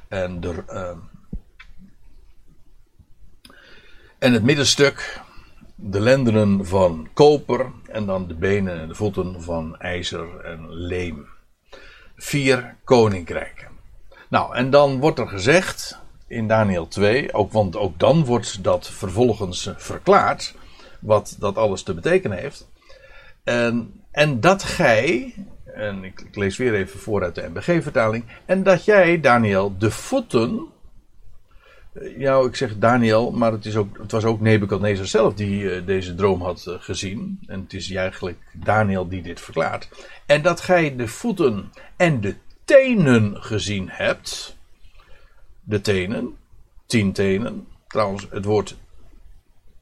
En, 0.08 0.40
de, 0.40 0.64
en 4.20 4.34
het 4.34 4.44
middenstuk, 4.44 5.22
de 5.76 6.00
lendenen 6.00 6.66
van 6.66 7.10
koper 7.14 7.72
en 7.88 8.06
dan 8.06 8.28
de 8.28 8.36
benen 8.36 8.80
en 8.80 8.88
de 8.88 8.96
voeten 8.96 9.42
van 9.42 9.78
ijzer 9.78 10.40
en 10.40 10.70
leem. 10.70 11.28
Vier 12.16 12.76
koninkrijken. 12.84 13.71
Nou, 14.32 14.56
en 14.56 14.70
dan 14.70 15.00
wordt 15.00 15.20
er 15.20 15.28
gezegd 15.28 16.00
in 16.28 16.48
Daniel 16.48 16.88
2, 16.88 17.34
ook, 17.34 17.52
want 17.52 17.76
ook 17.76 18.00
dan 18.00 18.26
wordt 18.26 18.64
dat 18.64 18.90
vervolgens 18.90 19.72
verklaard, 19.76 20.56
wat 21.00 21.36
dat 21.40 21.56
alles 21.56 21.84
te 21.84 21.94
betekenen 21.94 22.38
heeft. 22.38 22.70
En, 23.44 24.02
en 24.12 24.40
dat 24.40 24.64
gij, 24.64 25.34
en 25.66 26.04
ik, 26.04 26.26
lees 26.32 26.58
weer 26.58 26.74
even 26.74 27.00
voor 27.00 27.24
uit 27.24 27.36
de 27.36 27.50
MBG-vertaling, 27.54 28.24
en 28.46 28.64
dat 28.64 28.86
jij, 28.86 29.20
Daniel, 29.20 29.78
de 29.78 29.92
voeten 29.92 30.68
ja, 32.18 32.40
ik 32.40 32.56
zeg 32.56 32.78
Daniel, 32.78 33.32
maar 33.32 33.52
het, 33.52 33.66
is 33.66 33.76
ook, 33.76 33.98
het 33.98 34.12
was 34.12 34.24
ook 34.24 34.42
Nebukadnezar 34.42 35.06
zelf 35.06 35.34
die 35.34 35.62
uh, 35.62 35.86
deze 35.86 36.16
droom 36.16 36.42
had 36.42 36.66
gezien. 36.80 37.40
En 37.48 37.62
het 37.62 37.74
is 37.74 37.94
eigenlijk 37.94 38.40
Daniel 38.54 39.08
die 39.08 39.22
dit 39.22 39.42
verklaart. 39.42 39.90
En 40.26 40.42
dat 40.42 40.62
gij 40.62 40.96
de 40.96 41.08
voeten 41.08 41.72
en 41.96 42.22
de 42.22 42.36
tenen 42.72 43.44
gezien 43.44 43.90
hebt. 43.90 44.58
De 45.64 45.82
tenen, 45.82 46.38
tien 46.86 47.12
tenen. 47.14 47.68
Trouwens, 47.88 48.28
het 48.30 48.46
woord 48.46 48.78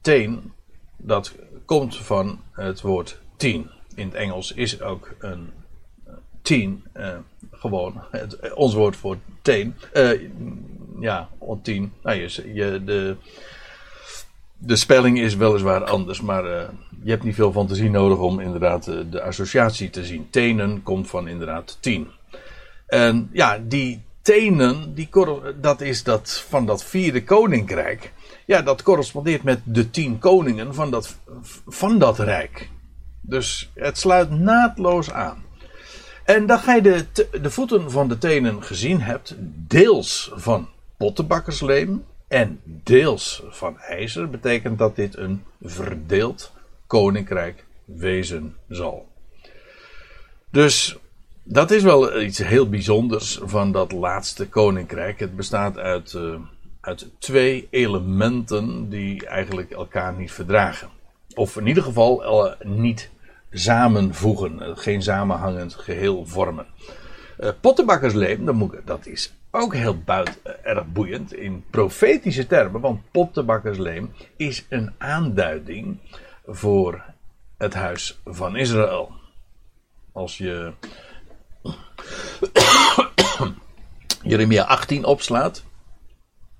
teen, 0.01 0.53
dat 0.97 1.35
komt 1.65 1.97
van 1.97 2.39
het 2.51 2.81
woord 2.81 3.19
tien. 3.35 3.69
In 3.95 4.05
het 4.05 4.15
Engels 4.15 4.51
is 4.51 4.81
ook 4.81 5.15
een 5.19 5.49
uh, 6.07 6.13
tien 6.41 6.83
gewoon 7.51 8.01
het, 8.11 8.53
ons 8.53 8.73
woord 8.73 8.95
voor 8.95 9.17
teen 9.41 9.75
ja, 10.99 11.29
on 11.37 11.61
10. 11.61 11.93
Nou, 12.03 12.17
je, 12.53 12.81
de, 12.85 13.15
de 14.57 14.75
spelling 14.75 15.19
is 15.19 15.35
weliswaar 15.35 15.83
anders, 15.83 16.21
maar 16.21 16.45
uh, 16.45 16.61
je 17.03 17.09
hebt 17.09 17.23
niet 17.23 17.35
veel 17.35 17.51
fantasie 17.51 17.89
nodig 17.89 18.17
om 18.17 18.39
inderdaad 18.39 18.83
de, 18.83 18.99
eh, 18.99 19.05
de 19.09 19.21
associatie 19.21 19.89
te 19.89 20.05
zien. 20.05 20.27
Tenen 20.29 20.83
komt 20.83 21.09
van 21.09 21.27
inderdaad 21.27 21.77
10. 21.79 22.07
En 22.89 23.29
ja, 23.31 23.59
die 23.67 24.01
tenen, 24.21 24.93
die, 24.93 25.09
dat 25.61 25.81
is 25.81 26.03
dat 26.03 26.45
van 26.49 26.65
dat 26.65 26.83
vierde 26.83 27.23
koninkrijk. 27.23 28.13
Ja, 28.45 28.61
dat 28.61 28.83
correspondeert 28.83 29.43
met 29.43 29.59
de 29.63 29.89
tien 29.89 30.19
koningen 30.19 30.73
van 30.73 30.91
dat, 30.91 31.17
van 31.67 31.99
dat 31.99 32.19
rijk. 32.19 32.69
Dus 33.21 33.71
het 33.75 33.97
sluit 33.97 34.29
naadloos 34.29 35.11
aan. 35.11 35.43
En 36.23 36.45
dat 36.45 36.59
gij 36.59 36.81
de, 36.81 37.05
de 37.41 37.49
voeten 37.49 37.91
van 37.91 38.07
de 38.07 38.17
tenen 38.17 38.63
gezien 38.63 39.01
hebt, 39.01 39.35
deels 39.67 40.31
van 40.33 40.69
pottenbakkersleem 40.97 42.05
en 42.27 42.61
deels 42.63 43.43
van 43.49 43.79
ijzer, 43.79 44.29
betekent 44.29 44.77
dat 44.77 44.95
dit 44.95 45.17
een 45.17 45.43
verdeeld 45.61 46.51
koninkrijk 46.87 47.65
wezen 47.85 48.55
zal. 48.67 49.07
Dus 50.51 50.97
dat 51.51 51.71
is 51.71 51.83
wel 51.83 52.21
iets 52.21 52.37
heel 52.37 52.69
bijzonders 52.69 53.39
van 53.43 53.71
dat 53.71 53.91
laatste 53.91 54.47
koninkrijk. 54.47 55.19
Het 55.19 55.35
bestaat 55.35 55.77
uit, 55.77 56.13
uh, 56.13 56.35
uit 56.81 57.09
twee 57.19 57.67
elementen 57.69 58.89
die 58.89 59.27
eigenlijk 59.27 59.71
elkaar 59.71 60.13
niet 60.13 60.31
verdragen. 60.31 60.89
Of 61.35 61.57
in 61.57 61.67
ieder 61.67 61.83
geval 61.83 62.23
uh, 62.23 62.53
niet 62.63 63.09
samenvoegen, 63.51 64.77
geen 64.77 65.01
samenhangend 65.01 65.75
geheel 65.75 66.25
vormen. 66.25 66.65
Pottenbakkersleem, 67.61 68.45
dat, 68.45 68.55
moet, 68.55 68.75
dat 68.85 69.05
is 69.05 69.33
ook 69.51 69.73
heel 69.75 69.97
buiten, 69.97 70.35
eh, 70.43 70.53
erg 70.63 70.85
boeiend 70.87 71.33
in 71.33 71.63
profetische 71.69 72.47
termen, 72.47 72.81
want 72.81 73.11
pottenbakkersleem 73.11 74.11
is 74.37 74.65
een 74.69 74.93
aanduiding 74.97 75.97
voor 76.45 77.03
het 77.57 77.73
huis 77.73 78.19
van 78.25 78.55
Israël. 78.55 79.11
Als 80.11 80.37
je 80.37 80.73
Jeremia 84.23 84.63
18 84.63 85.05
opslaat, 85.05 85.63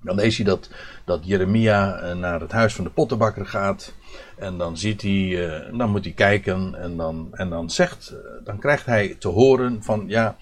dan 0.02 0.16
lees 0.16 0.36
je 0.36 0.44
dat, 0.44 0.70
dat 1.04 1.20
Jeremia 1.24 1.98
eh, 1.98 2.16
naar 2.16 2.40
het 2.40 2.52
huis 2.52 2.74
van 2.74 2.84
de 2.84 2.90
pottenbakker 2.90 3.46
gaat. 3.46 3.94
En 4.36 4.58
dan 4.58 4.78
ziet 4.78 5.02
hij, 5.02 5.48
eh, 5.48 5.78
dan 5.78 5.90
moet 5.90 6.04
hij 6.04 6.12
kijken 6.12 6.74
en 6.74 6.96
dan, 6.96 7.28
en 7.32 7.50
dan 7.50 7.70
zegt, 7.70 8.14
dan 8.44 8.58
krijgt 8.58 8.86
hij 8.86 9.16
te 9.18 9.28
horen 9.28 9.82
van 9.82 10.04
ja, 10.06 10.36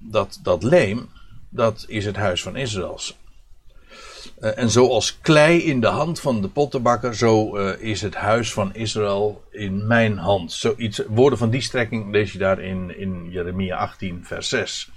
dat, 0.00 0.38
dat 0.42 0.62
leem, 0.62 1.08
dat 1.48 1.84
is 1.86 2.04
het 2.04 2.16
huis 2.16 2.42
van 2.42 2.56
Israëls. 2.56 3.17
Uh, 4.40 4.58
en 4.58 4.70
zoals 4.70 5.18
klei 5.20 5.58
in 5.58 5.80
de 5.80 5.86
hand 5.86 6.20
van 6.20 6.42
de 6.42 6.48
pottenbakker, 6.48 7.14
zo 7.14 7.56
uh, 7.56 7.72
is 7.78 8.02
het 8.02 8.14
huis 8.14 8.52
van 8.52 8.74
Israël 8.74 9.44
in 9.50 9.86
mijn 9.86 10.18
hand. 10.18 10.52
Zoiets, 10.52 11.02
woorden 11.08 11.38
van 11.38 11.50
die 11.50 11.60
strekking 11.60 12.10
lees 12.12 12.32
je 12.32 12.38
daar 12.38 12.60
in, 12.60 12.98
in 12.98 13.30
Jeremia 13.30 13.76
18, 13.76 14.24
vers 14.24 14.48
6. 14.48 14.90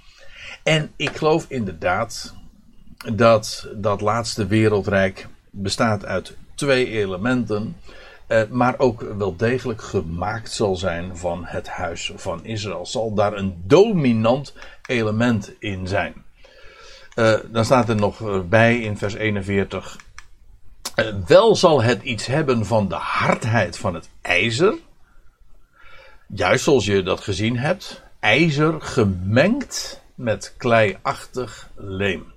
En 0.62 0.90
ik 0.96 1.16
geloof 1.16 1.46
inderdaad 1.48 2.34
dat 3.14 3.68
dat 3.74 4.00
laatste 4.00 4.46
wereldrijk 4.46 5.26
bestaat 5.50 6.04
uit 6.04 6.36
twee 6.54 6.86
elementen, 6.86 7.76
uh, 8.28 8.42
maar 8.50 8.78
ook 8.78 9.00
wel 9.00 9.36
degelijk 9.36 9.82
gemaakt 9.82 10.52
zal 10.52 10.76
zijn 10.76 11.16
van 11.16 11.44
het 11.44 11.68
huis 11.68 12.12
van 12.16 12.44
Israël. 12.44 12.86
Zal 12.86 13.14
daar 13.14 13.36
een 13.36 13.62
dominant 13.66 14.54
element 14.86 15.52
in 15.58 15.86
zijn. 15.86 16.21
Uh, 17.14 17.34
dan 17.46 17.64
staat 17.64 17.88
er 17.88 17.96
nog 17.96 18.20
eh, 18.20 18.40
bij 18.40 18.80
in 18.80 18.98
vers 18.98 19.14
41. 19.14 19.96
Uh, 20.96 21.08
eh, 21.08 21.14
wel 21.26 21.56
zal 21.56 21.82
het 21.82 22.02
iets 22.02 22.26
hebben 22.26 22.66
van 22.66 22.88
de 22.88 22.94
hardheid 22.94 23.78
van 23.78 23.94
het 23.94 24.08
ijzer. 24.22 24.74
Juist 26.26 26.64
zoals 26.64 26.84
je 26.84 27.02
dat 27.02 27.20
gezien 27.20 27.58
hebt. 27.58 28.02
IJzer 28.20 28.80
gemengd 28.80 30.02
met 30.14 30.54
kleiachtig 30.56 31.68
leem. 31.74 32.32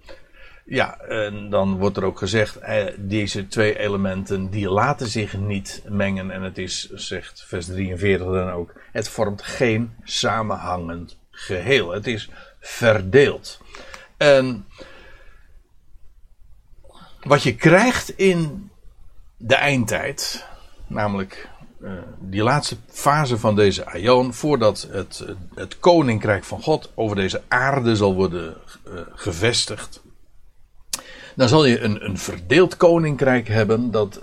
Ja, 0.65 0.99
en 0.99 1.49
dan 1.49 1.77
wordt 1.77 1.97
er 1.97 2.03
ook 2.03 2.17
gezegd, 2.17 2.59
deze 2.97 3.47
twee 3.47 3.79
elementen 3.79 4.49
die 4.49 4.69
laten 4.69 5.07
zich 5.07 5.37
niet 5.37 5.83
mengen. 5.87 6.31
En 6.31 6.41
het 6.41 6.57
is, 6.57 6.89
zegt 6.89 7.43
vers 7.47 7.65
43 7.65 8.27
dan 8.27 8.49
ook, 8.51 8.73
het 8.91 9.09
vormt 9.09 9.41
geen 9.41 9.95
samenhangend 10.03 11.17
geheel. 11.31 11.91
Het 11.91 12.07
is 12.07 12.29
verdeeld. 12.59 13.59
En 14.17 14.65
wat 17.21 17.43
je 17.43 17.55
krijgt 17.55 18.09
in 18.09 18.69
de 19.37 19.55
eindtijd, 19.55 20.45
namelijk 20.87 21.49
uh, 21.81 21.91
die 22.19 22.43
laatste 22.43 22.77
fase 22.87 23.37
van 23.37 23.55
deze 23.55 23.85
aion, 23.85 24.33
voordat 24.33 24.87
het, 24.91 25.25
het 25.55 25.79
koninkrijk 25.79 26.43
van 26.43 26.61
God 26.61 26.91
over 26.95 27.15
deze 27.15 27.41
aarde 27.47 27.95
zal 27.95 28.15
worden 28.15 28.57
uh, 28.87 28.93
gevestigd, 29.13 30.01
dan 31.35 31.47
zal 31.47 31.65
je 31.65 31.79
een, 31.79 32.05
een 32.05 32.17
verdeeld 32.17 32.77
koninkrijk 32.77 33.47
hebben 33.47 33.91
dat 33.91 34.19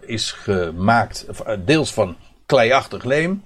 is 0.00 0.32
gemaakt 0.32 1.26
deels 1.64 1.92
van 1.92 2.16
kleiachtig 2.46 3.04
leem 3.04 3.44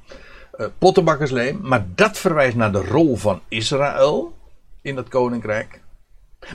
pottenbakkersleem. 0.79 1.61
Maar 1.63 1.87
dat 1.95 2.19
verwijst 2.19 2.57
naar 2.57 2.73
de 2.73 2.85
rol 2.85 3.17
van 3.17 3.41
Israël 3.49 4.37
in 4.83 4.97
het 4.97 5.09
koninkrijk. 5.09 5.81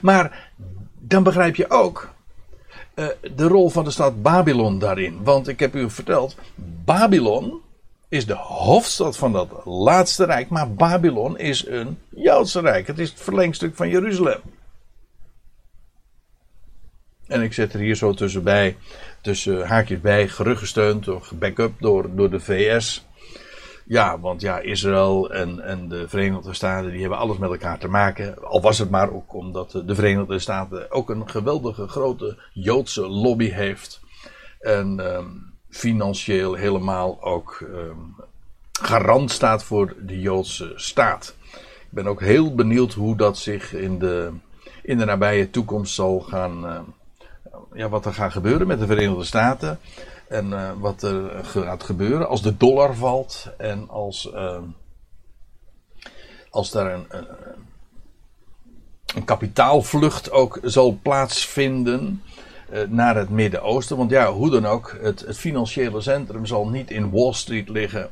Maar 0.01 0.51
dan 0.99 1.23
begrijp 1.23 1.55
je 1.55 1.69
ook 1.69 2.09
uh, 2.95 3.07
de 3.36 3.47
rol 3.47 3.69
van 3.69 3.83
de 3.83 3.91
stad 3.91 4.21
Babylon 4.21 4.79
daarin. 4.79 5.23
Want 5.23 5.47
ik 5.47 5.59
heb 5.59 5.75
u 5.75 5.89
verteld, 5.89 6.36
Babylon 6.86 7.61
is 8.09 8.25
de 8.25 8.33
hoofdstad 8.33 9.17
van 9.17 9.31
dat 9.31 9.65
laatste 9.65 10.25
rijk. 10.25 10.49
Maar 10.49 10.73
Babylon 10.73 11.38
is 11.38 11.67
een 11.67 11.97
Joodse 12.09 12.59
rijk. 12.59 12.88
Het 12.88 12.99
is 12.99 13.09
het 13.09 13.21
verlengstuk 13.21 13.75
van 13.75 13.89
Jeruzalem. 13.89 14.41
En 17.27 17.41
ik 17.41 17.53
zet 17.53 17.73
er 17.73 17.79
hier 17.79 17.95
zo 17.95 18.13
tussenbij, 18.13 18.77
tussen 19.21 19.67
haakjes 19.67 20.01
bij, 20.01 20.27
geruggesteund 20.27 21.07
of 21.07 21.31
backup 21.36 21.73
door, 21.79 22.15
door 22.15 22.29
de 22.29 22.39
VS. 22.39 23.05
Ja, 23.88 24.19
want 24.19 24.41
ja, 24.41 24.59
Israël 24.59 25.31
en, 25.31 25.59
en 25.59 25.88
de 25.88 26.07
Verenigde 26.09 26.53
Staten 26.53 26.91
die 26.91 26.99
hebben 27.01 27.17
alles 27.17 27.38
met 27.38 27.49
elkaar 27.49 27.79
te 27.79 27.88
maken. 27.88 28.43
Al 28.43 28.61
was 28.61 28.77
het 28.77 28.89
maar 28.89 29.11
ook 29.11 29.33
omdat 29.33 29.71
de 29.86 29.95
Verenigde 29.95 30.39
Staten 30.39 30.91
ook 30.91 31.09
een 31.09 31.29
geweldige 31.29 31.88
grote 31.88 32.38
Joodse 32.53 33.07
lobby 33.07 33.49
heeft. 33.49 34.01
En 34.59 35.15
um, 35.15 35.53
financieel 35.69 36.53
helemaal 36.53 37.23
ook 37.23 37.59
um, 37.61 38.15
garant 38.71 39.31
staat 39.31 39.63
voor 39.63 39.95
de 39.99 40.19
Joodse 40.19 40.73
staat. 40.75 41.36
Ik 41.53 41.89
ben 41.89 42.07
ook 42.07 42.21
heel 42.21 42.55
benieuwd 42.55 42.93
hoe 42.93 43.17
dat 43.17 43.38
zich 43.38 43.73
in 43.73 43.99
de, 43.99 44.31
in 44.83 44.97
de 44.97 45.05
nabije 45.05 45.49
toekomst 45.49 45.93
zal 45.93 46.19
gaan. 46.19 46.65
Uh, 46.65 46.79
ja, 47.73 47.89
wat 47.89 48.05
er 48.05 48.13
gaat 48.13 48.31
gebeuren 48.31 48.67
met 48.67 48.79
de 48.79 48.86
Verenigde 48.86 49.23
Staten. 49.23 49.79
En 50.36 50.49
uh, 50.49 50.71
wat 50.77 51.03
er 51.03 51.45
gaat 51.45 51.83
gebeuren 51.83 52.27
als 52.27 52.41
de 52.41 52.57
dollar 52.57 52.95
valt. 52.95 53.47
En 53.57 53.89
als, 53.89 54.31
uh, 54.33 54.57
als 56.49 56.71
daar 56.71 56.93
een, 56.93 57.05
een, 57.09 57.27
een, 59.15 59.25
kapitaalvlucht 59.25 60.31
ook 60.31 60.59
zal 60.63 60.99
plaatsvinden. 61.01 62.21
Uh, 62.73 62.81
naar 62.88 63.15
het 63.15 63.29
Midden-Oosten. 63.29 63.97
Want 63.97 64.09
ja, 64.09 64.31
hoe 64.31 64.49
dan 64.49 64.65
ook, 64.65 64.97
het, 65.01 65.19
het 65.19 65.38
financiële 65.38 66.01
centrum 66.01 66.45
zal 66.45 66.67
niet 66.67 66.91
in 66.91 67.11
Wall 67.11 67.33
Street 67.33 67.69
liggen. 67.69 68.09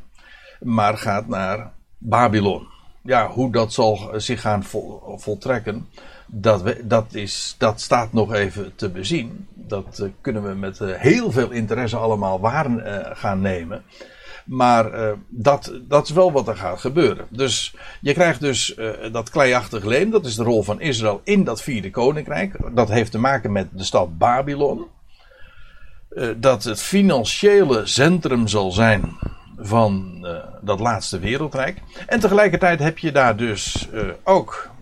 Maar 0.60 0.98
gaat 0.98 1.28
naar 1.28 1.74
Babylon. 1.98 2.68
Ja, 3.04 3.30
hoe 3.30 3.52
dat 3.52 3.74
zal 3.74 4.10
zich 4.16 4.42
gaan 4.42 4.64
vol, 4.64 5.18
voltrekken 5.18 5.88
dat, 6.28 6.62
we, 6.62 6.88
dat, 6.88 7.14
is, 7.14 7.56
dat 7.58 7.82
staat 7.82 8.14
nog 8.14 8.34
even 8.34 8.76
te 8.76 8.90
bezien. 8.90 9.48
Dat 9.54 10.00
uh, 10.02 10.10
kunnen 10.22 10.44
we 10.44 10.54
met 10.54 10.80
uh, 10.80 10.96
heel 10.96 11.32
veel 11.32 11.52
interesse 11.52 11.98
allemaal 11.98 12.40
waar 12.40 12.70
uh, 12.70 12.98
gaan 13.14 13.42
nemen. 13.42 13.84
Maar 14.46 15.16
dat, 15.28 15.74
dat 15.88 16.08
is 16.08 16.14
wel 16.14 16.32
wat 16.32 16.48
er 16.48 16.56
gaat 16.56 16.80
gebeuren. 16.80 17.26
Dus 17.30 17.76
je 18.02 18.14
krijgt 18.14 18.40
dus 18.40 18.76
dat 19.12 19.30
kleiachtig 19.30 19.84
leem. 19.84 20.10
Dat 20.10 20.26
is 20.26 20.36
de 20.36 20.44
rol 20.44 20.64
van 20.64 20.82
Israël 20.82 21.22
in 21.24 21.44
dat 21.44 21.62
vierde 21.62 21.90
koninkrijk. 21.90 22.76
Dat 22.76 22.90
heeft 22.90 23.12
te 23.12 23.20
maken 23.20 23.52
met 23.52 23.68
de 23.72 23.84
stad 23.84 24.18
Babylon. 24.18 24.88
dat 26.38 26.64
het 26.64 26.82
financiële 26.82 27.86
centrum 27.86 28.48
zal 28.48 28.72
zijn 28.72 29.18
van 29.58 30.26
dat 30.62 30.80
laatste 30.80 31.20
wereldrijk. 31.20 31.82
En 32.08 32.20
tegelijkertijd 32.20 32.80
heb 32.80 32.98
je 32.98 33.12
daar 33.12 33.38
dus 33.38 33.90
ook 34.24 34.73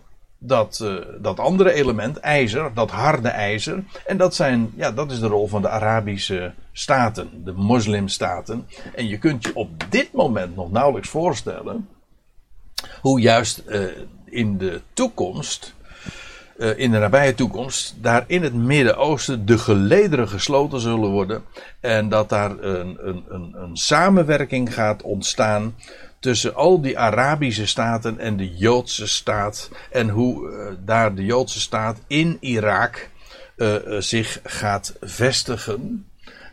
dat, 0.43 0.79
uh, 0.83 0.95
dat 1.19 1.39
andere 1.39 1.73
element, 1.73 2.17
ijzer, 2.17 2.73
dat 2.73 2.91
harde 2.91 3.27
ijzer. 3.27 3.83
En 4.05 4.17
dat, 4.17 4.35
zijn, 4.35 4.71
ja, 4.75 4.91
dat 4.91 5.11
is 5.11 5.19
de 5.19 5.27
rol 5.27 5.47
van 5.47 5.61
de 5.61 5.69
Arabische 5.69 6.53
staten, 6.71 7.43
de 7.43 7.51
moslimstaten. 7.51 8.67
En 8.95 9.07
je 9.07 9.17
kunt 9.17 9.43
je 9.43 9.55
op 9.55 9.69
dit 9.89 10.13
moment 10.13 10.55
nog 10.55 10.71
nauwelijks 10.71 11.09
voorstellen 11.09 11.87
hoe 13.01 13.19
juist 13.19 13.63
uh, 13.67 13.83
in 14.25 14.57
de 14.57 14.81
toekomst, 14.93 15.73
uh, 16.57 16.79
in 16.79 16.91
de 16.91 16.97
nabije 16.97 17.33
toekomst, 17.33 17.95
daar 18.01 18.23
in 18.27 18.43
het 18.43 18.53
Midden-Oosten 18.53 19.45
de 19.45 19.57
gelederen 19.57 20.27
gesloten 20.27 20.79
zullen 20.79 21.09
worden. 21.09 21.43
En 21.79 22.09
dat 22.09 22.29
daar 22.29 22.51
een, 22.59 22.97
een, 23.07 23.23
een, 23.29 23.53
een 23.55 23.77
samenwerking 23.77 24.73
gaat 24.73 25.01
ontstaan 25.01 25.75
tussen 26.21 26.55
al 26.55 26.81
die 26.81 26.99
Arabische 26.99 27.67
staten 27.67 28.19
en 28.19 28.37
de 28.37 28.55
Joodse 28.55 29.07
staat. 29.07 29.69
En 29.91 30.09
hoe 30.09 30.49
uh, 30.49 30.67
daar 30.85 31.15
de 31.15 31.25
Joodse 31.25 31.59
staat 31.59 31.99
in 32.07 32.37
Irak 32.39 33.09
uh, 33.57 33.75
zich 33.99 34.39
gaat 34.43 34.95
vestigen. 35.01 36.05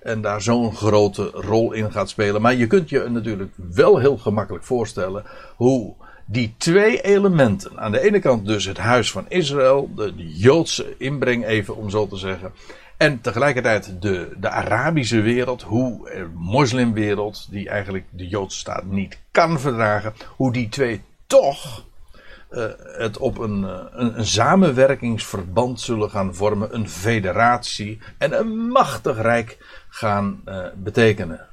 En 0.02 0.20
daar 0.20 0.42
zo'n 0.42 0.74
grote 0.74 1.24
rol 1.24 1.72
in 1.72 1.92
gaat 1.92 2.08
spelen. 2.08 2.42
Maar 2.42 2.54
je 2.54 2.66
kunt 2.66 2.88
je 2.88 3.08
natuurlijk 3.08 3.52
wel 3.56 3.98
heel 3.98 4.16
gemakkelijk 4.16 4.64
voorstellen 4.64 5.24
hoe 5.56 5.94
die 6.26 6.54
twee 6.58 7.00
elementen, 7.00 7.78
aan 7.78 7.92
de 7.92 8.00
ene 8.00 8.18
kant 8.18 8.46
dus 8.46 8.64
het 8.64 8.78
huis 8.78 9.10
van 9.10 9.24
Israël, 9.28 9.90
de 9.94 10.12
Joodse 10.16 10.94
inbreng 10.98 11.46
even 11.46 11.76
om 11.76 11.90
zo 11.90 12.06
te 12.06 12.16
zeggen, 12.16 12.52
en 12.98 13.20
tegelijkertijd 13.20 14.02
de, 14.02 14.32
de 14.36 14.50
Arabische 14.50 15.20
wereld, 15.20 15.62
hoe 15.62 16.10
de 16.10 16.30
moslimwereld, 16.34 17.46
die 17.50 17.68
eigenlijk 17.68 18.04
de 18.10 18.28
Joodse 18.28 18.58
staat 18.58 18.84
niet 18.84 19.18
kan 19.30 19.60
verdragen, 19.60 20.14
hoe 20.36 20.52
die 20.52 20.68
twee 20.68 21.02
toch 21.26 21.86
uh, 22.50 22.64
het 22.78 23.18
op 23.18 23.38
een, 23.38 23.62
uh, 23.62 23.80
een, 23.90 24.18
een, 24.18 24.26
samenwerkingsverband 24.26 25.80
zullen 25.80 26.10
gaan 26.10 26.34
vormen, 26.34 26.74
een 26.74 26.88
federatie 26.88 27.98
en 28.18 28.38
een 28.38 28.68
machtig 28.68 29.20
rijk 29.20 29.58
gaan 29.88 30.40
uh, 30.46 30.66
betekenen. 30.76 31.46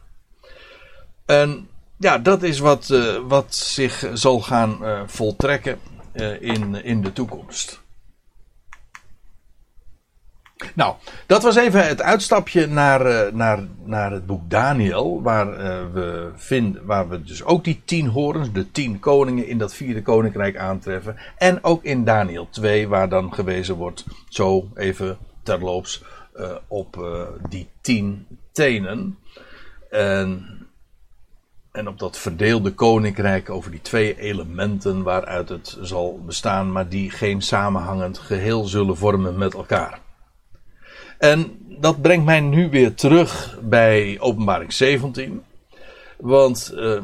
En 1.25 1.67
ja, 1.97 2.17
dat 2.17 2.43
is 2.43 2.59
wat, 2.59 2.87
wat 3.27 3.55
zich 3.55 4.09
zal 4.13 4.39
gaan 4.39 4.77
voltrekken 5.05 5.79
in, 6.39 6.83
in 6.83 7.01
de 7.01 7.13
toekomst. 7.13 7.83
Nou, 10.75 10.95
dat 11.25 11.43
was 11.43 11.55
even 11.55 11.87
het 11.87 12.01
uitstapje 12.01 12.67
naar, 12.67 13.07
uh, 13.07 13.33
naar, 13.33 13.59
naar 13.83 14.11
het 14.11 14.25
boek 14.25 14.49
Daniel, 14.49 15.21
waar, 15.21 15.47
uh, 15.47 15.93
we 15.93 16.31
vinden, 16.35 16.85
waar 16.85 17.09
we 17.09 17.23
dus 17.23 17.43
ook 17.43 17.63
die 17.63 17.81
tien 17.85 18.07
horens, 18.07 18.51
de 18.51 18.71
tien 18.71 18.99
koningen 18.99 19.47
in 19.47 19.57
dat 19.57 19.73
vierde 19.73 20.01
koninkrijk 20.01 20.57
aantreffen. 20.57 21.17
En 21.37 21.63
ook 21.63 21.83
in 21.83 22.03
Daniel 22.03 22.47
2, 22.49 22.87
waar 22.87 23.09
dan 23.09 23.33
gewezen 23.33 23.75
wordt, 23.75 24.05
zo 24.29 24.67
even 24.73 25.17
terloops, 25.43 26.03
uh, 26.35 26.51
op 26.67 27.05
die 27.49 27.67
tien 27.81 28.27
tenen. 28.51 29.17
En, 29.89 30.45
en 31.71 31.87
op 31.87 31.99
dat 31.99 32.17
verdeelde 32.17 32.73
koninkrijk 32.73 33.49
over 33.49 33.71
die 33.71 33.81
twee 33.81 34.19
elementen 34.19 35.03
waaruit 35.03 35.49
het 35.49 35.77
zal 35.81 36.19
bestaan, 36.25 36.71
maar 36.71 36.89
die 36.89 37.09
geen 37.09 37.41
samenhangend 37.41 38.17
geheel 38.17 38.63
zullen 38.65 38.97
vormen 38.97 39.37
met 39.37 39.53
elkaar. 39.53 40.03
En 41.17 41.57
dat 41.79 42.01
brengt 42.01 42.25
mij 42.25 42.39
nu 42.39 42.69
weer 42.69 42.93
terug 42.93 43.59
bij 43.61 44.19
Openbaring 44.19 44.73
17. 44.73 45.43
Want 46.17 46.71
uh, 46.75 47.01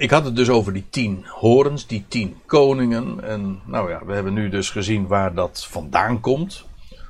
ik 0.00 0.10
had 0.10 0.24
het 0.24 0.36
dus 0.36 0.48
over 0.48 0.72
die 0.72 0.86
tien 0.90 1.24
horens, 1.26 1.86
die 1.86 2.04
tien 2.08 2.36
koningen. 2.46 3.24
En 3.24 3.60
nou 3.66 3.90
ja, 3.90 4.04
we 4.04 4.12
hebben 4.12 4.32
nu 4.32 4.48
dus 4.48 4.70
gezien 4.70 5.06
waar 5.06 5.34
dat 5.34 5.66
vandaan 5.70 6.20
komt. 6.20 6.64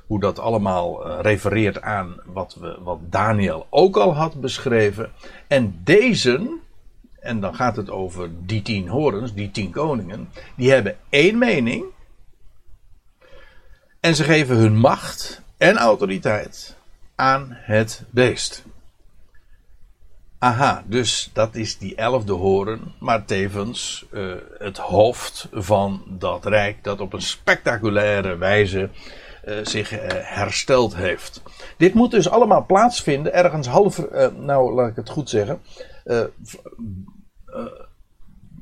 Hoe 0.06 0.20
dat 0.20 0.38
allemaal 0.38 1.06
uh, 1.06 1.18
refereert 1.20 1.82
aan 1.82 2.20
wat, 2.26 2.56
we, 2.60 2.78
wat 2.82 2.98
Daniel 3.10 3.66
ook 3.70 3.96
al 3.96 4.14
had 4.14 4.40
beschreven. 4.40 5.10
En 5.46 5.80
deze, 5.84 6.58
en 7.20 7.40
dan 7.40 7.54
gaat 7.54 7.76
het 7.76 7.90
over 7.90 8.30
die 8.46 8.62
tien 8.62 8.88
horens, 8.88 9.34
die 9.34 9.50
tien 9.50 9.70
koningen, 9.70 10.28
die 10.56 10.70
hebben 10.70 10.96
één 11.08 11.38
mening. 11.38 11.84
En 14.00 14.14
ze 14.14 14.24
geven 14.24 14.56
hun 14.56 14.76
macht 14.76 15.42
en 15.56 15.76
autoriteit 15.76 16.76
aan 17.14 17.48
het 17.50 18.04
beest. 18.10 18.64
Aha, 20.38 20.84
dus 20.86 21.30
dat 21.32 21.54
is 21.54 21.78
die 21.78 21.94
elfde 21.94 22.32
horen, 22.32 22.94
maar 22.98 23.24
tevens 23.24 24.06
uh, 24.12 24.34
het 24.58 24.78
hoofd 24.78 25.48
van 25.52 26.02
dat 26.06 26.46
rijk 26.46 26.84
dat 26.84 27.00
op 27.00 27.12
een 27.12 27.22
spectaculaire 27.22 28.36
wijze 28.36 28.90
uh, 29.44 29.58
zich 29.62 29.92
uh, 29.92 30.00
hersteld 30.10 30.96
heeft. 30.96 31.42
Dit 31.76 31.94
moet 31.94 32.10
dus 32.10 32.28
allemaal 32.28 32.66
plaatsvinden 32.66 33.32
ergens 33.32 33.66
half, 33.66 34.10
nou 34.36 34.74
laat 34.74 34.88
ik 34.88 34.96
het 34.96 35.08
goed 35.08 35.30
zeggen, 35.30 35.60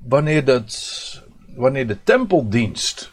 wanneer, 0.02 0.44
dat, 0.44 1.22
wanneer 1.54 1.86
de 1.86 2.02
tempeldienst 2.02 3.12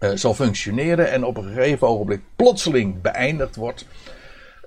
uh, 0.00 0.10
zal 0.14 0.34
functioneren 0.34 1.10
en 1.10 1.24
op 1.24 1.36
een 1.36 1.52
gegeven 1.52 1.88
ogenblik 1.88 2.20
plotseling 2.36 3.00
beëindigd 3.00 3.56
wordt. 3.56 3.86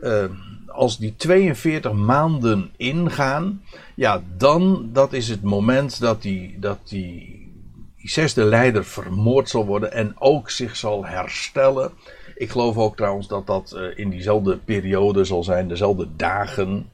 Uh, 0.02 0.26
als 0.68 0.98
die 0.98 1.16
42 1.16 1.92
maanden 1.94 2.72
ingaan, 2.78 3.62
ja, 3.96 4.22
dan 4.38 4.90
dat 4.94 5.14
is 5.14 5.28
het 5.28 5.44
moment 5.44 6.00
dat 6.00 6.22
die, 6.22 6.60
dat 6.60 6.80
die, 6.84 7.52
die 7.98 8.10
zesde 8.10 8.44
leider 8.44 8.86
vermoord 8.86 9.50
zal 9.50 9.66
worden 9.66 9.92
en 9.92 10.16
ook 10.20 10.50
zich 10.50 10.76
zal 10.76 11.06
herstellen. 11.06 11.92
Ik 12.36 12.50
geloof 12.50 12.78
ook 12.78 12.96
trouwens 12.96 13.28
dat 13.28 13.48
dat 13.48 13.74
uh, 13.76 13.98
in 13.98 14.10
diezelfde 14.10 14.58
periode 14.58 15.24
zal 15.24 15.44
zijn, 15.44 15.68
dezelfde 15.68 16.08
dagen. 16.16 16.90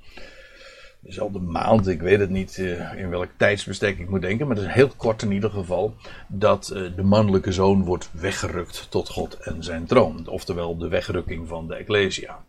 Dezelfde 1.07 1.39
maand, 1.39 1.87
ik 1.87 2.01
weet 2.01 2.19
het 2.19 2.29
niet 2.29 2.57
uh, 2.57 2.93
in 2.93 3.09
welk 3.09 3.29
tijdsbestek 3.37 3.99
ik 3.99 4.09
moet 4.09 4.21
denken, 4.21 4.47
maar 4.47 4.55
het 4.55 4.65
is 4.65 4.73
heel 4.73 4.91
kort 4.97 5.21
in 5.21 5.31
ieder 5.31 5.49
geval, 5.49 5.95
dat 6.27 6.71
uh, 6.73 6.95
de 6.95 7.03
mannelijke 7.03 7.51
zoon 7.51 7.83
wordt 7.83 8.09
weggerukt 8.11 8.87
tot 8.89 9.09
God 9.09 9.33
en 9.33 9.63
zijn 9.63 9.85
troon. 9.85 10.27
Oftewel 10.27 10.77
de 10.77 10.87
wegrukking 10.87 11.47
van 11.47 11.67
de 11.67 11.75
Ecclesia. 11.75 12.43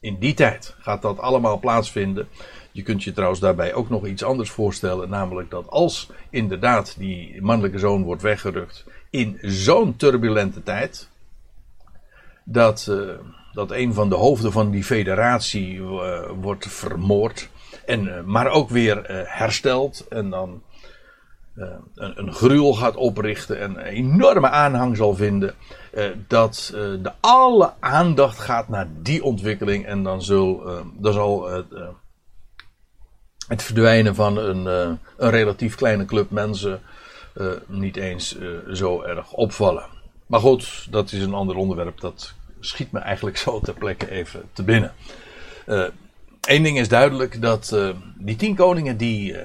In 0.00 0.18
die 0.18 0.34
tijd 0.34 0.74
gaat 0.78 1.02
dat 1.02 1.18
allemaal 1.18 1.58
plaatsvinden. 1.58 2.28
Je 2.72 2.82
kunt 2.82 3.04
je 3.04 3.12
trouwens 3.12 3.40
daarbij 3.40 3.74
ook 3.74 3.88
nog 3.88 4.06
iets 4.06 4.22
anders 4.22 4.50
voorstellen, 4.50 5.08
namelijk 5.08 5.50
dat 5.50 5.68
als 5.68 6.10
inderdaad 6.30 6.94
die 6.98 7.42
mannelijke 7.42 7.78
zoon 7.78 8.02
wordt 8.02 8.22
weggerukt 8.22 8.84
in 9.10 9.38
zo'n 9.40 9.96
turbulente 9.96 10.62
tijd, 10.62 11.08
dat, 12.44 12.86
uh, 12.90 13.10
dat 13.52 13.70
een 13.70 13.94
van 13.94 14.08
de 14.08 14.14
hoofden 14.14 14.52
van 14.52 14.70
die 14.70 14.84
federatie 14.84 15.82
wordt 16.40 16.66
vermoord, 16.66 17.50
en, 17.86 18.06
uh, 18.06 18.20
maar 18.20 18.48
ook 18.48 18.70
weer 18.70 19.24
hersteld 19.26 20.06
en 20.08 20.30
dan 20.30 20.62
een, 21.54 22.18
een 22.18 22.32
gruwel 22.32 22.74
gaat 22.74 22.96
oprichten 22.96 23.60
en 23.60 23.70
een 23.70 23.84
enorme 23.84 24.48
aanhang 24.48 24.96
zal 24.96 25.14
vinden, 25.14 25.54
dat 26.26 26.70
de 26.74 27.12
alle 27.20 27.72
aandacht 27.80 28.38
gaat 28.38 28.68
naar 28.68 28.88
die 29.02 29.22
ontwikkeling 29.22 29.86
en 29.86 30.02
dan, 30.02 30.22
zal 30.22 31.48
het 31.48 31.66
het 33.48 33.62
verdwijnen 33.62 34.14
van 34.14 34.36
een, 34.36 34.66
een 35.16 35.30
relatief 35.30 35.74
kleine 35.74 36.04
club 36.04 36.30
mensen 36.30 36.80
niet 37.66 37.96
eens 37.96 38.36
zo 38.72 39.02
erg 39.02 39.32
opvallen. 39.32 39.84
Maar 40.32 40.40
goed, 40.40 40.86
dat 40.90 41.12
is 41.12 41.22
een 41.22 41.34
ander 41.34 41.56
onderwerp. 41.56 42.00
Dat 42.00 42.34
schiet 42.60 42.92
me 42.92 42.98
eigenlijk 42.98 43.36
zo 43.46 43.60
ter 43.60 43.74
plekke 43.74 44.10
even 44.10 44.42
te 44.52 44.62
binnen. 44.62 44.92
Eén 46.48 46.62
ding 46.62 46.78
is 46.78 46.88
duidelijk: 46.88 47.40
dat 47.42 47.76
die 48.18 48.36
tien 48.36 48.54
koningen 48.54 48.96
die, 48.96 49.36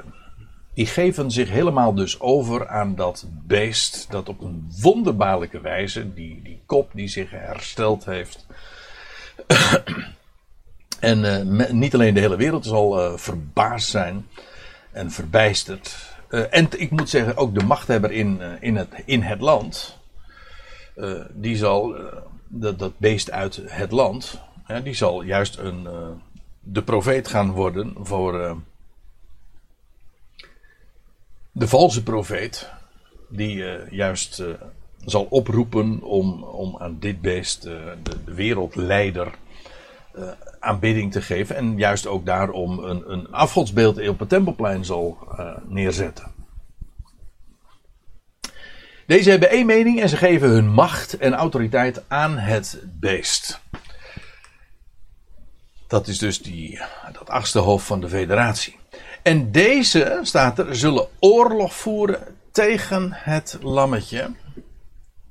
die 0.73 0.85
geven 0.85 1.31
zich 1.31 1.49
helemaal 1.49 1.93
dus 1.93 2.19
over 2.19 2.67
aan 2.67 2.95
dat 2.95 3.25
beest. 3.29 4.11
Dat 4.11 4.29
op 4.29 4.41
een 4.41 4.71
wonderbaarlijke 4.81 5.61
wijze, 5.61 6.13
die, 6.13 6.41
die 6.43 6.61
kop 6.65 6.91
die 6.93 7.07
zich 7.07 7.29
hersteld 7.31 8.05
heeft. 8.05 8.45
En 10.99 11.45
uh, 11.47 11.69
niet 11.69 11.93
alleen 11.93 12.13
de 12.13 12.19
hele 12.19 12.35
wereld 12.35 12.65
zal 12.65 13.17
verbaasd 13.17 13.89
zijn 13.89 14.27
en 14.91 15.11
verbijsterd. 15.11 15.95
En 16.29 16.67
ik 16.77 16.91
moet 16.91 17.09
zeggen, 17.09 17.37
ook 17.37 17.59
de 17.59 17.65
machthebber 17.65 18.11
in, 18.11 18.41
in, 18.59 18.75
het, 18.75 18.87
in 19.05 19.21
het 19.21 19.41
land. 19.41 19.97
die 21.33 21.57
zal, 21.57 21.95
dat, 22.47 22.79
dat 22.79 22.97
beest 22.97 23.31
uit 23.31 23.61
het 23.65 23.91
land. 23.91 24.41
die 24.83 24.93
zal 24.93 25.21
juist 25.21 25.57
een, 25.57 25.87
de 26.71 26.83
profeet 26.83 27.27
gaan 27.27 27.51
worden 27.51 27.95
voor. 27.99 28.61
de 31.51 31.67
valse 31.67 32.03
profeet. 32.03 32.69
Die 33.29 33.65
juist 33.89 34.43
zal 35.05 35.23
oproepen 35.23 36.01
om, 36.01 36.43
om 36.43 36.77
aan 36.77 36.99
dit 36.99 37.21
beest, 37.21 37.61
de, 37.61 37.97
de 38.03 38.33
wereldleider 38.33 39.33
aanbidding 40.59 41.11
te 41.11 41.21
geven. 41.21 41.55
En 41.55 41.77
juist 41.77 42.07
ook 42.07 42.25
daarom 42.25 42.79
een, 42.79 43.11
een 43.11 43.31
afgodsbeeld 43.31 44.07
op 44.07 44.19
het 44.19 44.29
tempelplein 44.29 44.85
zal 44.85 45.17
neerzetten. 45.67 46.31
Deze 49.07 49.29
hebben 49.29 49.49
één 49.49 49.65
mening 49.65 50.01
en 50.01 50.09
ze 50.09 50.17
geven 50.17 50.49
hun 50.49 50.69
macht 50.69 51.17
en 51.17 51.33
autoriteit 51.33 52.03
aan 52.07 52.37
het 52.37 52.83
beest. 52.99 53.61
Dat 55.87 56.07
is 56.07 56.17
dus 56.17 56.41
die, 56.41 56.79
dat 57.11 57.29
achtste 57.29 57.59
hoofd 57.59 57.85
van 57.85 57.99
de 57.99 58.09
federatie. 58.09 58.77
En 59.23 59.51
deze, 59.51 60.19
staat 60.21 60.59
er, 60.59 60.75
zullen 60.75 61.07
oorlog 61.19 61.75
voeren 61.75 62.35
tegen 62.51 63.09
het 63.11 63.57
lammetje. 63.61 64.31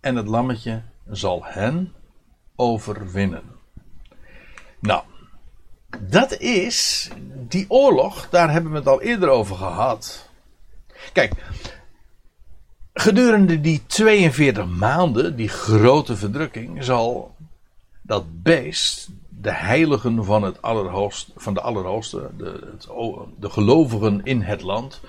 En 0.01 0.17
het 0.17 0.27
lammetje 0.27 0.83
zal 1.11 1.45
hen 1.45 1.93
overwinnen. 2.57 3.43
Nou, 4.81 5.03
dat 6.01 6.39
is 6.39 7.11
die 7.49 7.65
oorlog, 7.69 8.29
daar 8.31 8.53
hebben 8.53 8.73
we 8.73 8.79
het 8.79 8.87
al 8.87 9.03
eerder 9.03 9.29
over 9.29 9.57
gehad. 9.57 10.29
Kijk, 11.13 11.33
gedurende 12.95 13.61
die 13.61 13.83
42 13.87 14.67
maanden, 14.67 15.37
die 15.37 15.49
grote 15.49 16.17
verdrukking, 16.17 16.85
zal 16.85 17.35
dat 18.03 18.43
beest, 18.43 19.09
de 19.41 19.53
heiligen 19.53 20.24
van, 20.24 20.43
het 20.43 20.62
allerhoogste, 20.62 21.32
van 21.37 21.55
de 21.55 21.61
Allerhoogste, 21.61 22.30
de, 22.37 22.74
de 23.39 23.51
gelovigen 23.51 24.20
in 24.24 24.43
het 24.43 24.62
land, 24.62 25.01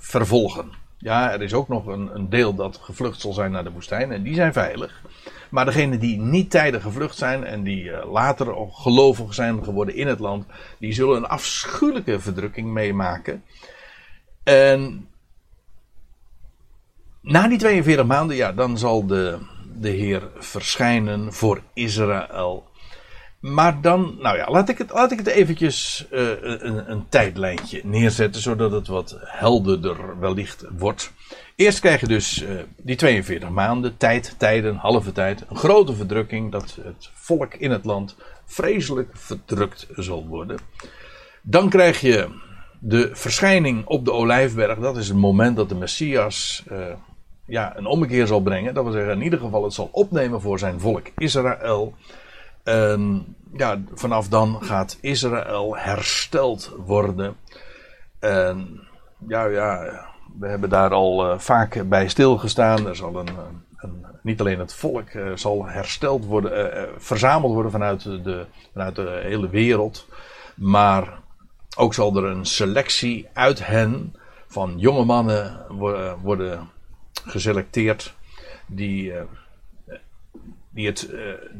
vervolgen. 0.00 0.70
Ja, 0.98 1.32
er 1.32 1.42
is 1.42 1.54
ook 1.54 1.68
nog 1.68 1.86
een, 1.86 2.14
een 2.14 2.28
deel 2.28 2.54
dat 2.54 2.76
gevlucht 2.82 3.20
zal 3.20 3.32
zijn 3.32 3.50
naar 3.50 3.64
de 3.64 3.70
woestijn 3.70 4.12
en 4.12 4.22
die 4.22 4.34
zijn 4.34 4.52
veilig. 4.52 5.02
Maar 5.50 5.64
degenen 5.64 6.00
die 6.00 6.18
niet 6.18 6.50
tijdig 6.50 6.82
gevlucht 6.82 7.16
zijn 7.16 7.44
en 7.44 7.62
die 7.62 7.84
uh, 7.84 8.12
later 8.12 8.54
gelovig 8.70 9.34
zijn 9.34 9.64
geworden 9.64 9.94
in 9.94 10.06
het 10.06 10.18
land, 10.18 10.46
die 10.78 10.92
zullen 10.92 11.16
een 11.16 11.26
afschuwelijke 11.26 12.20
verdrukking 12.20 12.68
meemaken. 12.68 13.44
En 14.42 15.08
na 17.20 17.48
die 17.48 17.58
42 17.58 18.06
maanden, 18.06 18.36
ja, 18.36 18.52
dan 18.52 18.78
zal 18.78 19.06
de, 19.06 19.38
de 19.74 19.90
Heer 19.90 20.28
verschijnen 20.38 21.32
voor 21.32 21.62
Israël. 21.74 22.70
Maar 23.40 23.80
dan, 23.80 24.16
nou 24.20 24.36
ja, 24.36 24.50
laat 24.50 24.68
ik 24.68 24.78
het, 24.78 24.90
laat 24.90 25.12
ik 25.12 25.18
het 25.18 25.26
eventjes 25.26 26.06
uh, 26.12 26.28
een, 26.40 26.90
een 26.90 27.08
tijdlijntje 27.08 27.80
neerzetten, 27.84 28.42
zodat 28.42 28.72
het 28.72 28.86
wat 28.86 29.16
helderder 29.20 30.18
wellicht 30.18 30.64
wordt. 30.78 31.12
Eerst 31.56 31.80
krijg 31.80 32.00
je 32.00 32.06
dus 32.06 32.42
uh, 32.42 32.60
die 32.76 32.96
42 32.96 33.48
maanden, 33.48 33.96
tijd, 33.96 34.34
tijden, 34.38 34.76
halve 34.76 35.12
tijd, 35.12 35.44
een 35.48 35.56
grote 35.56 35.94
verdrukking, 35.94 36.52
dat 36.52 36.78
het 36.82 37.10
volk 37.14 37.54
in 37.54 37.70
het 37.70 37.84
land 37.84 38.16
vreselijk 38.44 39.10
verdrukt 39.12 39.86
zal 39.96 40.26
worden. 40.26 40.58
Dan 41.42 41.68
krijg 41.68 42.00
je 42.00 42.28
de 42.80 43.10
verschijning 43.12 43.86
op 43.86 44.04
de 44.04 44.12
Olijfberg, 44.12 44.78
dat 44.78 44.96
is 44.96 45.08
het 45.08 45.16
moment 45.16 45.56
dat 45.56 45.68
de 45.68 45.74
Messias 45.74 46.64
uh, 46.72 46.78
ja, 47.46 47.76
een 47.76 47.86
ommekeer 47.86 48.26
zal 48.26 48.40
brengen. 48.40 48.74
Dat 48.74 48.84
wil 48.84 48.92
zeggen, 48.92 49.12
in 49.12 49.22
ieder 49.22 49.38
geval 49.38 49.64
het 49.64 49.72
zal 49.72 49.88
opnemen 49.92 50.40
voor 50.40 50.58
zijn 50.58 50.80
volk 50.80 51.06
Israël. 51.16 51.94
En 52.62 53.34
ja, 53.56 53.80
vanaf 53.94 54.28
dan 54.28 54.58
gaat 54.60 54.98
Israël 55.00 55.76
hersteld 55.76 56.74
worden. 56.86 57.36
En 58.18 58.80
ja, 59.28 59.44
ja, 59.44 60.00
we 60.38 60.46
hebben 60.48 60.68
daar 60.68 60.90
al 60.90 61.32
uh, 61.32 61.38
vaak 61.38 61.88
bij 61.88 62.08
stilgestaan. 62.08 62.86
Er 62.86 62.96
zal 62.96 63.16
een, 63.16 63.28
een, 63.76 64.06
niet 64.22 64.40
alleen 64.40 64.58
het 64.58 64.74
volk 64.74 65.12
uh, 65.12 65.32
zal 65.34 65.66
hersteld 65.66 66.24
worden, 66.24 66.76
uh, 66.76 66.82
verzameld 66.96 67.52
worden 67.52 67.72
vanuit 67.72 68.02
de, 68.02 68.46
vanuit 68.72 68.94
de 68.94 69.20
hele 69.22 69.48
wereld. 69.48 70.08
Maar 70.54 71.20
ook 71.76 71.94
zal 71.94 72.16
er 72.16 72.24
een 72.24 72.46
selectie 72.46 73.28
uit 73.32 73.66
hen 73.66 74.14
van 74.46 74.74
jonge 74.78 75.04
mannen 75.04 75.66
worden 76.22 76.68
geselecteerd. 77.26 78.14
Die, 78.66 79.12
die 80.70 80.86
het, 80.86 81.08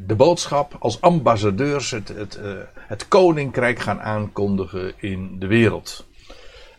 de 0.06 0.14
boodschap 0.14 0.76
als 0.78 1.00
ambassadeurs 1.00 1.90
het, 1.90 2.08
het, 2.08 2.40
het 2.76 3.08
koninkrijk 3.08 3.78
gaan 3.78 4.00
aankondigen 4.00 4.92
in 4.96 5.38
de 5.38 5.46
wereld. 5.46 6.06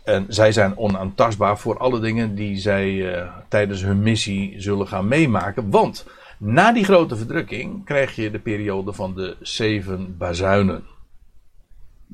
En 0.03 0.25
zij 0.27 0.51
zijn 0.51 0.77
onaantastbaar 0.77 1.59
voor 1.59 1.77
alle 1.77 1.99
dingen 1.99 2.35
die 2.35 2.57
zij 2.57 3.23
tijdens 3.49 3.81
hun 3.81 4.01
missie 4.01 4.61
zullen 4.61 4.87
gaan 4.87 5.07
meemaken. 5.07 5.69
Want 5.69 6.05
na 6.37 6.71
die 6.71 6.83
grote 6.83 7.15
verdrukking 7.15 7.85
krijg 7.85 8.15
je 8.15 8.31
de 8.31 8.39
periode 8.39 8.93
van 8.93 9.15
de 9.15 9.37
zeven 9.41 10.17
bazuinen. 10.17 10.83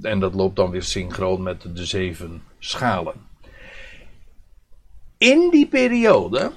En 0.02 0.20
dat 0.20 0.34
loopt 0.34 0.56
dan 0.56 0.70
weer 0.70 0.84
synchroon 0.84 1.44
met 1.44 1.62
de 1.76 1.86
zeven 1.86 2.42
schalen. 2.60 3.14
In 5.20 5.50
die 5.50 5.68
periode, 5.68 6.52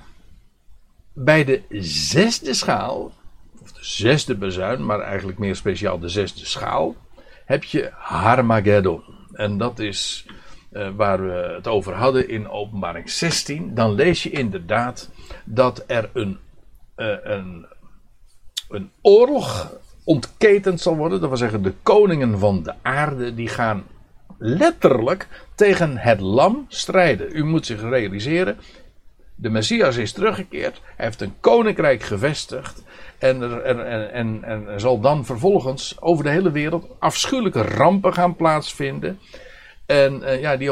bij 1.13 1.45
de 1.45 1.63
zesde 1.81 2.55
schaal, 2.55 3.13
of 3.63 3.73
de 3.73 3.85
zesde 3.85 4.35
bazuin, 4.35 4.87
maar 4.87 5.01
eigenlijk 5.01 5.39
meer 5.39 5.57
speciaal 5.57 5.99
de 5.99 6.09
zesde 6.09 6.47
schaal, 6.47 6.97
heb 7.45 7.65
je 7.65 7.91
Harmageddon. 7.95 9.03
En 9.33 9.59
dat 9.59 9.79
is 9.79 10.27
uh, 10.73 10.89
waar 10.97 11.23
we 11.23 11.53
het 11.55 11.67
over 11.67 11.95
hadden 11.95 12.29
in 12.29 12.49
openbaring 12.49 13.11
16, 13.11 13.75
dan 13.75 13.93
lees 13.93 14.23
je 14.23 14.31
inderdaad 14.31 15.11
dat 15.45 15.85
er 15.87 16.11
een, 16.13 16.39
uh, 16.97 17.17
een, 17.23 17.67
een 18.69 18.91
oorlog 19.01 19.73
ontketend 20.05 20.81
zal 20.81 20.97
worden. 20.97 21.21
Dat 21.21 21.29
wil 21.29 21.39
zeggen, 21.39 21.63
de 21.63 21.75
koningen 21.83 22.39
van 22.39 22.63
de 22.63 22.75
aarde 22.83 23.35
die 23.35 23.49
gaan 23.49 23.85
letterlijk 24.45 25.29
tegen 25.55 25.97
het 25.97 26.21
lam 26.21 26.65
strijden. 26.69 27.37
U 27.37 27.45
moet 27.45 27.67
zich 27.67 27.81
realiseren, 27.81 28.57
De 29.35 29.51
Messias 29.51 29.97
is 29.97 30.13
teruggekeerd. 30.13 30.81
Hij 30.97 31.07
heeft 31.07 31.21
een 31.21 31.35
koninkrijk 31.41 32.03
gevestigd. 32.03 32.85
En 33.19 33.43
er, 33.43 33.61
en, 33.61 34.13
en, 34.13 34.45
en 34.45 34.81
zal 34.81 35.01
dan 35.01 35.25
vervolgens 35.25 35.97
over 36.01 36.25
de 36.25 36.31
hele 36.31 36.51
wereld 36.51 36.87
afschuwelijke 36.99 37.63
rampen 37.63 38.13
gaan 38.13 38.37
plaatsvinden. 38.37 39.19
En 39.87 40.21
uh, 40.23 40.41
ja, 40.41 40.57
die 40.57 40.71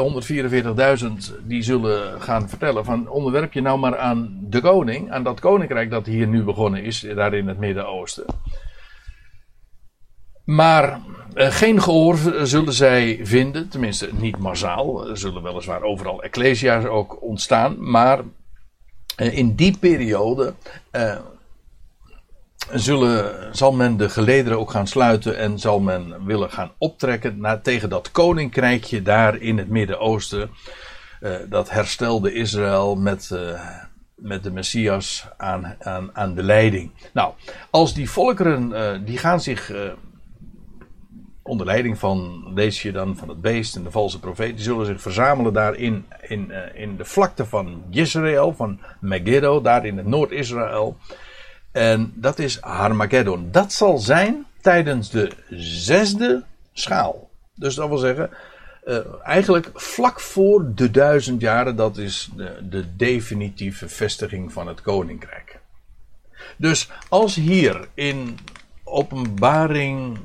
144.000 1.33 1.43
die 1.43 1.61
zullen 1.61 2.21
gaan 2.21 2.49
vertellen 2.49 2.85
van 2.85 3.07
onderwerp 3.07 3.53
je 3.53 3.61
nou 3.61 3.79
maar 3.79 3.97
aan 3.97 4.39
de 4.41 4.61
koning, 4.61 5.11
aan 5.11 5.23
dat 5.23 5.39
koninkrijk 5.39 5.89
dat 5.89 6.05
hier 6.05 6.27
nu 6.27 6.43
begonnen 6.43 6.83
is, 6.83 7.05
daar 7.15 7.33
in 7.33 7.47
het 7.47 7.59
Midden-Oosten. 7.59 8.25
Maar 10.43 10.99
uh, 11.35 11.47
geen 11.51 11.81
gehoor 11.81 12.17
zullen 12.43 12.73
zij 12.73 13.19
vinden, 13.23 13.69
tenminste 13.69 14.09
niet 14.11 14.37
massaal. 14.37 15.09
Er 15.09 15.17
zullen 15.17 15.43
weliswaar 15.43 15.81
overal 15.81 16.23
ecclesia's 16.23 16.85
ook 16.85 17.21
ontstaan, 17.21 17.91
maar 17.91 18.19
uh, 19.17 19.37
in 19.37 19.55
die 19.55 19.77
periode 19.77 20.53
zullen, 22.71 23.55
zal 23.55 23.71
men 23.71 23.97
de 23.97 24.09
gelederen 24.09 24.59
ook 24.59 24.71
gaan 24.71 24.87
sluiten 24.87 25.37
en 25.37 25.59
zal 25.59 25.79
men 25.79 26.25
willen 26.25 26.51
gaan 26.51 26.71
optrekken 26.77 27.39
naar, 27.39 27.61
tegen 27.61 27.89
dat 27.89 28.11
koninkrijkje 28.11 29.01
daar 29.01 29.37
in 29.37 29.57
het 29.57 29.69
Midden-Oosten. 29.69 30.49
Dat 31.49 31.69
herstelde 31.69 32.33
Israël 32.33 32.95
met, 32.95 33.29
met 34.15 34.43
de 34.43 34.51
Messias 34.51 35.27
aan, 35.37 35.75
aan, 35.79 36.09
aan 36.13 36.35
de 36.35 36.43
leiding. 36.43 36.91
Nou, 37.13 37.33
als 37.69 37.93
die 37.93 38.09
volkeren, 38.09 39.05
die 39.05 39.17
gaan 39.17 39.41
zich 39.41 39.71
onder 41.41 41.65
leiding 41.65 41.97
van, 41.97 42.47
lees 42.53 42.81
je 42.81 42.91
dan, 42.91 43.17
van 43.17 43.29
het 43.29 43.41
beest 43.41 43.75
en 43.75 43.83
de 43.83 43.91
valse 43.91 44.19
profeet, 44.19 44.55
die 44.55 44.63
zullen 44.63 44.85
zich 44.85 45.01
verzamelen 45.01 45.53
daar 45.53 45.75
in, 45.75 46.05
in, 46.21 46.51
in 46.73 46.97
de 46.97 47.05
vlakte 47.05 47.45
van 47.45 47.83
Israël, 47.89 48.53
van 48.53 48.79
Megiddo, 48.99 49.61
daar 49.61 49.85
in 49.85 49.97
het 49.97 50.05
Noord-Israël. 50.05 50.97
En 51.71 52.13
dat 52.15 52.39
is 52.39 52.59
Harmageddon. 52.59 53.51
Dat 53.51 53.73
zal 53.73 53.97
zijn 53.97 54.45
tijdens 54.61 55.09
de 55.09 55.31
zesde 55.49 56.43
schaal. 56.73 57.29
Dus 57.55 57.75
dat 57.75 57.87
wil 57.87 57.97
zeggen, 57.97 58.29
uh, 58.85 58.97
eigenlijk 59.23 59.69
vlak 59.73 60.19
voor 60.19 60.71
de 60.75 60.91
duizend 60.91 61.41
jaren, 61.41 61.75
dat 61.75 61.97
is 61.97 62.29
de, 62.35 62.67
de 62.69 62.95
definitieve 62.95 63.89
vestiging 63.89 64.53
van 64.53 64.67
het 64.67 64.81
koninkrijk. 64.81 65.59
Dus 66.57 66.89
als 67.09 67.35
hier 67.35 67.87
in 67.93 68.37
Openbaring 68.83 70.19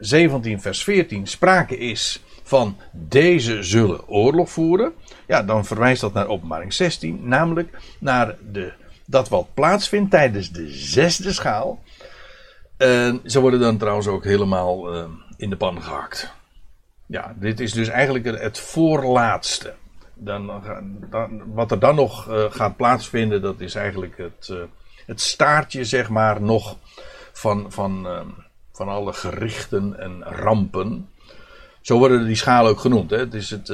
17, 0.00 0.60
vers 0.60 0.84
14 0.84 1.26
sprake 1.26 1.78
is 1.78 2.22
van 2.42 2.76
deze 2.92 3.62
zullen 3.62 4.08
oorlog 4.08 4.50
voeren, 4.50 4.92
ja, 5.26 5.42
dan 5.42 5.64
verwijst 5.64 6.00
dat 6.00 6.12
naar 6.12 6.26
Openbaring 6.26 6.72
16, 6.72 7.20
namelijk 7.22 7.78
naar 7.98 8.36
de 8.52 8.72
dat 9.10 9.28
wat 9.28 9.54
plaatsvindt 9.54 10.10
tijdens 10.10 10.50
de 10.50 10.68
zesde 10.68 11.32
schaal. 11.32 11.82
En 12.76 13.20
ze 13.24 13.40
worden 13.40 13.60
dan 13.60 13.78
trouwens 13.78 14.06
ook 14.06 14.24
helemaal 14.24 14.94
uh, 14.94 15.04
in 15.36 15.50
de 15.50 15.56
pan 15.56 15.82
gehakt. 15.82 16.32
Ja, 17.06 17.34
dit 17.36 17.60
is 17.60 17.72
dus 17.72 17.88
eigenlijk 17.88 18.24
het 18.24 18.58
voorlaatste. 18.58 19.74
Dan, 20.14 20.62
dan, 21.10 21.42
wat 21.54 21.70
er 21.70 21.78
dan 21.78 21.94
nog 21.94 22.28
uh, 22.28 22.44
gaat 22.50 22.76
plaatsvinden, 22.76 23.42
dat 23.42 23.60
is 23.60 23.74
eigenlijk 23.74 24.16
het, 24.16 24.48
uh, 24.50 24.58
het 25.06 25.20
staartje, 25.20 25.84
zeg 25.84 26.08
maar, 26.08 26.42
nog 26.42 26.76
van, 27.32 27.72
van, 27.72 28.08
van 28.80 28.88
alle 28.88 29.12
gerichten 29.12 29.98
en 29.98 30.22
rampen. 30.22 31.08
Zo 31.80 31.98
worden 31.98 32.26
die 32.26 32.36
schalen 32.36 32.70
ook 32.70 32.80
genoemd. 32.80 33.10
Hè? 33.10 33.18
Het 33.18 33.34
is 33.34 33.50
het, 33.50 33.68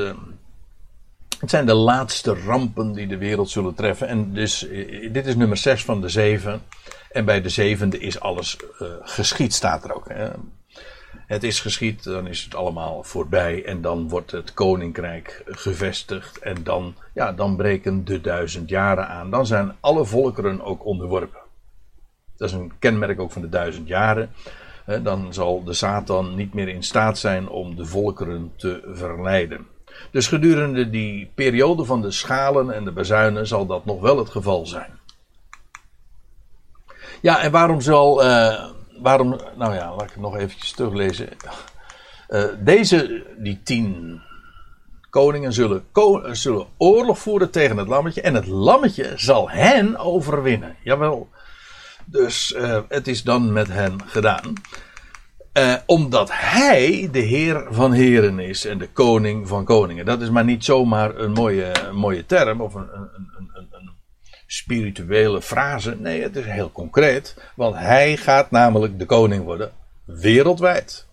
het 1.40 1.50
zijn 1.50 1.66
de 1.66 1.74
laatste 1.74 2.34
rampen 2.34 2.92
die 2.92 3.07
de 3.07 3.18
wereld 3.18 3.50
zullen 3.50 3.74
treffen. 3.74 4.09
En 4.09 4.32
dus, 4.32 4.68
eh, 4.68 5.12
dit 5.12 5.26
is 5.26 5.36
nummer 5.36 5.57
6 5.57 5.84
van 5.84 6.00
de 6.00 6.09
7. 6.09 6.62
En 7.11 7.24
bij 7.24 7.40
de 7.40 7.48
zevende 7.48 7.98
is 7.98 8.20
alles 8.20 8.57
uh, 8.57 8.88
geschied, 9.00 9.54
staat 9.54 9.84
er 9.84 9.94
ook. 9.94 10.09
Hè. 10.09 10.28
Het 11.26 11.42
is 11.42 11.61
geschied, 11.61 12.04
dan 12.04 12.26
is 12.26 12.44
het 12.44 12.54
allemaal 12.54 13.02
voorbij. 13.02 13.64
En 13.64 13.80
dan 13.80 14.09
wordt 14.09 14.30
het 14.30 14.54
koninkrijk 14.54 15.42
gevestigd. 15.46 16.38
En 16.38 16.62
dan, 16.62 16.94
ja, 17.14 17.32
dan 17.32 17.57
breken 17.57 18.04
de 18.04 18.20
duizend 18.20 18.68
jaren 18.68 19.09
aan. 19.09 19.30
Dan 19.30 19.46
zijn 19.46 19.76
alle 19.80 20.04
volkeren 20.04 20.64
ook 20.64 20.84
onderworpen. 20.84 21.40
Dat 22.36 22.48
is 22.48 22.54
een 22.54 22.72
kenmerk 22.78 23.20
ook 23.20 23.32
van 23.32 23.42
de 23.42 23.48
duizend 23.48 23.88
jaren. 23.88 24.30
Dan 25.03 25.34
zal 25.34 25.64
de 25.64 25.72
Satan 25.72 26.34
niet 26.34 26.55
meer 26.55 26.68
in 26.68 26.82
staat 26.82 27.18
zijn 27.18 27.49
om 27.49 27.76
de 27.76 27.84
volkeren 27.84 28.53
te 28.57 28.91
verleiden. 28.93 29.66
Dus 30.11 30.28
gedurende 30.28 30.91
die 30.91 31.30
periode 31.34 31.84
van 31.84 32.03
de 32.03 32.11
schalen 32.11 32.70
en 32.70 32.84
de 32.84 32.93
bezuinen 32.93 33.47
zal 33.47 33.66
dat 33.66 33.84
nog 33.84 34.01
wel 34.01 34.18
het 34.18 34.30
geval 34.30 34.66
zijn. 34.66 34.99
Ja, 37.20 37.43
en 37.43 37.51
waarom 37.51 37.80
zal. 37.80 38.24
Uh, 38.24 38.64
waarom. 39.01 39.41
Nou 39.57 39.74
ja, 39.74 39.91
laat 39.91 40.03
ik 40.03 40.11
het 40.11 40.20
nog 40.20 40.37
eventjes 40.37 40.72
teruglezen. 40.72 41.28
Uh, 42.28 42.45
deze, 42.59 43.26
die 43.39 43.61
tien 43.62 44.20
koningen, 45.11 45.53
zullen, 45.53 45.84
zullen 46.32 46.66
oorlog 46.76 47.18
voeren 47.18 47.51
tegen 47.51 47.76
het 47.76 47.89
lammetje. 47.89 48.20
En 48.20 48.34
het 48.34 48.47
lammetje 48.47 49.12
zal 49.16 49.51
hen 49.51 49.97
overwinnen. 49.97 50.76
Jawel. 50.82 51.28
Dus 52.07 52.52
uh, 52.57 52.78
het 52.88 53.09
is 53.09 53.22
dan 53.22 53.52
met 53.52 53.68
hen 53.68 53.98
gedaan. 54.07 54.52
Uh, 55.52 55.74
omdat 55.86 56.28
hij 56.32 57.09
de 57.12 57.18
Heer 57.18 57.66
van 57.70 57.92
Heren 57.92 58.38
is 58.38 58.64
en 58.64 58.78
de 58.78 58.88
Koning 58.88 59.48
van 59.48 59.64
Koningen. 59.64 60.04
Dat 60.04 60.20
is 60.20 60.30
maar 60.30 60.44
niet 60.44 60.64
zomaar 60.64 61.16
een 61.16 61.32
mooie, 61.32 61.72
mooie 61.92 62.26
term 62.26 62.61
of 62.61 62.74
een, 62.74 62.88
een, 62.92 63.30
een, 63.36 63.68
een, 63.70 63.90
spirituele 64.46 65.42
frase. 65.42 65.96
Nee, 65.98 66.22
het 66.22 66.36
is 66.36 66.44
heel 66.44 66.72
concreet. 66.72 67.36
Want 67.54 67.76
hij 67.76 68.16
gaat 68.16 68.50
namelijk 68.50 68.98
de 68.98 69.07
koning 69.07 69.44
worden 69.44 69.72
wereldwijd. 70.04 71.07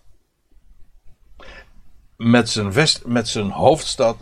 Met 2.16 2.50
zijn, 2.50 2.72
vest, 2.72 3.06
met 3.06 3.28
zijn 3.28 3.50
hoofdstad 3.50 4.16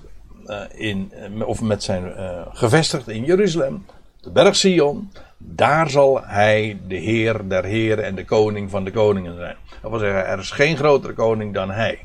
uh, 0.46 0.62
in, 0.70 1.12
of 1.44 1.60
met 1.60 1.82
zijn 1.82 2.04
uh, 2.04 2.46
gevestigd 2.52 3.08
in 3.08 3.24
Jeruzalem, 3.24 3.86
de 4.20 4.30
berg 4.30 4.56
Sion. 4.56 5.12
Daar 5.44 5.90
zal 5.90 6.24
hij 6.24 6.80
de 6.88 6.96
Heer 6.96 7.48
der 7.48 7.64
Heren 7.64 8.04
en 8.04 8.14
de 8.14 8.24
Koning 8.24 8.70
van 8.70 8.84
de 8.84 8.90
Koningen 8.90 9.36
zijn. 9.36 9.56
Dat 9.82 9.90
wil 9.90 10.00
zeggen, 10.00 10.26
er 10.26 10.38
is 10.38 10.50
geen 10.50 10.76
grotere 10.76 11.12
koning 11.12 11.54
dan 11.54 11.70
hij. 11.70 11.98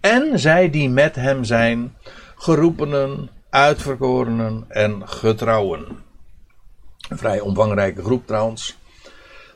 En 0.00 0.38
zij 0.38 0.70
die 0.70 0.88
met 0.88 1.14
hem 1.14 1.44
zijn, 1.44 1.96
geroepenen, 2.36 3.30
uitverkorenen 3.50 4.64
en 4.68 5.08
getrouwen. 5.08 5.86
Een 7.08 7.18
vrij 7.18 7.40
omvangrijke 7.40 8.02
groep 8.02 8.26
trouwens. 8.26 8.76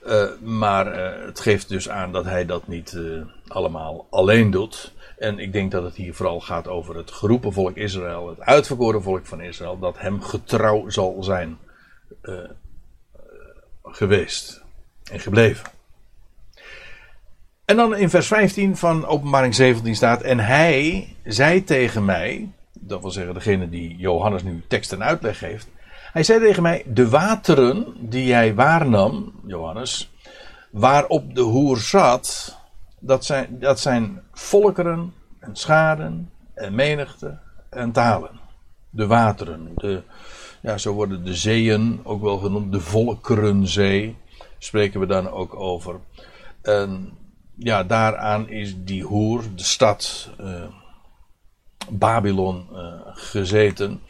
Uh, 0.07 0.25
maar 0.41 0.87
uh, 0.87 1.27
het 1.27 1.41
geeft 1.41 1.69
dus 1.69 1.89
aan 1.89 2.13
dat 2.13 2.25
hij 2.25 2.47
dat 2.47 2.67
niet 2.67 2.93
uh, 2.93 3.23
allemaal 3.49 4.07
alleen 4.11 4.51
doet. 4.51 4.93
En 5.19 5.39
ik 5.39 5.53
denk 5.53 5.71
dat 5.71 5.83
het 5.83 5.95
hier 5.95 6.15
vooral 6.15 6.41
gaat 6.41 6.69
over 6.69 6.97
het 6.97 7.11
geroepen 7.11 7.53
volk 7.53 7.77
Israël, 7.77 8.29
het 8.29 8.41
uitverkoren 8.41 9.03
volk 9.03 9.27
van 9.27 9.41
Israël, 9.41 9.79
dat 9.79 9.99
hem 9.99 10.23
getrouw 10.23 10.89
zal 10.89 11.23
zijn 11.23 11.59
geweest 13.91 14.63
en 15.11 15.21
gebleven. 15.21 15.71
En 17.65 17.77
dan 17.77 17.97
in 17.97 18.11
vers 18.11 18.27
15 18.27 18.77
van 18.77 19.07
Openbaring 19.07 19.55
17 19.55 19.97
staat: 19.97 20.23
En 20.23 20.39
hij 20.39 21.09
zei 21.25 21.65
tegen 21.65 22.05
mij, 22.05 22.49
dat 22.73 23.01
wil 23.01 23.11
zeggen 23.11 23.35
degene 23.35 23.69
die 23.69 23.97
Johannes 23.97 24.43
nu 24.43 24.63
tekst 24.69 24.93
en 24.93 25.05
uitleg 25.05 25.39
geeft. 25.39 25.69
Hij 26.13 26.23
zei 26.23 26.41
tegen 26.41 26.63
mij: 26.63 26.83
De 26.87 27.09
wateren 27.09 27.95
die 27.99 28.27
jij 28.27 28.55
waarnam, 28.55 29.33
Johannes, 29.47 30.11
waarop 30.71 31.35
de 31.35 31.41
hoer 31.41 31.79
zat, 31.79 32.59
dat 32.99 33.25
zijn, 33.25 33.59
dat 33.59 33.81
zijn 33.81 34.23
volkeren 34.33 35.15
en 35.39 35.57
scharen 35.57 36.31
en 36.55 36.75
menigte 36.75 37.39
en 37.71 37.93
talen. 37.93 38.41
De 38.91 39.07
wateren, 39.07 39.73
de, 39.75 40.03
ja, 40.61 40.79
zo 40.79 40.93
worden 40.93 41.25
de 41.25 41.35
zeeën 41.35 42.01
ook 42.03 42.23
wel 42.23 42.39
genoemd, 42.39 42.73
de 42.73 42.81
volkerenzee, 42.81 44.17
spreken 44.59 45.01
we 45.01 45.07
dan 45.07 45.31
ook 45.31 45.55
over. 45.55 46.01
En 46.63 47.13
ja, 47.55 47.85
daaraan 47.85 48.49
is 48.49 48.75
die 48.85 49.03
hoer, 49.05 49.43
de 49.55 49.65
stad 49.65 50.31
uh, 50.41 50.65
Babylon, 51.91 52.67
uh, 52.73 52.93
gezeten. 53.05 54.01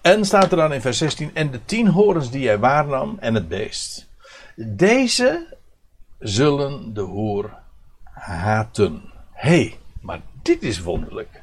En 0.00 0.24
staat 0.24 0.50
er 0.50 0.56
dan 0.56 0.72
in 0.72 0.80
vers 0.80 0.98
16: 0.98 1.34
En 1.34 1.50
de 1.50 1.64
tien 1.64 1.88
horens 1.88 2.30
die 2.30 2.46
hij 2.46 2.58
waarnam 2.58 3.16
en 3.20 3.34
het 3.34 3.48
beest. 3.48 4.08
Deze 4.56 5.56
zullen 6.18 6.94
de 6.94 7.00
hoer 7.00 7.58
haten. 8.12 9.02
Hé, 9.32 9.48
hey, 9.48 9.78
maar 10.00 10.20
dit 10.42 10.62
is 10.62 10.80
wonderlijk. 10.80 11.42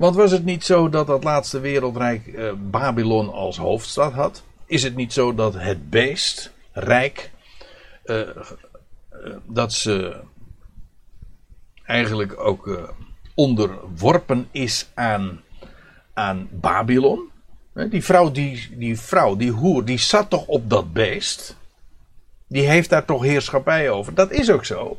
Want 0.00 0.14
was 0.14 0.30
het 0.30 0.44
niet 0.44 0.64
zo 0.64 0.88
dat 0.88 1.06
dat 1.06 1.24
laatste 1.24 1.60
wereldrijk 1.60 2.26
uh, 2.26 2.52
Babylon 2.70 3.32
als 3.32 3.56
hoofdstad 3.56 4.12
had? 4.12 4.42
Is 4.66 4.82
het 4.82 4.96
niet 4.96 5.12
zo 5.12 5.34
dat 5.34 5.54
het 5.54 5.90
beest, 5.90 6.52
rijk, 6.72 7.30
eh, 8.04 8.20
dat 9.46 9.72
ze 9.72 10.20
eigenlijk 11.84 12.38
ook 12.38 12.92
onderworpen 13.34 14.48
is 14.50 14.88
aan, 14.94 15.40
aan 16.14 16.48
Babylon. 16.50 17.30
Die 17.74 18.04
vrouw, 18.04 18.30
die, 18.30 18.76
die 18.76 19.00
vrouw, 19.00 19.36
die 19.36 19.50
hoer, 19.50 19.84
die 19.84 19.98
zat 19.98 20.30
toch 20.30 20.46
op 20.46 20.70
dat 20.70 20.92
beest? 20.92 21.56
Die 22.46 22.68
heeft 22.68 22.90
daar 22.90 23.04
toch 23.04 23.22
heerschappij 23.22 23.90
over? 23.90 24.14
Dat 24.14 24.30
is 24.30 24.50
ook 24.50 24.64
zo. 24.64 24.98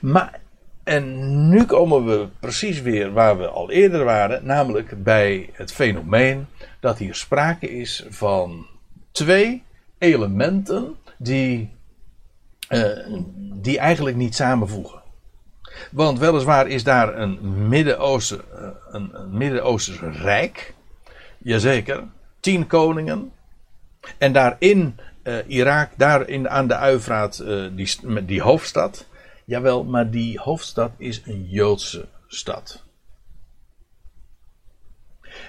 Maar, 0.00 0.40
en 0.84 1.48
nu 1.48 1.64
komen 1.64 2.06
we 2.06 2.28
precies 2.40 2.80
weer 2.80 3.12
waar 3.12 3.38
we 3.38 3.48
al 3.48 3.70
eerder 3.70 4.04
waren, 4.04 4.46
namelijk 4.46 5.02
bij 5.02 5.50
het 5.52 5.72
fenomeen 5.72 6.46
dat 6.80 6.98
hier 6.98 7.14
sprake 7.14 7.70
is 7.70 8.06
van 8.08 8.66
twee 9.12 9.62
elementen 9.98 10.96
die, 11.18 11.70
uh, 12.68 13.06
die 13.54 13.78
eigenlijk 13.78 14.16
niet 14.16 14.34
samenvoegen. 14.34 15.00
Want 15.90 16.18
weliswaar 16.18 16.66
is 16.66 16.84
daar 16.84 17.18
een 17.18 17.68
Midden-Oosten, 17.68 18.40
eh, 18.52 18.68
een, 18.90 19.10
een 19.12 19.36
Midden-Oosters 19.36 20.00
rijk. 20.00 20.74
Jazeker. 21.38 22.04
Tien 22.40 22.66
koningen. 22.66 23.32
En 24.18 24.32
daarin 24.32 24.96
uh, 25.24 25.36
Irak, 25.46 25.90
daar 25.96 26.28
in, 26.28 26.48
aan 26.48 26.66
de 26.66 26.76
Uifraat, 26.76 27.42
uh, 27.44 27.68
die, 27.72 28.24
die 28.24 28.42
hoofdstad. 28.42 29.06
Jawel, 29.44 29.84
maar 29.84 30.10
die 30.10 30.40
hoofdstad 30.40 30.90
is 30.96 31.22
een 31.24 31.44
Joodse 31.48 32.08
stad. 32.26 32.82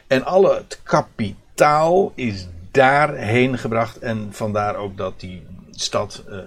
En 0.08 0.26
al 0.26 0.54
het 0.56 0.80
kapitaal 0.84 2.12
is 2.16 2.48
daarheen 2.72 3.58
gebracht. 3.58 4.00
En 4.00 4.34
vandaar 4.34 4.76
ook 4.76 4.98
dat 4.98 5.20
die 5.20 5.48
stad 5.72 6.24
uh, 6.30 6.40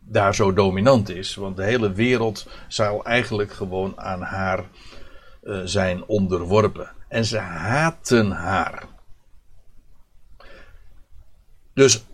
daar 0.00 0.34
zo 0.34 0.52
dominant 0.52 1.08
is. 1.08 1.34
Want 1.34 1.56
de 1.56 1.64
hele 1.64 1.92
wereld 1.92 2.48
zou 2.68 3.04
eigenlijk 3.04 3.52
gewoon 3.52 4.00
aan 4.00 4.22
haar 4.22 4.64
uh, 5.42 5.60
zijn 5.64 6.04
onderworpen. 6.04 6.90
En 7.08 7.24
ze 7.24 7.38
haten 7.38 8.30
haar. 8.30 8.86
Dus 11.74 12.04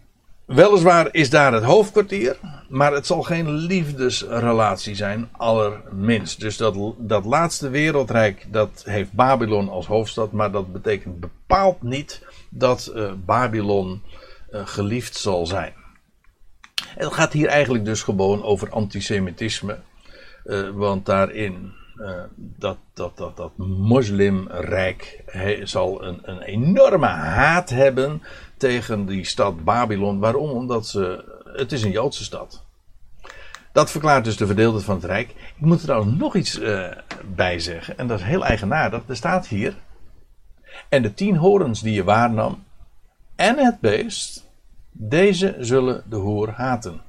weliswaar 0.47 1.09
is 1.11 1.31
daar 1.31 1.53
het 1.53 1.65
hoofdkwartier, 1.65 2.37
maar 2.69 2.93
het 2.93 3.07
zal 3.07 3.23
geen 3.23 3.51
liefdesrelatie 3.51 4.95
zijn, 4.95 5.29
allerminst. 5.33 6.41
Dus 6.41 6.57
dat, 6.57 6.95
dat 6.99 7.25
laatste 7.25 7.69
wereldrijk, 7.69 8.47
dat 8.51 8.83
heeft 8.87 9.13
Babylon 9.13 9.69
als 9.69 9.87
hoofdstad, 9.87 10.33
maar 10.33 10.51
dat 10.51 10.73
betekent 10.73 11.21
bepaald 11.21 11.83
niet 11.83 12.23
dat 12.51 12.93
uh, 12.95 13.13
Babylon 13.25 14.03
uh, 14.51 14.61
geliefd 14.67 15.17
zal 15.17 15.47
zijn. 15.47 15.73
Het 16.89 17.13
gaat 17.13 17.33
hier 17.33 17.49
eigenlijk 17.49 17.85
dus 17.85 18.03
gewoon 18.03 18.43
over 18.43 18.71
antisemitisme. 18.71 19.79
Uh, 20.45 20.71
want 20.71 21.07
daarin, 21.07 21.73
dat, 22.37 22.79
dat, 22.95 23.17
dat, 23.17 23.37
dat 23.37 23.57
moslimrijk 23.57 25.23
he, 25.27 25.67
zal 25.67 26.05
een, 26.05 26.21
een 26.23 26.43
enorme 26.43 27.07
haat 27.07 27.71
hebben 27.71 28.23
tegen 28.65 29.07
die 29.07 29.25
stad 29.25 29.65
Babylon. 29.65 30.19
Waarom? 30.19 30.51
Omdat 30.51 30.87
ze, 30.87 31.25
het 31.45 31.73
is 31.73 31.83
een 31.83 31.91
Joodse 31.91 32.25
stad. 32.25 32.65
Dat 33.73 33.91
verklaart 33.91 34.25
dus 34.25 34.37
de 34.37 34.47
verdeeldheid 34.47 34.85
van 34.85 34.95
het 34.95 35.05
Rijk. 35.05 35.31
Ik 35.31 35.61
moet 35.61 35.79
er 35.79 35.85
trouwens 35.85 36.19
nog 36.19 36.37
iets 36.37 36.59
uh, 36.59 36.91
bij 37.35 37.59
zeggen. 37.59 37.99
En 37.99 38.07
dat 38.07 38.19
is 38.19 38.25
heel 38.25 38.45
eigenaardig. 38.45 39.03
Er 39.07 39.17
staat 39.17 39.47
hier. 39.47 39.77
En 40.89 41.03
de 41.03 41.15
tien 41.15 41.37
horens 41.37 41.81
die 41.81 41.95
je 41.95 42.05
waarnam. 42.05 42.65
En 43.37 43.59
het 43.59 43.81
beest 43.81 44.45
deze 44.91 45.57
zullen 45.61 46.05
de 46.09 46.17
hoer 46.17 46.51
haten. 46.51 47.01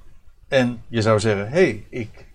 En 0.47 0.83
je 0.87 1.01
zou 1.01 1.19
zeggen: 1.19 1.49
hé, 1.49 1.51
hey, 1.51 1.85
ik 1.89 2.25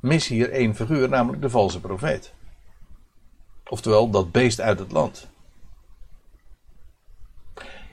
mis 0.00 0.28
hier 0.28 0.50
één 0.50 0.74
figuur, 0.74 1.08
namelijk 1.08 1.42
de 1.42 1.50
valse 1.50 1.80
profeet. 1.80 2.32
Oftewel, 3.68 4.10
dat 4.10 4.32
beest 4.32 4.60
uit 4.60 4.78
het 4.78 4.92
land. 4.92 5.29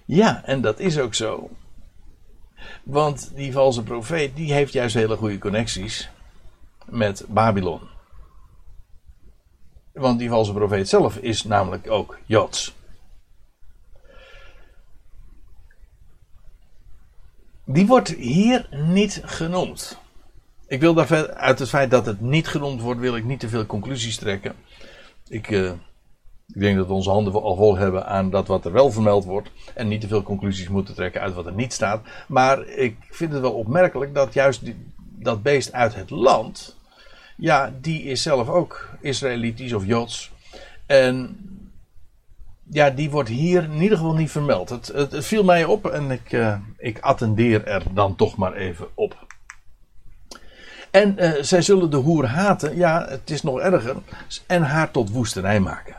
Ja, 0.07 0.43
en 0.45 0.61
dat 0.61 0.79
is 0.79 0.99
ook 0.99 1.13
zo. 1.13 1.49
Want 2.83 3.31
die 3.35 3.51
valse 3.51 3.83
profeet, 3.83 4.35
die 4.35 4.53
heeft 4.53 4.73
juist 4.73 4.95
hele 4.95 5.17
goede 5.17 5.37
connecties 5.37 6.09
met 6.85 7.25
Babylon. 7.27 7.81
Want 9.93 10.19
die 10.19 10.29
valse 10.29 10.53
profeet 10.53 10.89
zelf 10.89 11.17
is 11.17 11.43
namelijk 11.43 11.89
ook 11.89 12.17
Joods. 12.25 12.75
Die 17.65 17.87
wordt 17.87 18.09
hier 18.09 18.67
niet 18.71 19.21
genoemd. 19.25 19.99
Ik 20.67 20.79
wil 20.79 20.93
daar 20.93 21.33
uit 21.33 21.59
het 21.59 21.69
feit 21.69 21.91
dat 21.91 22.05
het 22.05 22.21
niet 22.21 22.47
genoemd 22.47 22.81
wordt, 22.81 22.99
wil 22.99 23.15
ik 23.15 23.23
niet 23.23 23.39
te 23.39 23.49
veel 23.49 23.65
conclusies 23.65 24.17
trekken. 24.17 24.55
Ik, 25.27 25.49
uh, 25.49 25.71
ik 26.53 26.61
denk 26.61 26.77
dat 26.77 26.87
we 26.87 26.93
onze 26.93 27.09
handen 27.09 27.33
al 27.33 27.55
vol 27.55 27.77
hebben 27.77 28.05
aan 28.05 28.29
dat 28.29 28.47
wat 28.47 28.65
er 28.65 28.71
wel 28.71 28.91
vermeld 28.91 29.25
wordt. 29.25 29.49
En 29.73 29.87
niet 29.87 30.01
te 30.01 30.07
veel 30.07 30.23
conclusies 30.23 30.67
moeten 30.67 30.95
trekken 30.95 31.21
uit 31.21 31.33
wat 31.33 31.45
er 31.45 31.53
niet 31.53 31.73
staat. 31.73 32.01
Maar 32.27 32.67
ik 32.67 32.97
vind 33.09 33.31
het 33.31 33.41
wel 33.41 33.53
opmerkelijk 33.53 34.13
dat 34.13 34.33
juist 34.33 34.65
die, 34.65 34.75
dat 35.19 35.43
beest 35.43 35.73
uit 35.73 35.95
het 35.95 36.09
land. 36.09 36.75
Ja, 37.37 37.73
die 37.81 38.03
is 38.03 38.21
zelf 38.21 38.49
ook 38.49 38.89
Israëlitisch 39.01 39.73
of 39.73 39.85
Joods. 39.85 40.31
En 40.85 41.37
ja, 42.69 42.89
die 42.89 43.09
wordt 43.09 43.29
hier 43.29 43.63
in 43.63 43.81
ieder 43.81 43.97
geval 43.97 44.13
niet 44.13 44.31
vermeld. 44.31 44.69
Het, 44.69 44.87
het, 44.87 45.25
viel 45.25 45.43
mij 45.43 45.65
op 45.65 45.85
en 45.85 46.11
ik, 46.11 46.31
uh, 46.31 46.57
ik 46.77 46.99
attendeer 46.99 47.65
er 47.65 47.83
dan 47.93 48.15
toch 48.15 48.37
maar 48.37 48.53
even 48.53 48.87
op. 48.93 49.25
En 50.91 51.15
uh, 51.19 51.31
zij 51.41 51.61
zullen 51.61 51.91
de 51.91 51.97
hoer 51.97 52.25
haten, 52.25 52.75
ja, 52.75 53.05
het 53.09 53.29
is 53.29 53.43
nog 53.43 53.59
erger, 53.59 53.95
en 54.45 54.61
haar 54.61 54.91
tot 54.91 55.09
woestenij 55.11 55.59
maken. 55.59 55.95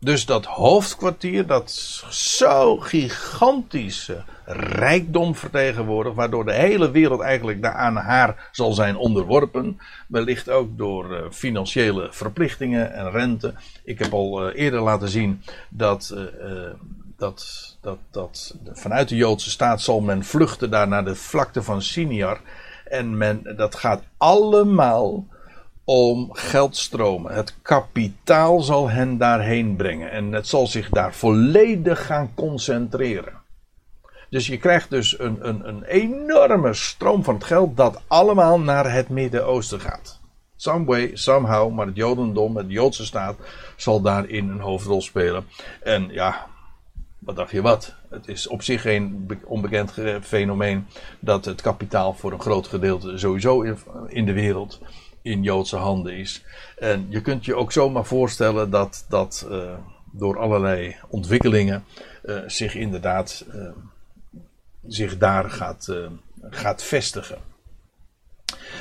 Dus 0.00 0.26
dat 0.26 0.44
hoofdkwartier, 0.44 1.46
dat 1.46 1.70
zo 2.10 2.76
gigantische 2.76 4.22
rijkdom 4.44 5.34
vertegenwoordigt, 5.34 6.16
waardoor 6.16 6.44
de 6.44 6.52
hele 6.52 6.90
wereld 6.90 7.20
eigenlijk 7.20 7.64
aan 7.64 7.96
haar 7.96 8.48
zal 8.52 8.72
zijn 8.72 8.96
onderworpen. 8.96 9.80
Wellicht 10.08 10.50
ook 10.50 10.78
door 10.78 11.10
uh, 11.10 11.30
financiële 11.30 12.08
verplichtingen 12.10 12.92
en 12.92 13.10
rente. 13.10 13.54
Ik 13.84 13.98
heb 13.98 14.12
al 14.12 14.48
uh, 14.48 14.60
eerder 14.60 14.80
laten 14.80 15.08
zien 15.08 15.42
dat, 15.68 16.14
uh, 16.14 16.70
dat, 17.16 17.76
dat, 17.80 17.98
dat 18.10 18.56
vanuit 18.72 19.08
de 19.08 19.16
Joodse 19.16 19.50
staat 19.50 19.80
zal 19.80 20.00
men 20.00 20.24
vluchten 20.24 20.70
daar 20.70 20.88
naar 20.88 21.04
de 21.04 21.14
vlakte 21.14 21.62
van 21.62 21.82
Siniar. 21.82 22.40
En 22.84 23.16
men, 23.16 23.54
dat 23.56 23.74
gaat 23.74 24.02
allemaal 24.16 25.26
om 25.88 26.28
geldstromen. 26.32 27.34
Het 27.34 27.54
kapitaal 27.62 28.60
zal 28.60 28.90
hen 28.90 29.18
daarheen 29.18 29.76
brengen. 29.76 30.10
En 30.10 30.32
het 30.32 30.48
zal 30.48 30.66
zich 30.66 30.88
daar 30.88 31.14
volledig 31.14 32.06
gaan 32.06 32.30
concentreren. 32.34 33.32
Dus 34.30 34.46
je 34.46 34.58
krijgt 34.58 34.90
dus 34.90 35.18
een, 35.18 35.48
een, 35.48 35.68
een 35.68 35.82
enorme 35.82 36.74
stroom 36.74 37.24
van 37.24 37.34
het 37.34 37.44
geld 37.44 37.76
dat 37.76 38.00
allemaal 38.06 38.60
naar 38.60 38.92
het 38.92 39.08
Midden-Oosten 39.08 39.80
gaat. 39.80 40.20
Some 40.56 40.84
way, 40.84 41.10
somehow, 41.14 41.72
maar 41.72 41.86
het 41.86 41.96
Jodendom, 41.96 42.56
het 42.56 42.66
Joodse 42.68 43.04
staat, 43.04 43.36
zal 43.76 44.00
daarin 44.00 44.48
een 44.48 44.60
hoofdrol 44.60 45.02
spelen. 45.02 45.44
En 45.82 46.08
ja, 46.10 46.46
wat 47.18 47.36
dacht 47.36 47.50
je 47.50 47.62
wat? 47.62 47.94
Het 48.10 48.28
is 48.28 48.48
op 48.48 48.62
zich 48.62 48.82
geen 48.82 49.28
onbekend 49.44 49.94
fenomeen 50.22 50.86
dat 51.20 51.44
het 51.44 51.60
kapitaal 51.60 52.14
voor 52.14 52.32
een 52.32 52.40
groot 52.40 52.66
gedeelte 52.66 53.18
sowieso 53.18 53.62
in 54.08 54.26
de 54.26 54.32
wereld 54.32 54.80
in 55.22 55.42
Joodse 55.42 55.76
handen 55.76 56.16
is. 56.16 56.44
En 56.78 57.06
je 57.08 57.20
kunt 57.20 57.44
je 57.44 57.54
ook 57.54 57.72
zomaar 57.72 58.04
voorstellen 58.04 58.70
dat 58.70 59.04
dat 59.08 59.46
uh, 59.50 59.72
door 60.12 60.38
allerlei 60.38 60.96
ontwikkelingen 61.08 61.84
uh, 62.24 62.38
zich 62.46 62.74
inderdaad 62.74 63.44
uh, 63.54 63.68
zich 64.86 65.18
daar 65.18 65.50
gaat, 65.50 65.94
gaat 66.50 66.82
vestigen. 66.82 67.38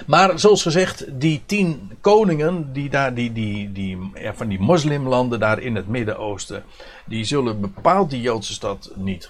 Maar 0.05 0.39
zoals 0.39 0.61
gezegd, 0.61 1.05
die 1.19 1.41
tien 1.45 1.91
koningen, 2.01 2.73
die 2.73 2.89
daar, 2.89 3.13
die, 3.13 3.31
die, 3.31 3.71
die, 3.71 3.97
van 4.33 4.47
die 4.47 4.59
moslimlanden 4.59 5.39
daar 5.39 5.59
in 5.59 5.75
het 5.75 5.87
Midden-Oosten, 5.87 6.63
die 7.05 7.23
zullen 7.23 7.61
bepaald 7.61 8.09
die 8.09 8.21
Joodse 8.21 8.53
stad 8.53 8.91
niet, 8.95 9.29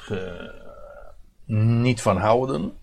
niet 1.46 2.02
van 2.02 2.18
houden. 2.18 2.74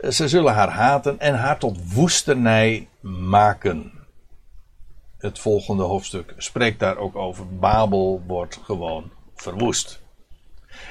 Ze 0.00 0.28
zullen 0.28 0.54
haar 0.54 0.70
haten 0.70 1.20
en 1.20 1.34
haar 1.34 1.58
tot 1.58 1.92
woestenij 1.92 2.88
maken. 3.00 3.92
Het 5.18 5.38
volgende 5.38 5.82
hoofdstuk 5.82 6.34
spreekt 6.36 6.78
daar 6.78 6.96
ook 6.96 7.16
over. 7.16 7.56
Babel 7.58 8.22
wordt 8.26 8.60
gewoon 8.64 9.10
verwoest. 9.34 10.04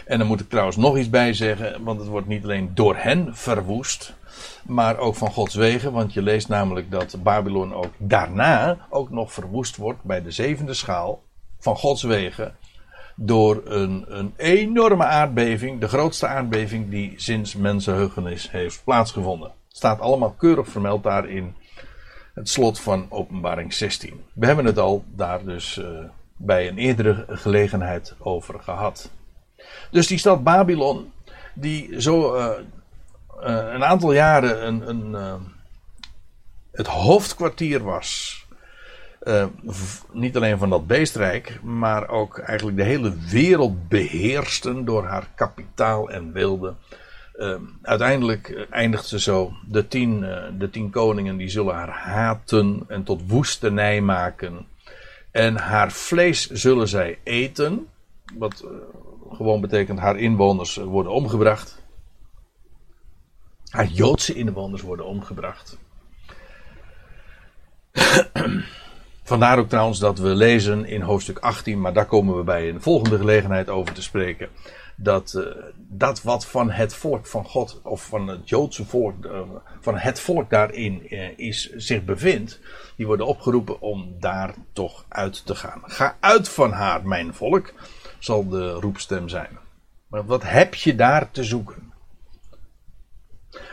En 0.05 0.17
dan 0.17 0.27
moet 0.27 0.39
ik 0.39 0.49
trouwens 0.49 0.77
nog 0.77 0.97
iets 0.97 1.09
bij 1.09 1.33
zeggen, 1.33 1.83
want 1.83 1.99
het 1.99 2.09
wordt 2.09 2.27
niet 2.27 2.43
alleen 2.43 2.71
door 2.73 2.95
hen 2.95 3.35
verwoest, 3.35 4.15
maar 4.63 4.97
ook 4.97 5.15
van 5.15 5.31
Gods 5.31 5.55
wegen. 5.55 5.91
Want 5.91 6.13
je 6.13 6.21
leest 6.21 6.47
namelijk 6.47 6.91
dat 6.91 7.23
Babylon 7.23 7.73
ook 7.73 7.93
daarna 7.97 8.77
ook 8.89 9.09
nog 9.09 9.33
verwoest 9.33 9.75
wordt 9.75 10.03
bij 10.03 10.21
de 10.21 10.31
zevende 10.31 10.73
schaal 10.73 11.23
van 11.59 11.77
Gods 11.77 12.03
wegen 12.03 12.55
door 13.15 13.61
een, 13.65 14.05
een 14.07 14.33
enorme 14.37 15.03
aardbeving, 15.03 15.79
de 15.79 15.87
grootste 15.87 16.27
aardbeving 16.27 16.89
die 16.89 17.13
sinds 17.15 17.55
mensenheugenis 17.55 18.51
heeft 18.51 18.83
plaatsgevonden. 18.83 19.51
Staat 19.67 19.99
allemaal 19.99 20.31
keurig 20.31 20.67
vermeld 20.67 21.03
daar 21.03 21.29
in 21.29 21.55
het 22.33 22.49
slot 22.49 22.79
van 22.79 23.05
Openbaring 23.09 23.73
16. 23.73 24.23
We 24.33 24.45
hebben 24.45 24.65
het 24.65 24.79
al 24.79 25.03
daar 25.07 25.45
dus 25.45 25.77
uh, 25.77 25.85
bij 26.37 26.67
een 26.67 26.77
eerdere 26.77 27.25
gelegenheid 27.29 28.15
over 28.19 28.59
gehad. 28.59 29.11
Dus 29.91 30.07
die 30.07 30.17
stad 30.17 30.43
Babylon, 30.43 31.11
die 31.53 32.01
zo 32.01 32.35
uh, 32.35 32.45
uh, 32.45 33.73
een 33.73 33.83
aantal 33.83 34.13
jaren 34.13 34.67
een, 34.67 34.89
een, 34.89 35.15
het 36.71 36.87
hoofdkwartier 36.87 37.83
was. 37.83 38.44
Niet 40.11 40.35
alleen 40.35 40.57
van 40.57 40.69
dat 40.69 40.87
beestrijk, 40.87 41.59
maar 41.63 42.09
ook 42.09 42.37
eigenlijk 42.37 42.77
de 42.77 42.83
hele 42.83 43.15
wereld 43.31 43.87
beheersten 43.87 44.85
door 44.85 45.03
haar 45.05 45.27
kapitaal 45.35 46.09
en 46.09 46.31
wilde. 46.31 46.73
uiteindelijk 47.81 48.67
eindigt 48.69 49.05
ze 49.05 49.19
zo. 49.19 49.53
De 49.67 49.87
tien, 49.87 50.19
de 50.57 50.69
tien 50.71 50.89
koningen 50.89 51.37
die 51.37 51.49
zullen 51.49 51.75
haar 51.75 51.89
haten 51.89 52.83
en 52.87 53.03
tot 53.03 53.27
woestenij 53.27 54.01
maken. 54.01 54.67
En 55.31 55.55
haar 55.55 55.91
vlees 55.91 56.49
zullen 56.49 56.87
zij 56.87 57.19
eten. 57.23 57.87
Wat 58.33 58.65
gewoon 59.31 59.61
betekent 59.61 59.99
haar 59.99 60.17
inwoners 60.17 60.75
worden 60.75 61.11
omgebracht. 61.11 61.83
Haar 63.69 63.87
Joodse 63.87 64.33
inwoners 64.33 64.81
worden 64.81 65.05
omgebracht. 65.05 65.77
Vandaar 69.27 69.57
ook 69.57 69.69
trouwens 69.69 69.99
dat 69.99 70.19
we 70.19 70.27
lezen 70.27 70.85
in 70.85 71.01
hoofdstuk 71.01 71.39
18, 71.39 71.81
maar 71.81 71.93
daar 71.93 72.05
komen 72.05 72.37
we 72.37 72.43
bij 72.43 72.71
de 72.71 72.79
volgende 72.79 73.17
gelegenheid 73.17 73.69
over 73.69 73.93
te 73.93 74.01
spreken. 74.01 74.49
Dat, 74.95 75.33
uh, 75.37 75.45
dat 75.77 76.21
wat 76.21 76.45
van 76.45 76.71
het 76.71 76.93
volk 76.93 77.25
van 77.25 77.45
God, 77.45 77.79
of 77.83 78.05
van 78.05 78.27
het 78.27 78.49
Joodse 78.49 78.85
volk, 78.85 79.25
uh, 79.25 79.39
van 79.79 79.97
het 79.97 80.19
volk 80.19 80.49
daarin 80.49 81.05
uh, 81.09 81.37
is, 81.37 81.69
zich 81.75 82.03
bevindt, 82.03 82.59
die 82.95 83.05
worden 83.05 83.25
opgeroepen 83.25 83.81
om 83.81 84.15
daar 84.19 84.53
toch 84.73 85.05
uit 85.09 85.45
te 85.45 85.55
gaan. 85.55 85.81
Ga 85.85 86.17
uit 86.19 86.49
van 86.49 86.71
haar, 86.71 87.07
mijn 87.07 87.33
volk, 87.33 87.73
zal 88.19 88.47
de 88.47 88.71
roepstem 88.71 89.29
zijn. 89.29 89.57
Maar 90.07 90.25
wat 90.25 90.43
heb 90.43 90.75
je 90.75 90.95
daar 90.95 91.31
te 91.31 91.43
zoeken? 91.43 91.93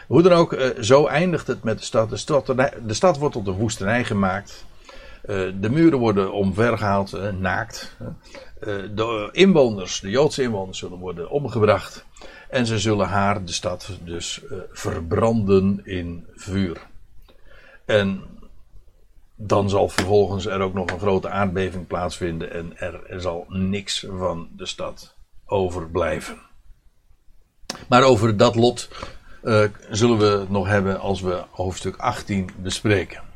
Hoe 0.07 0.23
dan 0.23 0.33
ook, 0.33 0.53
eh, 0.53 0.83
zo 0.83 1.07
eindigt 1.07 1.47
het 1.47 1.63
met 1.63 1.79
de 1.79 1.85
stad. 1.85 2.11
De 2.11 2.17
stad, 2.17 2.47
de 2.87 2.95
stad 2.95 3.19
wordt 3.19 3.35
tot 3.35 3.47
een 3.47 3.53
woestenij 3.53 4.05
gemaakt. 4.05 4.65
Eh, 5.23 5.51
de 5.61 5.71
muren 5.71 5.99
worden 5.99 6.33
omvergehaald, 6.33 7.13
eh, 7.13 7.29
naakt. 7.33 7.97
de 8.95 9.29
inwoners, 9.33 10.01
de 10.01 10.11
Joodse 10.11 10.43
inwoners, 10.43 10.79
zullen 10.79 10.99
worden 10.99 11.31
omgebracht. 11.31 12.05
En 12.49 12.67
ze 12.67 12.79
zullen 12.79 13.09
haar, 13.09 13.45
de 13.45 13.53
stad, 13.53 13.99
dus 14.05 14.41
verbranden 14.71 15.81
in 15.85 16.27
vuur. 16.35 16.81
En 17.85 18.23
dan 19.37 19.71
zal 19.71 19.89
vervolgens 19.89 20.47
er 20.47 20.61
ook 20.61 20.75
nog 20.75 20.91
een 20.91 20.99
grote 20.99 21.29
aardbeving 21.29 21.87
plaatsvinden 21.87 22.53
en 22.53 22.79
er, 22.79 23.21
zal 23.21 23.45
niks 23.49 24.07
van 24.11 24.49
de 24.57 24.67
stad 24.67 25.15
overblijven. 25.47 26.39
Maar 27.89 28.03
over 28.03 28.37
dat 28.37 28.55
lot 28.55 28.89
zullen 29.91 30.19
we 30.19 30.25
het 30.25 30.51
nog 30.51 30.67
hebben 30.67 31.01
als 31.01 31.21
we 31.21 31.45
hoofdstuk 31.51 31.97
18 31.97 32.51
bespreken. 32.57 33.32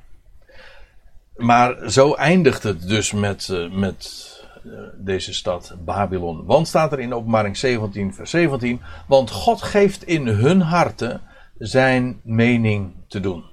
Maar 1.37 1.91
zo 1.91 2.15
eindigt 2.15 2.63
het 2.63 2.89
dus 2.89 3.13
met, 3.13 3.49
uh, 3.49 3.71
met 3.71 4.27
uh, 4.65 4.73
deze 4.97 5.35
stad 5.35 5.77
Babylon. 5.85 6.45
Want 6.45 6.69
staat 6.69 6.93
er 6.93 7.01
in 7.01 7.15
openbaring 7.15 7.57
17, 7.57 8.15
vers 8.15 8.31
17. 8.31 8.81
Want 9.07 9.31
God 9.31 9.63
geeft 9.63 10.03
in 10.03 10.27
hun 10.27 10.61
harten 10.61 11.21
zijn 11.59 12.21
mening 12.25 12.93
te 13.09 13.21
doen. 13.21 13.45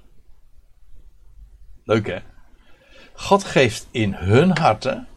Leuk 1.83 2.07
hè? 2.07 2.17
God 3.13 3.43
geeft 3.43 3.87
in 3.91 4.13
hun 4.13 4.57
harten, 4.57 5.07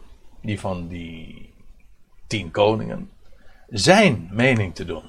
die 0.41 0.59
van 0.59 0.87
die 0.87 1.53
tien 2.27 2.51
koningen, 2.51 3.09
zijn 3.67 4.29
mening 4.31 4.75
te 4.75 4.85
doen. 4.85 5.03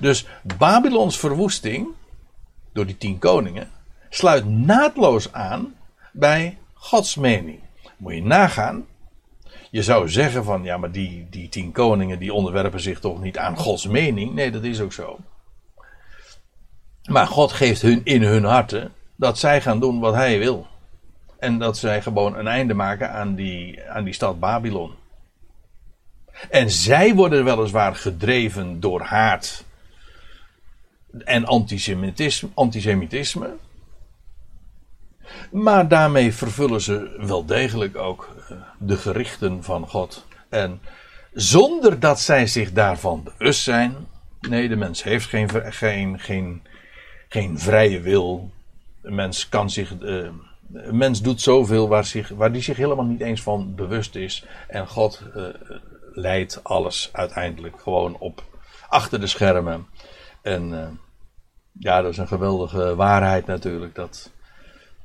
Dus 0.00 0.26
Babylons 0.58 1.18
verwoesting 1.18 1.88
door 2.72 2.86
die 2.86 2.98
tien 2.98 3.18
koningen 3.18 3.70
sluit 4.08 4.44
naadloos 4.44 5.32
aan 5.32 5.74
bij 6.12 6.58
Gods 6.86 7.16
mening. 7.16 7.60
Moet 7.96 8.14
je 8.14 8.22
nagaan. 8.22 8.86
Je 9.70 9.82
zou 9.82 10.08
zeggen 10.08 10.44
van 10.44 10.64
ja, 10.64 10.76
maar 10.76 10.92
die, 10.92 11.26
die 11.30 11.48
tien 11.48 11.72
koningen 11.72 12.18
die 12.18 12.32
onderwerpen 12.32 12.80
zich 12.80 13.00
toch 13.00 13.20
niet 13.20 13.38
aan 13.38 13.56
Gods 13.56 13.86
mening. 13.86 14.34
Nee, 14.34 14.50
dat 14.50 14.62
is 14.64 14.80
ook 14.80 14.92
zo. 14.92 15.18
Maar 17.08 17.26
God 17.26 17.52
geeft 17.52 17.82
hun 17.82 18.00
in 18.04 18.22
hun 18.22 18.44
harten 18.44 18.92
dat 19.16 19.38
zij 19.38 19.60
gaan 19.60 19.80
doen 19.80 20.00
wat 20.00 20.14
hij 20.14 20.38
wil. 20.38 20.66
En 21.38 21.58
dat 21.58 21.78
zij 21.78 22.02
gewoon 22.02 22.36
een 22.36 22.46
einde 22.46 22.74
maken 22.74 23.10
aan 23.10 23.34
die, 23.34 23.82
aan 23.88 24.04
die 24.04 24.14
stad 24.14 24.40
Babylon. 24.40 24.94
En 26.50 26.70
zij 26.70 27.14
worden 27.14 27.44
weliswaar 27.44 27.94
gedreven 27.94 28.80
door 28.80 29.00
haat 29.00 29.64
en 31.24 31.44
antisemitisme, 31.44 32.48
antisemitisme. 32.54 33.56
Maar 35.50 35.88
daarmee 35.88 36.34
vervullen 36.34 36.80
ze 36.80 37.16
wel 37.18 37.44
degelijk 37.44 37.96
ook 37.96 38.28
eh, 38.48 38.56
de 38.78 38.96
gerichten 38.96 39.64
van 39.64 39.88
God. 39.88 40.26
En 40.48 40.80
zonder 41.32 42.00
dat 42.00 42.20
zij 42.20 42.46
zich 42.46 42.72
daarvan 42.72 43.22
bewust 43.22 43.62
zijn. 43.62 43.96
Nee, 44.40 44.68
de 44.68 44.76
mens 44.76 45.02
heeft 45.02 45.26
geen, 45.26 45.50
geen, 45.72 46.20
geen, 46.20 46.62
geen 47.28 47.58
vrije 47.58 48.00
wil. 48.00 48.50
De 49.02 49.10
mens 49.10 49.48
kan 49.48 49.70
zich. 49.70 49.94
Een 50.00 50.96
mens 50.96 51.22
doet 51.22 51.40
zoveel 51.40 51.88
waar, 51.88 52.04
zich, 52.04 52.28
waar 52.28 52.52
die 52.52 52.62
zich 52.62 52.76
helemaal 52.76 53.04
niet 53.04 53.20
eens 53.20 53.42
van 53.42 53.74
bewust 53.74 54.14
is. 54.14 54.46
En 54.68 54.88
God 54.88 55.22
uh, 55.36 55.44
leidt 56.12 56.64
alles 56.64 57.08
uiteindelijk 57.12 57.80
gewoon 57.80 58.16
op 58.18 58.44
achter 58.88 59.20
de 59.20 59.26
schermen. 59.26 59.86
En 60.42 60.98
ja, 61.78 62.02
dat 62.02 62.10
is 62.10 62.18
een 62.18 62.28
geweldige 62.28 62.94
waarheid 62.94 63.46
natuurlijk. 63.46 63.94
Dat, 63.94 64.30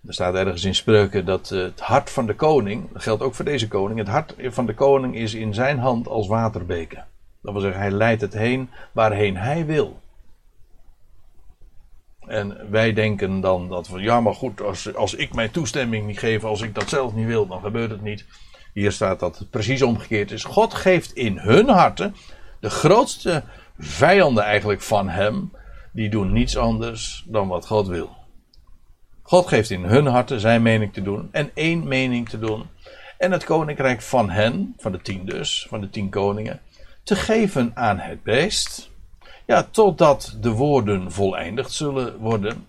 er 0.08 0.14
staat 0.14 0.36
ergens 0.36 0.64
in 0.64 0.76
spreuken 0.76 1.26
dat 1.26 1.50
het 1.50 1.80
hart 1.80 2.10
van 2.10 2.26
de 2.26 2.36
koning, 2.36 2.92
dat 2.94 3.04
geldt 3.04 3.24
ook 3.24 3.36
voor 3.36 3.46
deze 3.46 3.68
koning, 3.68 4.00
het 4.00 4.08
hart 4.08 4.36
van 4.40 4.66
de 4.66 4.74
koning 4.74 5.16
is 5.16 5.34
in 5.34 5.54
zijn 5.54 5.80
hand 5.80 6.08
als 6.08 6.28
waterbeken. 6.28 7.06
Dat 7.42 7.54
wil 7.54 7.62
zeggen, 7.62 7.82
hij 7.82 7.92
leidt 7.92 8.22
het 8.22 8.34
heen 8.34 8.70
waarheen 8.92 9.38
hij 9.38 9.66
wil. 9.66 10.00
En 12.28 12.70
wij 12.70 12.94
denken 12.94 13.42
dan 13.42 13.70
dat 13.70 13.88
we, 13.88 14.00
ja 14.00 14.22
maar 14.22 14.36
goed, 14.36 14.62
als, 14.62 14.96
als 14.96 15.16
ik 15.16 15.34
mijn 15.34 15.52
toestemming 15.52 16.08
niet 16.08 16.20
geef, 16.20 16.44
als 16.44 16.62
ik 16.62 16.76
dat 16.76 16.90
zelf 16.90 17.14
niet 17.14 17.26
wil, 17.26 17.48
dan 17.48 17.62
gebeurt 17.62 17.92
het 17.92 18.02
niet. 18.02 18.26
Hier 18.74 18.92
staat 18.92 19.20
dat 19.20 19.38
het 19.38 19.50
precies 19.50 19.82
omgekeerd 19.82 20.32
is. 20.32 20.44
God 20.44 20.74
geeft 20.74 21.14
in 21.14 21.38
hun 21.38 21.70
harten 21.70 22.16
de 22.60 22.70
grootste 22.70 23.44
vijanden 23.78 24.44
eigenlijk 24.44 24.82
van 24.82 25.10
hem, 25.10 25.52
die 25.92 26.10
doen 26.10 26.32
niets 26.32 26.58
anders 26.58 27.26
dan 27.28 27.48
wat 27.48 27.68
God 27.68 27.88
wil. 27.88 28.21
God 29.32 29.48
geeft 29.48 29.70
in 29.70 29.84
hun 29.84 30.06
harten 30.06 30.40
zijn 30.40 30.62
mening 30.62 30.94
te 30.94 31.02
doen 31.02 31.30
en 31.32 31.52
één 31.54 31.88
mening 31.88 32.30
te 32.30 32.40
doen. 32.40 32.70
En 33.18 33.32
het 33.32 33.44
koninkrijk 33.44 34.02
van 34.02 34.30
hen, 34.30 34.74
van 34.78 34.92
de 34.92 35.02
tien 35.02 35.26
dus, 35.26 35.66
van 35.70 35.82
de 35.82 35.90
tien 35.90 36.10
koningen, 36.10 36.62
te 37.04 37.16
geven 37.16 37.72
aan 37.74 38.00
het 38.00 38.24
beest 38.24 38.90
ja, 39.46 39.64
totdat 39.64 40.38
de 40.42 40.50
woorden 40.50 41.12
voleindigd 41.12 41.72
zullen 41.72 42.18
worden. 42.18 42.68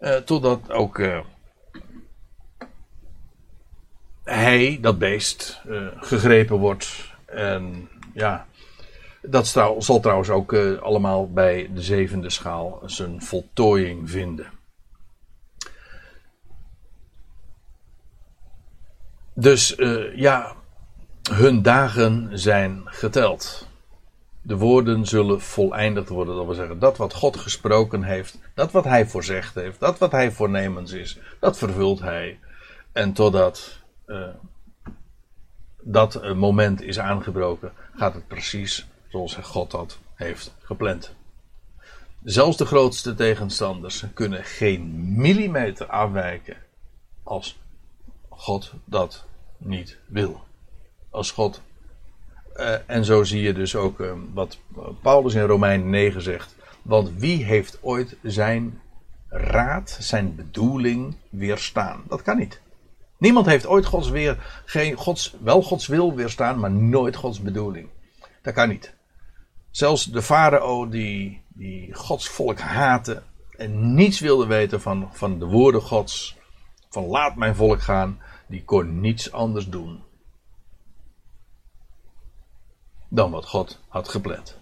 Uh, 0.00 0.16
totdat 0.16 0.70
ook 0.70 0.98
uh, 0.98 1.20
hij, 4.24 4.78
dat 4.80 4.98
beest, 4.98 5.60
uh, 5.66 5.86
gegrepen 5.96 6.56
wordt. 6.56 7.12
En 7.26 7.88
ja, 8.14 8.46
dat 9.22 9.46
zal 9.78 10.00
trouwens 10.00 10.30
ook 10.30 10.54
allemaal 10.80 11.30
bij 11.30 11.70
de 11.74 11.82
zevende 11.82 12.30
schaal 12.30 12.82
zijn 12.84 13.22
voltooiing 13.22 14.10
vinden. 14.10 14.55
Dus 19.38 19.74
ja, 20.14 20.52
hun 21.30 21.62
dagen 21.62 22.38
zijn 22.38 22.82
geteld 22.84 23.68
de 24.46 24.56
woorden 24.56 25.06
zullen 25.06 25.40
voleindigd 25.40 26.08
worden. 26.08 26.36
Dat 26.36 26.44
wil 26.44 26.54
zeggen, 26.54 26.78
dat 26.78 26.96
wat 26.96 27.14
God 27.14 27.36
gesproken 27.36 28.02
heeft, 28.02 28.38
dat 28.54 28.72
wat 28.72 28.84
hij 28.84 29.06
voorzegd 29.06 29.54
heeft, 29.54 29.80
dat 29.80 29.98
wat 29.98 30.12
hij 30.12 30.32
voornemens 30.32 30.92
is, 30.92 31.18
dat 31.40 31.58
vervult 31.58 32.00
hij. 32.00 32.38
En 32.92 33.12
totdat 33.12 33.80
uh, 34.06 34.28
dat 35.82 36.34
moment 36.34 36.82
is 36.82 36.98
aangebroken, 36.98 37.72
gaat 37.96 38.14
het 38.14 38.26
precies 38.26 38.86
zoals 39.08 39.34
God 39.34 39.70
dat 39.70 39.98
heeft 40.14 40.54
gepland. 40.62 41.14
Zelfs 42.24 42.56
de 42.56 42.66
grootste 42.66 43.14
tegenstanders 43.14 44.04
kunnen 44.14 44.44
geen 44.44 45.12
millimeter 45.16 45.86
afwijken 45.86 46.56
als 47.22 47.58
God 48.36 48.72
dat 48.84 49.24
niet 49.58 49.98
wil. 50.06 50.44
Als 51.10 51.30
God 51.30 51.62
uh, 52.56 52.74
en 52.86 53.04
zo 53.04 53.24
zie 53.24 53.42
je 53.42 53.52
dus 53.52 53.76
ook 53.76 54.00
uh, 54.00 54.12
wat 54.32 54.58
Paulus 55.02 55.34
in 55.34 55.42
Romein 55.42 55.90
9 55.90 56.22
zegt. 56.22 56.56
Want 56.82 57.10
wie 57.18 57.44
heeft 57.44 57.78
ooit 57.82 58.16
zijn 58.22 58.80
raad, 59.28 59.96
zijn 60.00 60.34
bedoeling 60.34 61.16
weerstaan? 61.30 62.02
Dat 62.08 62.22
kan 62.22 62.36
niet. 62.38 62.60
Niemand 63.18 63.46
heeft 63.46 63.66
ooit 63.66 63.86
Gods 63.86 64.10
weer, 64.10 64.62
geen 64.64 64.94
Gods, 64.94 65.34
wel 65.40 65.62
Gods 65.62 65.86
wil 65.86 66.14
weerstaan, 66.14 66.58
maar 66.58 66.70
nooit 66.70 67.16
Gods 67.16 67.40
bedoeling. 67.40 67.88
Dat 68.42 68.54
kan 68.54 68.68
niet. 68.68 68.94
Zelfs 69.70 70.04
de 70.04 70.22
farao 70.22 70.88
die, 70.88 71.42
die 71.48 71.94
Gods 71.94 72.28
volk 72.28 72.58
haatte 72.58 73.22
en 73.56 73.94
niets 73.94 74.20
wilde 74.20 74.46
weten 74.46 74.80
van, 74.80 75.08
van 75.12 75.38
de 75.38 75.46
woorden 75.46 75.82
Gods, 75.82 76.36
van 76.90 77.04
laat 77.04 77.36
mijn 77.36 77.54
volk 77.54 77.82
gaan, 77.82 78.20
die 78.46 78.64
kon 78.64 79.00
niets 79.00 79.32
anders 79.32 79.68
doen 79.68 80.02
dan 83.08 83.30
wat 83.30 83.46
God 83.46 83.80
had 83.88 84.08
gepland. 84.08 84.58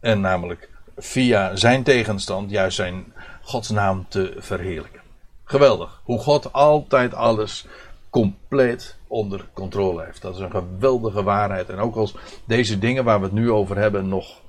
En 0.00 0.20
namelijk 0.20 0.70
via 0.96 1.56
zijn 1.56 1.82
tegenstand 1.82 2.50
juist 2.50 2.76
zijn 2.76 3.12
Gods 3.42 3.70
naam 3.70 4.06
te 4.08 4.34
verheerlijken. 4.38 5.00
Geweldig. 5.44 6.00
Hoe 6.04 6.18
God 6.18 6.52
altijd 6.52 7.14
alles 7.14 7.66
compleet 8.10 8.96
onder 9.06 9.48
controle 9.52 10.04
heeft. 10.04 10.22
Dat 10.22 10.34
is 10.34 10.40
een 10.40 10.50
geweldige 10.50 11.22
waarheid. 11.22 11.68
En 11.68 11.78
ook 11.78 11.96
als 11.96 12.14
deze 12.44 12.78
dingen 12.78 13.04
waar 13.04 13.18
we 13.18 13.24
het 13.24 13.34
nu 13.34 13.50
over 13.50 13.76
hebben 13.76 14.08
nog, 14.08 14.40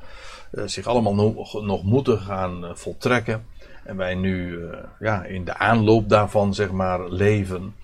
uh, 0.51 0.63
zich 0.65 0.85
allemaal 0.85 1.15
nog, 1.15 1.83
moeten 1.83 2.19
gaan 2.19 2.65
uh, 2.65 2.73
voltrekken. 2.73 3.45
En 3.87 3.97
wij 3.97 4.15
nu 4.15 4.47
uh, 4.47 4.77
ja, 4.99 5.23
in 5.23 5.45
de 5.45 5.57
aanloop 5.57 6.09
daarvan 6.09 6.53
zeg 6.53 6.71
maar 6.71 7.09
leven. 7.09 7.75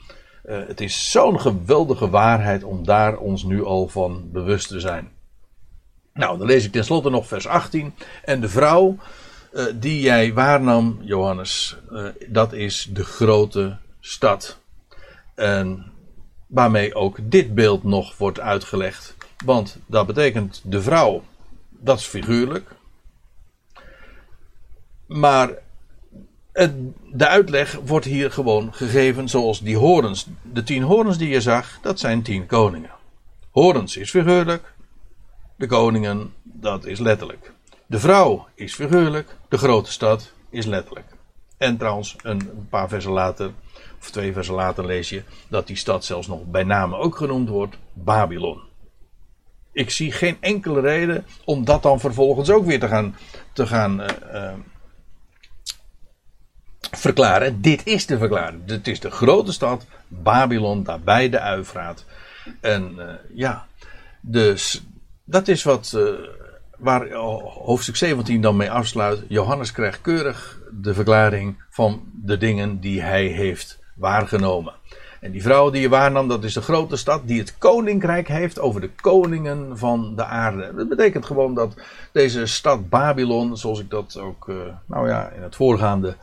het 0.47 0.81
is 0.81 1.11
zo'n 1.11 1.39
geweldige 1.39 2.09
waarheid 2.09 2.63
om 2.63 2.85
daar 2.85 3.17
ons 3.17 3.43
nu 3.43 3.63
al 3.63 3.87
van 3.87 4.29
bewust 4.31 4.67
te 4.67 4.79
zijn. 4.79 5.11
Nou, 6.13 6.37
dan 6.37 6.47
lees 6.47 6.65
ik 6.65 6.71
tenslotte 6.71 7.09
nog 7.09 7.27
vers 7.27 7.47
18. 7.47 7.93
En 8.23 8.41
de 8.41 8.49
vrouw 8.49 8.97
uh, 9.53 9.65
die 9.75 10.01
jij 10.01 10.33
waarnam, 10.33 10.97
Johannes, 11.01 11.77
dat 12.27 12.53
is 12.53 12.89
de 12.91 13.03
grote 13.03 13.77
stad. 13.99 14.59
En 15.35 15.91
waarmee 16.47 16.95
ook 16.95 17.17
dit 17.21 17.55
beeld 17.55 17.83
nog 17.83 18.17
wordt 18.17 18.39
uitgelegd. 18.39 19.15
Want 19.45 19.77
dat 19.85 20.07
betekent 20.07 20.61
de 20.63 20.81
vrouw, 20.81 21.23
dat 21.69 21.99
is 21.99 22.05
figuurlijk. 22.05 22.75
Maar 25.05 25.49
de 27.11 27.27
uitleg 27.27 27.79
wordt 27.85 28.05
hier 28.05 28.31
gewoon 28.31 28.73
gegeven 28.73 29.29
zoals 29.29 29.61
die 29.61 29.77
horens. 29.77 30.27
De 30.41 30.63
tien 30.63 30.83
horens 30.83 31.17
die 31.17 31.29
je 31.29 31.41
zag, 31.41 31.79
dat 31.81 31.99
zijn 31.99 32.21
tien 32.21 32.45
koningen. 32.45 32.91
Horens 33.51 33.97
is 33.97 34.09
figuurlijk, 34.09 34.73
de 35.55 35.67
koningen, 35.67 36.33
dat 36.43 36.85
is 36.85 36.99
letterlijk. 36.99 37.51
De 37.85 37.99
vrouw 37.99 38.47
is 38.55 38.73
figuurlijk, 38.73 39.35
de 39.49 39.57
grote 39.57 39.91
stad 39.91 40.33
is 40.49 40.65
letterlijk. 40.65 41.05
En 41.57 41.77
trouwens, 41.77 42.15
een 42.21 42.67
paar 42.69 42.89
versen 42.89 43.11
later, 43.11 43.51
of 43.99 44.11
twee 44.11 44.33
versen 44.33 44.53
later 44.53 44.85
lees 44.85 45.09
je 45.09 45.23
dat 45.47 45.67
die 45.67 45.75
stad 45.75 46.05
zelfs 46.05 46.27
nog 46.27 46.45
bij 46.45 46.63
name 46.63 46.97
ook 46.97 47.15
genoemd 47.15 47.49
wordt 47.49 47.77
Babylon. 47.93 48.61
Ik 49.71 49.89
zie 49.89 50.11
geen 50.11 50.37
enkele 50.39 50.79
reden 50.79 51.25
om 51.45 51.65
dat 51.65 51.83
dan 51.83 51.99
vervolgens 51.99 52.49
ook 52.49 52.65
weer 52.65 52.79
te 52.79 52.87
gaan, 52.87 53.15
te 53.53 53.67
gaan 53.67 54.01
uh, 54.01 54.07
uh, 54.33 54.51
verklaren. 56.97 57.61
Dit 57.61 57.85
is 57.85 58.05
de 58.05 58.17
verklaring. 58.17 58.61
Het 58.65 58.87
is 58.87 58.99
de 58.99 59.11
grote 59.11 59.51
stad 59.51 59.85
Babylon, 60.07 60.83
daarbij 60.83 61.29
de 61.29 61.39
Uifraat. 61.39 62.05
En 62.61 62.93
uh, 62.97 63.05
ja, 63.33 63.65
dus 64.21 64.83
dat 65.23 65.47
is 65.47 65.63
wat 65.63 65.97
waar 66.77 67.11
hoofdstuk 67.63 67.95
17 67.95 68.41
dan 68.41 68.55
mee 68.55 68.71
afsluit. 68.71 69.23
Johannes 69.27 69.71
krijgt 69.71 70.01
keurig 70.01 70.59
de 70.71 70.93
verklaring 70.93 71.63
van 71.69 72.03
de 72.23 72.37
dingen 72.37 72.79
die 72.79 73.01
hij 73.01 73.25
heeft 73.25 73.79
waargenomen. 73.95 74.73
En 75.19 75.31
die 75.31 75.41
vrouw 75.41 75.69
die 75.69 75.81
je 75.81 75.89
waarnam, 75.89 76.27
dat 76.27 76.43
is 76.43 76.53
de 76.53 76.61
grote 76.61 76.95
stad 76.95 77.27
die 77.27 77.39
het 77.39 77.57
koninkrijk 77.57 78.27
heeft 78.27 78.59
over 78.59 78.81
de 78.81 78.89
koningen 79.01 79.77
van 79.77 80.15
de 80.15 80.25
aarde. 80.25 80.73
Dat 80.75 80.89
betekent 80.89 81.25
gewoon 81.25 81.53
dat 81.53 81.75
deze 82.11 82.45
stad 82.45 82.89
Babylon, 82.89 83.57
zoals 83.57 83.79
ik 83.79 83.89
dat 83.89 84.17
ook, 84.17 84.47
uh, 84.47 84.55
nou 84.85 85.09
ja, 85.09 85.29
in 85.29 85.41
het 85.41 85.55
voorgaande 85.55 86.15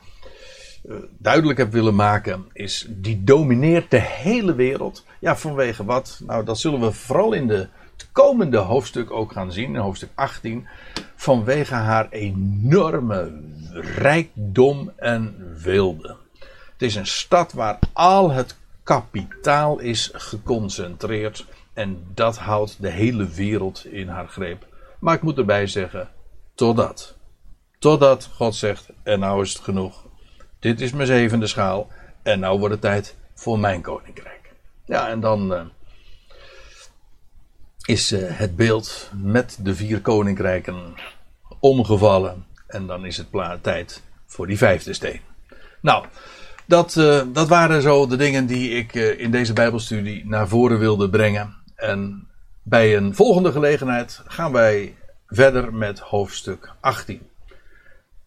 duidelijk 1.19 1.59
heb 1.59 1.73
willen 1.73 1.95
maken, 1.95 2.45
is 2.53 2.87
die 2.89 3.25
domineert 3.25 3.91
de 3.91 4.01
hele 4.01 4.55
wereld. 4.55 5.05
Ja, 5.19 5.37
vanwege 5.37 5.85
wat? 5.85 6.21
Nou, 6.27 6.45
dat 6.45 6.59
zullen 6.59 6.81
we 6.81 6.93
vooral 6.93 7.33
in 7.33 7.47
de 7.47 7.69
komende 8.13 8.59
hoofdstuk 8.59 9.11
ook 9.11 9.33
gaan 9.33 9.53
zien, 9.53 9.77
hoofdstuk 9.77 10.11
18, 10.15 10.67
vanwege 11.15 11.75
haar 11.75 12.09
enorme 12.11 13.33
rijkdom 13.73 14.93
en 14.97 15.55
wilde. 15.63 16.17
Het 16.73 16.83
is 16.83 16.95
een 16.95 17.07
stad 17.07 17.53
waar 17.53 17.79
al 17.93 18.31
het 18.31 18.57
kapitaal 18.83 19.79
is 19.79 20.11
geconcentreerd 20.13 21.47
en 21.73 22.05
dat 22.15 22.39
houdt 22.39 22.83
de 22.83 22.91
hele 22.91 23.29
wereld 23.29 23.87
in 23.87 24.09
haar 24.09 24.29
greep. 24.29 24.67
Maar 24.99 25.15
ik 25.15 25.23
moet 25.23 25.39
erbij 25.39 25.67
zeggen, 25.67 26.09
totdat. 26.55 27.17
Totdat 27.79 28.31
God 28.35 28.55
zegt, 28.55 28.89
en 29.03 29.21
nou 29.21 29.43
is 29.43 29.53
het 29.53 29.63
genoeg. 29.63 30.09
Dit 30.61 30.81
is 30.81 30.93
mijn 30.93 31.07
zevende 31.07 31.47
schaal 31.47 31.89
en 32.23 32.41
nou 32.41 32.59
wordt 32.59 32.75
het 32.75 32.83
tijd 32.83 33.17
voor 33.35 33.59
mijn 33.59 33.83
koninkrijk. 33.83 34.53
Ja, 34.85 35.09
en 35.09 35.21
dan... 35.21 35.53
Uh, 35.53 35.61
is 37.85 38.13
uh, 38.13 38.21
het 38.23 38.57
beeld 38.57 39.11
met 39.15 39.59
de 39.63 39.75
vier 39.75 40.01
koninkrijken 40.01 40.95
omgevallen. 41.61 42.47
En 42.67 42.87
dan 42.87 43.05
is 43.05 43.17
het 43.17 43.63
tijd 43.63 44.03
voor 44.27 44.47
die 44.47 44.59
vijfde 44.59 44.93
steen. 44.93 45.21
Nou, 45.81 46.07
dat, 46.67 46.97
uh, 46.97 47.23
dat 47.33 47.49
waren 47.49 47.83
zo 47.83 48.07
de 48.07 48.17
dingen 48.17 48.47
die 48.47 48.71
ik 48.71 48.95
in 48.95 49.31
deze 49.31 49.53
Bijbelstudie 49.53 50.27
naar 50.27 50.49
voren 50.49 50.79
wilde 50.79 51.11
brengen. 51.11 51.57
En 51.77 52.29
bij 52.63 52.97
een 52.97 53.15
volgende 53.15 53.53
gelegenheid 53.53 54.23
gaan 54.27 54.53
wij 54.53 54.97
verder 55.27 55.75
met 55.75 55.99
hoofdstuk 55.99 56.73
18. 56.81 57.21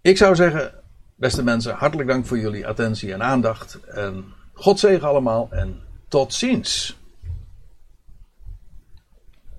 Ik 0.01 0.17
zou 0.17 0.35
zeggen, 0.35 0.82
beste 1.23 1.43
mensen, 1.43 1.75
hartelijk 1.75 2.09
dank 2.09 2.25
voor 2.25 2.39
jullie 2.39 2.67
attentie 2.67 3.13
en 3.13 3.23
aandacht. 3.23 3.79
En 3.87 4.25
God 4.53 4.79
zegen 4.79 5.07
allemaal 5.07 5.47
en 5.51 5.81
tot 6.07 6.33
ziens. 6.33 6.97